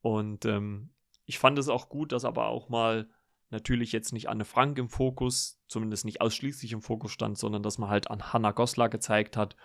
Und 0.00 0.44
ähm, 0.44 0.90
ich 1.24 1.38
fand 1.38 1.58
es 1.58 1.68
auch 1.68 1.88
gut, 1.88 2.12
dass 2.12 2.24
aber 2.24 2.48
auch 2.48 2.68
mal 2.68 3.08
natürlich 3.50 3.92
jetzt 3.92 4.12
nicht 4.12 4.28
Anne 4.28 4.44
Frank 4.44 4.78
im 4.78 4.88
Fokus, 4.88 5.60
zumindest 5.68 6.04
nicht 6.04 6.20
ausschließlich 6.20 6.72
im 6.72 6.82
Fokus 6.82 7.12
stand, 7.12 7.38
sondern 7.38 7.62
dass 7.62 7.78
man 7.78 7.88
halt 7.88 8.10
an 8.10 8.32
Hannah 8.32 8.52
Goslar 8.52 8.88
gezeigt 8.88 9.36
hat, 9.36 9.56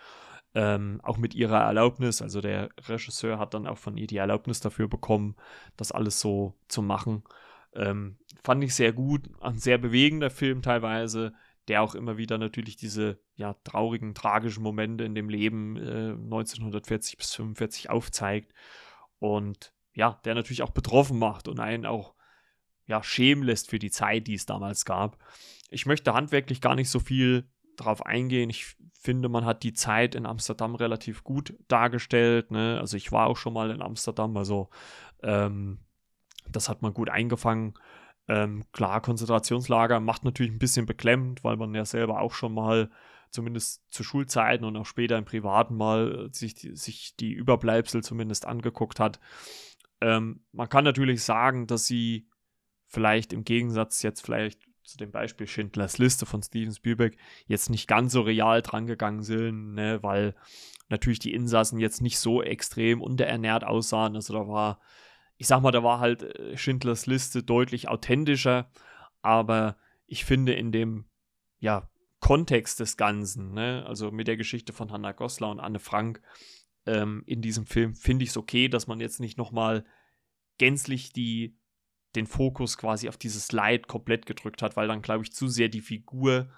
ähm, 0.54 1.00
auch 1.02 1.18
mit 1.18 1.34
ihrer 1.34 1.60
Erlaubnis. 1.60 2.22
Also 2.22 2.40
der 2.40 2.70
Regisseur 2.86 3.38
hat 3.38 3.54
dann 3.54 3.66
auch 3.66 3.78
von 3.78 3.96
ihr 3.96 4.06
die 4.06 4.16
Erlaubnis 4.16 4.60
dafür 4.60 4.88
bekommen, 4.88 5.36
das 5.76 5.92
alles 5.92 6.20
so 6.20 6.54
zu 6.68 6.82
machen. 6.82 7.24
Ähm, 7.74 8.18
fand 8.42 8.62
ich 8.62 8.74
sehr 8.74 8.92
gut, 8.92 9.28
ein 9.40 9.58
sehr 9.58 9.78
bewegender 9.78 10.30
Film 10.30 10.62
teilweise, 10.62 11.32
der 11.68 11.82
auch 11.82 11.94
immer 11.94 12.16
wieder 12.18 12.38
natürlich 12.38 12.76
diese 12.76 13.18
ja, 13.36 13.54
traurigen, 13.64 14.14
tragischen 14.14 14.62
Momente 14.62 15.04
in 15.04 15.14
dem 15.14 15.28
Leben 15.28 15.76
äh, 15.76 16.12
1940 16.12 17.16
bis 17.16 17.34
45 17.34 17.90
aufzeigt 17.90 18.52
und 19.18 19.72
ja, 19.94 20.20
der 20.24 20.34
natürlich 20.34 20.62
auch 20.62 20.70
betroffen 20.70 21.18
macht 21.18 21.48
und 21.48 21.60
einen 21.60 21.86
auch 21.86 22.14
ja, 22.86 23.02
schämen 23.02 23.44
lässt 23.44 23.70
für 23.70 23.78
die 23.78 23.90
Zeit, 23.90 24.26
die 24.26 24.34
es 24.34 24.46
damals 24.46 24.84
gab. 24.84 25.18
Ich 25.70 25.86
möchte 25.86 26.12
handwerklich 26.12 26.60
gar 26.60 26.74
nicht 26.74 26.90
so 26.90 27.00
viel 27.00 27.48
darauf 27.76 28.04
eingehen. 28.04 28.50
Ich 28.50 28.76
finde, 28.92 29.28
man 29.28 29.44
hat 29.44 29.62
die 29.62 29.72
Zeit 29.72 30.14
in 30.14 30.26
Amsterdam 30.26 30.74
relativ 30.74 31.24
gut 31.24 31.54
dargestellt. 31.68 32.50
Ne? 32.50 32.78
Also 32.78 32.96
ich 32.96 33.10
war 33.10 33.26
auch 33.26 33.36
schon 33.36 33.54
mal 33.54 33.70
in 33.70 33.82
Amsterdam, 33.82 34.36
also 34.36 34.70
ähm, 35.22 35.80
das 36.48 36.68
hat 36.68 36.82
man 36.82 36.94
gut 36.94 37.10
eingefangen. 37.10 37.74
Ähm, 38.28 38.64
klar, 38.72 39.00
Konzentrationslager 39.00 40.00
macht 40.00 40.24
natürlich 40.24 40.52
ein 40.52 40.58
bisschen 40.58 40.86
beklemmt, 40.86 41.44
weil 41.44 41.56
man 41.56 41.74
ja 41.74 41.84
selber 41.84 42.20
auch 42.20 42.32
schon 42.32 42.54
mal, 42.54 42.90
zumindest 43.30 43.82
zu 43.90 44.04
Schulzeiten 44.04 44.64
und 44.64 44.76
auch 44.76 44.86
später 44.86 45.18
im 45.18 45.24
Privaten 45.24 45.76
mal, 45.76 46.26
äh, 46.26 46.34
sich, 46.34 46.54
sich 46.72 47.16
die 47.16 47.32
Überbleibsel 47.32 48.02
zumindest 48.02 48.46
angeguckt 48.46 49.00
hat. 49.00 49.20
Ähm, 50.00 50.44
man 50.52 50.68
kann 50.68 50.84
natürlich 50.84 51.22
sagen, 51.22 51.66
dass 51.66 51.86
sie 51.86 52.28
vielleicht 52.86 53.32
im 53.32 53.44
Gegensatz 53.44 54.02
jetzt 54.02 54.20
vielleicht 54.20 54.60
zu 54.84 54.98
dem 54.98 55.10
Beispiel 55.10 55.46
Schindlers 55.46 55.98
Liste 55.98 56.26
von 56.26 56.42
Steven 56.42 56.72
Spielberg 56.72 57.16
jetzt 57.46 57.70
nicht 57.70 57.88
ganz 57.88 58.12
so 58.12 58.20
real 58.20 58.62
drangegangen 58.62 59.22
sind, 59.22 59.74
ne, 59.74 60.02
weil 60.02 60.34
natürlich 60.88 61.18
die 61.18 61.32
Insassen 61.32 61.78
jetzt 61.78 62.02
nicht 62.02 62.18
so 62.18 62.42
extrem 62.42 63.00
unterernährt 63.00 63.64
aussahen. 63.64 64.14
Also 64.14 64.34
da 64.34 64.46
war 64.46 64.80
ich 65.36 65.46
sag 65.46 65.60
mal, 65.62 65.72
da 65.72 65.82
war 65.82 66.00
halt 66.00 66.22
äh, 66.22 66.56
Schindlers 66.56 67.06
Liste 67.06 67.42
deutlich 67.42 67.88
authentischer, 67.88 68.70
aber 69.22 69.76
ich 70.06 70.24
finde 70.24 70.52
in 70.54 70.72
dem, 70.72 71.06
ja, 71.58 71.88
Kontext 72.20 72.80
des 72.80 72.96
Ganzen, 72.96 73.52
ne, 73.52 73.84
also 73.86 74.10
mit 74.10 74.28
der 74.28 74.38
Geschichte 74.38 74.72
von 74.72 74.90
Hannah 74.90 75.12
Goslar 75.12 75.50
und 75.50 75.60
Anne 75.60 75.78
Frank 75.78 76.22
ähm, 76.86 77.22
in 77.26 77.42
diesem 77.42 77.66
Film, 77.66 77.94
finde 77.94 78.24
ich 78.24 78.30
es 78.30 78.36
okay, 78.36 78.68
dass 78.68 78.86
man 78.86 79.00
jetzt 79.00 79.20
nicht 79.20 79.36
nochmal 79.36 79.84
gänzlich 80.56 81.12
die, 81.12 81.58
den 82.14 82.26
Fokus 82.26 82.78
quasi 82.78 83.08
auf 83.08 83.16
dieses 83.16 83.52
Leid 83.52 83.88
komplett 83.88 84.24
gedrückt 84.24 84.62
hat, 84.62 84.76
weil 84.76 84.88
dann, 84.88 85.02
glaube 85.02 85.24
ich, 85.24 85.32
zu 85.32 85.48
sehr 85.48 85.68
die 85.68 85.80
Figur 85.80 86.48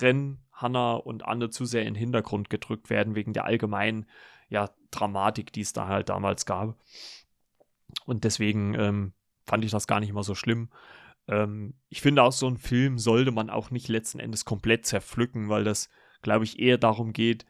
Ren, 0.00 0.38
Hannah 0.52 0.94
und 0.94 1.24
Anne 1.24 1.50
zu 1.50 1.64
sehr 1.64 1.82
in 1.82 1.94
den 1.94 2.00
Hintergrund 2.00 2.48
gedrückt 2.48 2.90
werden, 2.90 3.14
wegen 3.14 3.32
der 3.32 3.44
allgemeinen, 3.44 4.06
ja, 4.48 4.70
Dramatik, 4.90 5.52
die 5.52 5.60
es 5.60 5.72
da 5.72 5.86
halt 5.86 6.08
damals 6.08 6.46
gab. 6.46 6.78
Und 8.04 8.24
deswegen 8.24 8.74
ähm, 8.74 9.12
fand 9.46 9.64
ich 9.64 9.70
das 9.70 9.86
gar 9.86 10.00
nicht 10.00 10.12
mal 10.12 10.22
so 10.22 10.34
schlimm. 10.34 10.70
Ähm, 11.28 11.74
ich 11.88 12.00
finde 12.00 12.22
auch 12.22 12.32
so 12.32 12.46
einen 12.46 12.58
Film 12.58 12.98
sollte 12.98 13.30
man 13.30 13.50
auch 13.50 13.70
nicht 13.70 13.88
letzten 13.88 14.20
Endes 14.20 14.44
komplett 14.44 14.86
zerpflücken, 14.86 15.48
weil 15.48 15.64
das, 15.64 15.88
glaube 16.22 16.44
ich, 16.44 16.58
eher 16.58 16.78
darum 16.78 17.12
geht, 17.12 17.46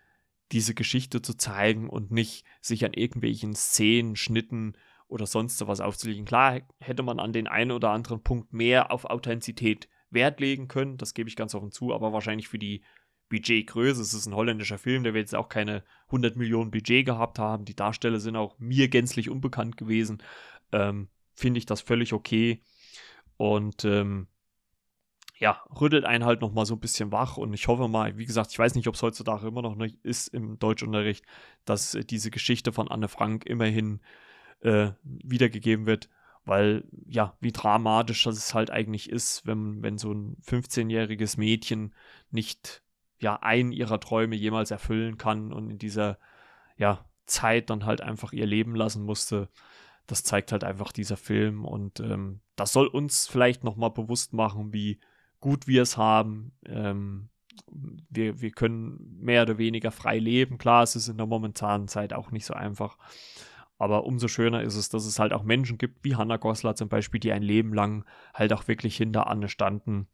diese 0.52 0.74
Geschichte 0.74 1.22
zu 1.22 1.34
zeigen 1.34 1.88
und 1.88 2.10
nicht 2.10 2.44
sich 2.60 2.84
an 2.84 2.92
irgendwelchen 2.92 3.54
Szenen, 3.54 4.16
Schnitten 4.16 4.74
oder 5.06 5.26
sonst 5.26 5.66
was 5.66 5.80
aufzulegen. 5.80 6.24
Klar 6.24 6.60
hätte 6.80 7.02
man 7.02 7.20
an 7.20 7.32
den 7.32 7.46
einen 7.46 7.72
oder 7.72 7.90
anderen 7.90 8.22
Punkt 8.22 8.52
mehr 8.52 8.90
auf 8.90 9.04
Authentizität 9.04 9.88
Wert 10.10 10.40
legen 10.40 10.66
können, 10.66 10.96
das 10.96 11.14
gebe 11.14 11.28
ich 11.28 11.36
ganz 11.36 11.54
offen 11.54 11.70
zu, 11.70 11.94
aber 11.94 12.12
wahrscheinlich 12.12 12.48
für 12.48 12.58
die 12.58 12.82
Budgetgröße. 13.30 14.02
Es 14.02 14.12
ist 14.12 14.26
ein 14.26 14.34
holländischer 14.34 14.76
Film, 14.76 15.04
der 15.04 15.14
wird 15.14 15.22
jetzt 15.22 15.34
auch 15.34 15.48
keine 15.48 15.82
100 16.06 16.36
Millionen 16.36 16.70
Budget 16.70 17.06
gehabt 17.06 17.38
haben. 17.38 17.64
Die 17.64 17.76
Darsteller 17.76 18.20
sind 18.20 18.36
auch 18.36 18.58
mir 18.58 18.88
gänzlich 18.88 19.30
unbekannt 19.30 19.78
gewesen. 19.78 20.22
Ähm, 20.72 21.08
Finde 21.34 21.58
ich 21.58 21.66
das 21.66 21.80
völlig 21.80 22.12
okay. 22.12 22.60
Und 23.38 23.86
ähm, 23.86 24.26
ja, 25.38 25.62
rüttelt 25.80 26.04
einen 26.04 26.26
halt 26.26 26.42
nochmal 26.42 26.66
so 26.66 26.74
ein 26.74 26.80
bisschen 26.80 27.12
wach 27.12 27.38
und 27.38 27.54
ich 27.54 27.66
hoffe 27.66 27.88
mal, 27.88 28.18
wie 28.18 28.26
gesagt, 28.26 28.50
ich 28.52 28.58
weiß 28.58 28.74
nicht, 28.74 28.86
ob 28.88 28.94
es 28.94 29.02
heutzutage 29.02 29.48
immer 29.48 29.62
noch 29.62 29.74
ist 30.02 30.28
im 30.28 30.58
Deutschunterricht, 30.58 31.24
dass 31.64 31.94
äh, 31.94 32.04
diese 32.04 32.30
Geschichte 32.30 32.72
von 32.72 32.88
Anne 32.88 33.08
Frank 33.08 33.46
immerhin 33.46 34.00
äh, 34.60 34.90
wiedergegeben 35.02 35.86
wird, 35.86 36.10
weil 36.44 36.84
ja, 37.06 37.36
wie 37.40 37.52
dramatisch 37.52 38.24
das 38.24 38.52
halt 38.52 38.70
eigentlich 38.70 39.08
ist, 39.08 39.46
wenn, 39.46 39.82
wenn 39.82 39.96
so 39.96 40.12
ein 40.12 40.36
15-jähriges 40.46 41.38
Mädchen 41.38 41.94
nicht 42.30 42.82
ja 43.20 43.36
einen 43.42 43.72
ihrer 43.72 44.00
Träume 44.00 44.36
jemals 44.36 44.70
erfüllen 44.70 45.18
kann 45.18 45.52
und 45.52 45.70
in 45.70 45.78
dieser 45.78 46.18
ja, 46.76 47.04
Zeit 47.26 47.70
dann 47.70 47.86
halt 47.86 48.00
einfach 48.00 48.32
ihr 48.32 48.46
Leben 48.46 48.74
lassen 48.74 49.04
musste. 49.04 49.48
Das 50.06 50.24
zeigt 50.24 50.52
halt 50.52 50.64
einfach 50.64 50.92
dieser 50.92 51.16
Film 51.16 51.64
und 51.64 52.00
ähm, 52.00 52.40
das 52.56 52.72
soll 52.72 52.86
uns 52.86 53.28
vielleicht 53.28 53.62
nochmal 53.62 53.90
bewusst 53.90 54.32
machen, 54.32 54.72
wie 54.72 54.98
gut 55.38 55.66
wir 55.66 55.82
es 55.82 55.96
haben. 55.96 56.52
Ähm, 56.66 57.28
wir, 58.08 58.40
wir 58.40 58.50
können 58.50 59.18
mehr 59.20 59.42
oder 59.42 59.58
weniger 59.58 59.90
frei 59.92 60.18
leben. 60.18 60.58
Klar, 60.58 60.82
es 60.82 60.96
ist 60.96 61.08
in 61.08 61.16
der 61.16 61.26
momentanen 61.26 61.88
Zeit 61.88 62.12
auch 62.12 62.30
nicht 62.30 62.46
so 62.46 62.54
einfach. 62.54 62.98
Aber 63.78 64.04
umso 64.04 64.28
schöner 64.28 64.62
ist 64.62 64.76
es, 64.76 64.88
dass 64.88 65.06
es 65.06 65.18
halt 65.18 65.32
auch 65.32 65.42
Menschen 65.42 65.78
gibt, 65.78 66.04
wie 66.04 66.16
Hannah 66.16 66.36
Goslar 66.36 66.74
zum 66.74 66.88
Beispiel, 66.88 67.20
die 67.20 67.32
ein 67.32 67.42
Leben 67.42 67.72
lang 67.72 68.04
halt 68.34 68.52
auch 68.52 68.68
wirklich 68.68 68.96
hinter 68.96 69.26
Anne 69.26 69.48
standen. 69.48 70.08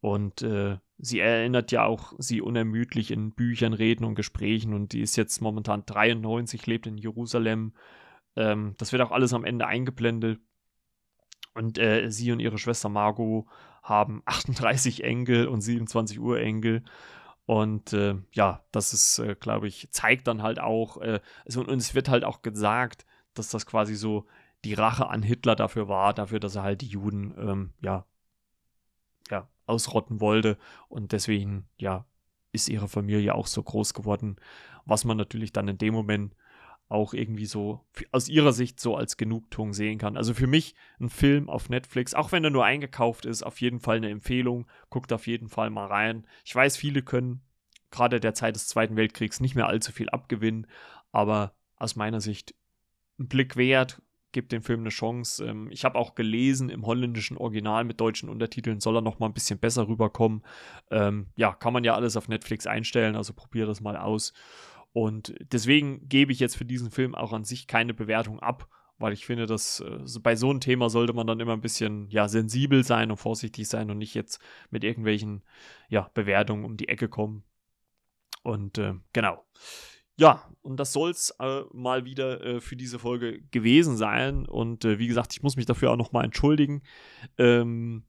Und 0.00 0.42
äh, 0.42 0.78
sie 1.00 1.20
erinnert 1.20 1.72
ja 1.72 1.84
auch 1.84 2.12
sie 2.18 2.40
unermüdlich 2.40 3.10
in 3.10 3.32
Büchern, 3.32 3.72
Reden 3.72 4.04
und 4.04 4.14
Gesprächen. 4.14 4.74
Und 4.74 4.92
die 4.92 5.00
ist 5.00 5.16
jetzt 5.16 5.40
momentan 5.40 5.84
93, 5.86 6.66
lebt 6.66 6.86
in 6.86 6.98
Jerusalem. 6.98 7.72
Ähm, 8.36 8.74
das 8.78 8.92
wird 8.92 9.02
auch 9.02 9.10
alles 9.10 9.32
am 9.32 9.44
Ende 9.44 9.66
eingeblendet. 9.66 10.40
Und 11.54 11.78
äh, 11.78 12.10
sie 12.10 12.32
und 12.32 12.40
ihre 12.40 12.58
Schwester 12.58 12.88
Margot 12.88 13.46
haben 13.82 14.22
38 14.26 15.04
Enkel 15.04 15.48
und 15.48 15.62
27 15.62 16.20
Urenkel. 16.20 16.84
Und 17.46 17.92
äh, 17.92 18.16
ja, 18.32 18.64
das 18.70 18.92
ist, 18.92 19.18
äh, 19.18 19.34
glaube 19.34 19.66
ich, 19.66 19.88
zeigt 19.90 20.28
dann 20.28 20.42
halt 20.42 20.60
auch, 20.60 20.98
also, 21.44 21.62
und 21.62 21.78
es 21.78 21.94
wird 21.94 22.08
halt 22.08 22.24
auch 22.24 22.42
gesagt, 22.42 23.06
dass 23.34 23.48
das 23.48 23.66
quasi 23.66 23.94
so 23.94 24.26
die 24.64 24.74
Rache 24.74 25.08
an 25.08 25.22
Hitler 25.22 25.56
dafür 25.56 25.88
war, 25.88 26.14
dafür, 26.14 26.40
dass 26.40 26.56
er 26.56 26.62
halt 26.62 26.82
die 26.82 26.88
Juden, 26.88 27.34
ähm, 27.38 27.72
ja, 27.80 28.04
ausrotten 29.70 30.20
wollte. 30.20 30.58
Und 30.88 31.12
deswegen, 31.12 31.66
ja, 31.78 32.04
ist 32.52 32.68
ihre 32.68 32.88
Familie 32.88 33.34
auch 33.34 33.46
so 33.46 33.62
groß 33.62 33.94
geworden, 33.94 34.36
was 34.84 35.04
man 35.04 35.16
natürlich 35.16 35.52
dann 35.52 35.68
in 35.68 35.78
dem 35.78 35.94
Moment 35.94 36.34
auch 36.88 37.14
irgendwie 37.14 37.46
so 37.46 37.84
aus 38.10 38.28
ihrer 38.28 38.52
Sicht 38.52 38.80
so 38.80 38.96
als 38.96 39.16
Genugtuung 39.16 39.72
sehen 39.72 39.98
kann. 39.98 40.16
Also 40.16 40.34
für 40.34 40.48
mich 40.48 40.74
ein 40.98 41.08
Film 41.08 41.48
auf 41.48 41.68
Netflix, 41.68 42.14
auch 42.14 42.32
wenn 42.32 42.42
er 42.42 42.50
nur 42.50 42.64
eingekauft 42.64 43.26
ist, 43.26 43.44
auf 43.44 43.60
jeden 43.60 43.78
Fall 43.78 43.98
eine 43.98 44.10
Empfehlung. 44.10 44.66
Guckt 44.90 45.12
auf 45.12 45.28
jeden 45.28 45.48
Fall 45.48 45.70
mal 45.70 45.86
rein. 45.86 46.26
Ich 46.44 46.52
weiß, 46.54 46.76
viele 46.76 47.02
können 47.02 47.42
gerade 47.92 48.18
der 48.18 48.34
Zeit 48.34 48.56
des 48.56 48.66
Zweiten 48.66 48.96
Weltkriegs 48.96 49.38
nicht 49.38 49.54
mehr 49.54 49.68
allzu 49.68 49.92
viel 49.92 50.10
abgewinnen, 50.10 50.66
aber 51.12 51.54
aus 51.76 51.94
meiner 51.94 52.20
Sicht 52.20 52.54
ein 53.20 53.28
Blick 53.28 53.56
wert. 53.56 54.02
Gibt 54.32 54.52
dem 54.52 54.62
Film 54.62 54.80
eine 54.80 54.90
Chance. 54.90 55.44
Ähm, 55.44 55.68
ich 55.70 55.84
habe 55.84 55.98
auch 55.98 56.14
gelesen, 56.14 56.68
im 56.68 56.86
holländischen 56.86 57.36
Original 57.36 57.84
mit 57.84 58.00
deutschen 58.00 58.28
Untertiteln 58.28 58.80
soll 58.80 58.96
er 58.96 59.02
noch 59.02 59.18
mal 59.18 59.26
ein 59.26 59.34
bisschen 59.34 59.58
besser 59.58 59.88
rüberkommen. 59.88 60.42
Ähm, 60.90 61.26
ja, 61.36 61.52
kann 61.52 61.72
man 61.72 61.84
ja 61.84 61.94
alles 61.94 62.16
auf 62.16 62.28
Netflix 62.28 62.66
einstellen, 62.66 63.16
also 63.16 63.32
probier 63.32 63.66
das 63.66 63.80
mal 63.80 63.96
aus. 63.96 64.32
Und 64.92 65.34
deswegen 65.40 66.08
gebe 66.08 66.32
ich 66.32 66.40
jetzt 66.40 66.56
für 66.56 66.64
diesen 66.64 66.90
Film 66.90 67.14
auch 67.14 67.32
an 67.32 67.44
sich 67.44 67.66
keine 67.66 67.94
Bewertung 67.94 68.40
ab, 68.40 68.68
weil 68.98 69.12
ich 69.12 69.24
finde, 69.24 69.46
dass 69.46 69.80
äh, 69.80 69.98
bei 70.20 70.36
so 70.36 70.50
einem 70.50 70.60
Thema 70.60 70.90
sollte 70.90 71.12
man 71.12 71.26
dann 71.26 71.40
immer 71.40 71.52
ein 71.52 71.60
bisschen 71.60 72.08
ja, 72.10 72.28
sensibel 72.28 72.84
sein 72.84 73.10
und 73.10 73.16
vorsichtig 73.16 73.68
sein 73.68 73.90
und 73.90 73.98
nicht 73.98 74.14
jetzt 74.14 74.40
mit 74.70 74.84
irgendwelchen 74.84 75.42
ja, 75.88 76.10
Bewertungen 76.14 76.64
um 76.64 76.76
die 76.76 76.88
Ecke 76.88 77.08
kommen. 77.08 77.44
Und 78.42 78.78
äh, 78.78 78.94
genau. 79.12 79.44
Ja, 80.16 80.44
und 80.62 80.78
das 80.78 80.92
soll 80.92 81.10
es 81.10 81.34
äh, 81.38 81.62
mal 81.72 82.04
wieder 82.04 82.42
äh, 82.44 82.60
für 82.60 82.76
diese 82.76 82.98
Folge 82.98 83.40
gewesen 83.50 83.96
sein. 83.96 84.46
Und 84.46 84.84
äh, 84.84 84.98
wie 84.98 85.06
gesagt, 85.06 85.32
ich 85.32 85.42
muss 85.42 85.56
mich 85.56 85.66
dafür 85.66 85.92
auch 85.92 85.96
nochmal 85.96 86.24
entschuldigen. 86.24 86.82
Ähm, 87.38 88.04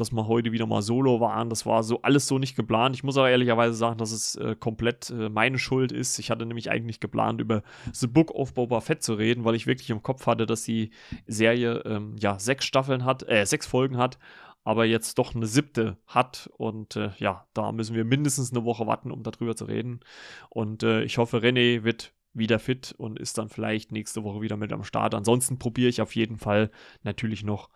dass 0.00 0.12
wir 0.12 0.26
heute 0.26 0.52
wieder 0.52 0.66
mal 0.66 0.82
solo 0.82 1.20
waren. 1.20 1.50
Das 1.50 1.66
war 1.66 1.82
so 1.82 2.02
alles 2.02 2.26
so 2.26 2.38
nicht 2.38 2.56
geplant. 2.56 2.96
Ich 2.96 3.04
muss 3.04 3.18
aber 3.18 3.30
ehrlicherweise 3.30 3.74
sagen, 3.74 3.98
dass 3.98 4.12
es 4.12 4.34
äh, 4.36 4.56
komplett 4.58 5.10
äh, 5.10 5.28
meine 5.28 5.58
Schuld 5.58 5.92
ist. 5.92 6.18
Ich 6.18 6.30
hatte 6.30 6.46
nämlich 6.46 6.70
eigentlich 6.70 7.00
geplant, 7.00 7.40
über 7.40 7.62
The 7.92 8.06
Book 8.06 8.30
of 8.30 8.54
Boba 8.54 8.80
Fett 8.80 9.02
zu 9.02 9.14
reden, 9.14 9.44
weil 9.44 9.54
ich 9.54 9.66
wirklich 9.66 9.90
im 9.90 10.02
Kopf 10.02 10.26
hatte, 10.26 10.46
dass 10.46 10.62
die 10.62 10.90
Serie 11.26 11.82
ähm, 11.84 12.16
ja 12.18 12.38
sechs 12.38 12.64
Staffeln 12.64 13.04
hat, 13.04 13.28
äh, 13.28 13.44
sechs 13.44 13.66
Folgen 13.66 13.98
hat, 13.98 14.18
aber 14.64 14.84
jetzt 14.84 15.18
doch 15.18 15.34
eine 15.34 15.46
siebte 15.46 15.96
hat. 16.06 16.50
Und 16.56 16.96
äh, 16.96 17.10
ja, 17.18 17.46
da 17.54 17.72
müssen 17.72 17.94
wir 17.94 18.04
mindestens 18.04 18.52
eine 18.52 18.64
Woche 18.64 18.86
warten, 18.86 19.10
um 19.10 19.22
darüber 19.22 19.56
zu 19.56 19.64
reden. 19.64 20.00
Und 20.48 20.82
äh, 20.82 21.02
ich 21.02 21.18
hoffe, 21.18 21.38
René 21.38 21.84
wird 21.84 22.12
wieder 22.32 22.58
fit 22.58 22.94
und 22.96 23.18
ist 23.18 23.38
dann 23.38 23.48
vielleicht 23.48 23.92
nächste 23.92 24.22
Woche 24.22 24.40
wieder 24.40 24.56
mit 24.56 24.72
am 24.72 24.84
Start. 24.84 25.14
Ansonsten 25.14 25.58
probiere 25.58 25.88
ich 25.88 26.00
auf 26.00 26.14
jeden 26.14 26.38
Fall 26.38 26.70
natürlich 27.02 27.42
noch 27.42 27.70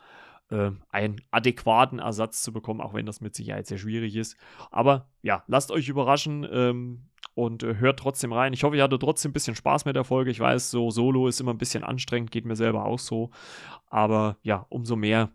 äh, 0.51 0.71
einen 0.91 1.21
adäquaten 1.31 1.99
Ersatz 1.99 2.43
zu 2.43 2.53
bekommen, 2.53 2.81
auch 2.81 2.95
wenn 2.95 3.07
das 3.07 3.21
mit 3.21 3.35
Sicherheit 3.35 3.67
sehr 3.67 3.79
schwierig 3.79 4.15
ist. 4.17 4.37
Aber 4.71 5.09
ja, 5.23 5.43
lasst 5.47 5.71
euch 5.71 5.89
überraschen 5.89 6.47
ähm, 6.51 7.09
und 7.35 7.63
äh, 7.63 7.77
hört 7.77 7.99
trotzdem 7.99 8.33
rein. 8.33 8.53
Ich 8.53 8.63
hoffe, 8.63 8.77
ihr 8.77 8.83
hattet 8.83 9.03
trotzdem 9.03 9.31
ein 9.31 9.33
bisschen 9.35 9.57
Spaß 9.57 9.85
mit 9.87 9.97
der 9.97 10.05
Folge. 10.05 10.31
Ich 10.31 10.41
weiß, 10.41 10.71
so 10.71 10.91
Solo 10.91 11.27
ist 11.27 11.41
immer 11.41 11.53
ein 11.53 11.59
bisschen 11.59 11.83
anstrengend, 11.83 12.31
geht 12.31 12.45
mir 12.45 12.57
selber 12.57 12.85
auch 12.85 12.99
so. 12.99 13.31
Aber 13.87 14.37
ja, 14.43 14.67
umso 14.69 14.97
mehr 14.97 15.31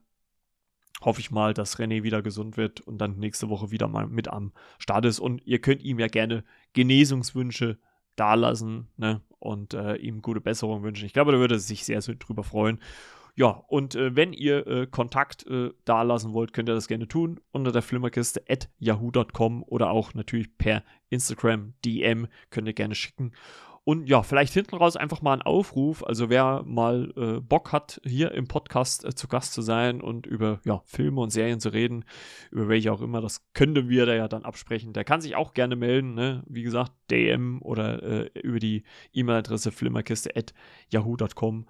hoffe 1.01 1.19
ich 1.19 1.31
mal, 1.31 1.53
dass 1.53 1.77
René 1.77 2.03
wieder 2.03 2.21
gesund 2.21 2.57
wird 2.57 2.81
und 2.81 2.97
dann 2.99 3.17
nächste 3.17 3.49
Woche 3.49 3.71
wieder 3.71 3.87
mal 3.87 4.07
mit 4.07 4.27
am 4.27 4.51
Start 4.77 5.05
ist. 5.05 5.19
Und 5.19 5.45
ihr 5.45 5.59
könnt 5.59 5.83
ihm 5.83 5.99
ja 5.99 6.07
gerne 6.07 6.43
Genesungswünsche 6.73 7.77
dalassen 8.15 8.87
ne? 8.97 9.21
und 9.39 9.73
äh, 9.73 9.95
ihm 9.95 10.21
gute 10.21 10.41
Besserung 10.41 10.83
wünschen. 10.83 11.05
Ich 11.05 11.13
glaube, 11.13 11.31
da 11.31 11.39
würde 11.39 11.55
er 11.55 11.59
sich 11.59 11.85
sehr, 11.85 12.01
sehr 12.01 12.15
drüber 12.15 12.43
freuen. 12.43 12.79
Ja, 13.35 13.63
und 13.67 13.95
äh, 13.95 14.15
wenn 14.17 14.33
ihr 14.33 14.67
äh, 14.67 14.87
Kontakt 14.87 15.47
äh, 15.47 15.69
da 15.85 16.01
lassen 16.01 16.33
wollt, 16.33 16.51
könnt 16.51 16.67
ihr 16.67 16.75
das 16.75 16.89
gerne 16.89 17.07
tun 17.07 17.39
unter 17.51 17.71
der 17.71 17.81
Flimmerkiste 17.81 18.43
at 18.49 18.69
yahoo.com 18.79 19.63
oder 19.63 19.91
auch 19.91 20.13
natürlich 20.13 20.57
per 20.57 20.83
Instagram 21.09 21.73
DM 21.85 22.27
könnt 22.49 22.67
ihr 22.67 22.73
gerne 22.73 22.95
schicken. 22.95 23.31
Und 23.89 24.07
ja, 24.07 24.21
vielleicht 24.21 24.53
hinten 24.53 24.75
raus 24.75 24.95
einfach 24.95 25.23
mal 25.23 25.33
ein 25.33 25.41
Aufruf. 25.41 26.05
Also 26.05 26.29
wer 26.29 26.61
mal 26.63 27.11
äh, 27.17 27.39
Bock 27.39 27.71
hat, 27.71 27.99
hier 28.05 28.33
im 28.33 28.47
Podcast 28.47 29.03
äh, 29.03 29.15
zu 29.15 29.27
Gast 29.27 29.51
zu 29.53 29.63
sein 29.63 29.99
und 29.99 30.27
über 30.27 30.59
ja, 30.63 30.83
Filme 30.85 31.21
und 31.21 31.31
Serien 31.31 31.59
zu 31.59 31.69
reden, 31.69 32.05
über 32.51 32.67
welche 32.67 32.93
auch 32.93 33.01
immer, 33.01 33.19
das 33.19 33.51
könnten 33.53 33.89
wir 33.89 34.05
da 34.05 34.13
ja 34.13 34.27
dann 34.27 34.45
absprechen. 34.45 34.93
Der 34.93 35.05
kann 35.05 35.21
sich 35.21 35.35
auch 35.35 35.55
gerne 35.55 35.75
melden, 35.75 36.13
ne? 36.13 36.43
wie 36.45 36.61
gesagt, 36.61 36.91
DM 37.09 37.63
oder 37.63 38.03
äh, 38.03 38.39
über 38.41 38.59
die 38.59 38.83
E-Mail-Adresse 39.11 39.71
flimmerkiste.yahoo.com. 39.71 41.65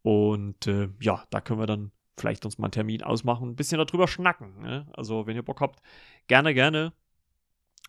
Und 0.00 0.66
äh, 0.66 0.88
ja, 1.02 1.22
da 1.28 1.42
können 1.42 1.60
wir 1.60 1.66
dann 1.66 1.92
vielleicht 2.16 2.46
uns 2.46 2.56
mal 2.56 2.68
einen 2.68 2.72
Termin 2.72 3.02
ausmachen, 3.02 3.50
ein 3.50 3.56
bisschen 3.56 3.76
darüber 3.76 4.08
schnacken. 4.08 4.62
Ne? 4.62 4.86
Also, 4.94 5.26
wenn 5.26 5.36
ihr 5.36 5.42
Bock 5.42 5.60
habt, 5.60 5.82
gerne, 6.28 6.54
gerne. 6.54 6.94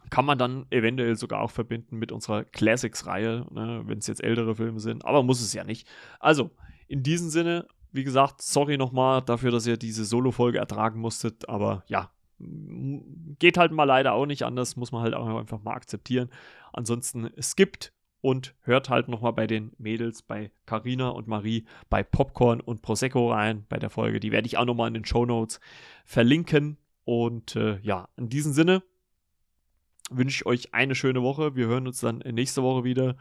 Kann 0.10 0.26
man 0.26 0.38
dann 0.38 0.66
eventuell 0.70 1.16
sogar 1.16 1.42
auch 1.42 1.52
verbinden 1.52 1.98
mit 1.98 2.12
unserer 2.12 2.44
Classics-Reihe, 2.44 3.46
ne? 3.52 3.84
wenn 3.86 4.00
es 4.00 4.08
jetzt 4.08 4.24
ältere 4.24 4.56
Filme 4.56 4.80
sind, 4.80 5.06
aber 5.06 5.24
muss 5.24 5.42
es 5.42 5.54
ja 5.54 5.64
nicht. 5.64 5.88
Also, 6.20 6.52
in 6.88 7.04
diesem 7.04 7.30
Sinne, 7.30 7.68
wie 7.92 8.04
gesagt, 8.04 8.42
sorry 8.42 8.78
nochmal 8.78 9.22
dafür, 9.22 9.52
dass 9.52 9.68
ihr 9.68 9.78
diese 9.78 10.06
Solo-Folge 10.06 10.58
ertragen 10.58 11.00
musstet, 11.00 11.48
aber 11.48 11.84
ja, 11.88 12.12
geht 12.40 13.58
halt 13.58 13.72
mal 13.72 13.84
leider 13.84 14.14
auch 14.14 14.26
nicht 14.26 14.44
anders, 14.44 14.76
muss 14.76 14.92
man 14.92 15.04
halt 15.04 15.14
auch 15.14 15.28
einfach 15.38 15.62
mal 15.62 15.74
akzeptieren. 15.74 16.30
Ansonsten, 16.74 17.30
gibt 17.56 17.94
und 18.22 18.56
hört 18.62 18.90
halt 18.90 19.08
nochmal 19.08 19.34
bei 19.34 19.48
den 19.48 19.72
Mädels, 19.78 20.22
bei 20.22 20.52
Carina 20.66 21.10
und 21.10 21.28
Marie, 21.28 21.66
bei 21.90 22.04
Popcorn 22.04 22.60
und 22.62 22.82
Prosecco 22.82 23.32
rein 23.32 23.66
bei 23.70 23.78
der 23.78 23.90
Folge. 23.90 24.20
Die 24.20 24.32
werde 24.32 24.48
ich 24.48 24.58
auch 24.58 24.66
nochmal 24.66 24.88
in 24.88 24.94
den 24.94 25.06
Show 25.06 25.26
Notes 25.26 25.60
verlinken. 26.06 26.78
Und 27.06 27.56
äh, 27.56 27.80
ja, 27.80 28.08
in 28.18 28.30
diesem 28.30 28.54
Sinne 28.54 28.84
wünsche 30.10 30.38
ich 30.38 30.46
euch 30.46 30.74
eine 30.74 30.96
schöne 30.96 31.22
Woche. 31.22 31.56
Wir 31.56 31.68
hören 31.68 31.88
uns 31.88 32.00
dann 32.00 32.20
nächste 32.20 32.64
Woche 32.64 32.84
wieder 32.84 33.16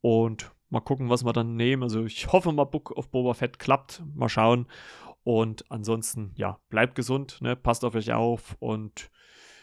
und 0.00 0.50
mal 0.70 0.80
gucken, 0.80 1.10
was 1.10 1.24
wir 1.24 1.32
dann 1.32 1.56
nehmen. 1.56 1.82
Also 1.82 2.04
ich 2.04 2.32
hoffe 2.32 2.52
mal, 2.52 2.64
Book 2.64 2.90
of 2.92 3.10
Boba 3.10 3.34
Fett 3.34 3.58
klappt. 3.58 4.02
Mal 4.14 4.28
schauen. 4.28 4.66
Und 5.24 5.70
ansonsten, 5.70 6.32
ja, 6.36 6.58
bleibt 6.70 6.94
gesund, 6.94 7.40
ne? 7.42 7.54
passt 7.54 7.84
auf 7.84 7.94
euch 7.94 8.12
auf 8.12 8.56
und 8.60 9.10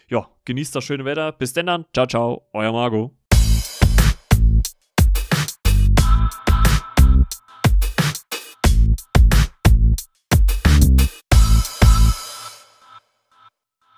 ja, 0.08 0.28
genießt 0.44 0.76
das 0.76 0.84
schöne 0.84 1.04
Wetter. 1.04 1.32
Bis 1.32 1.52
denn 1.52 1.66
dann. 1.66 1.86
Ciao, 1.92 2.06
ciao, 2.06 2.48
euer 2.52 2.72
Margot. 2.72 3.25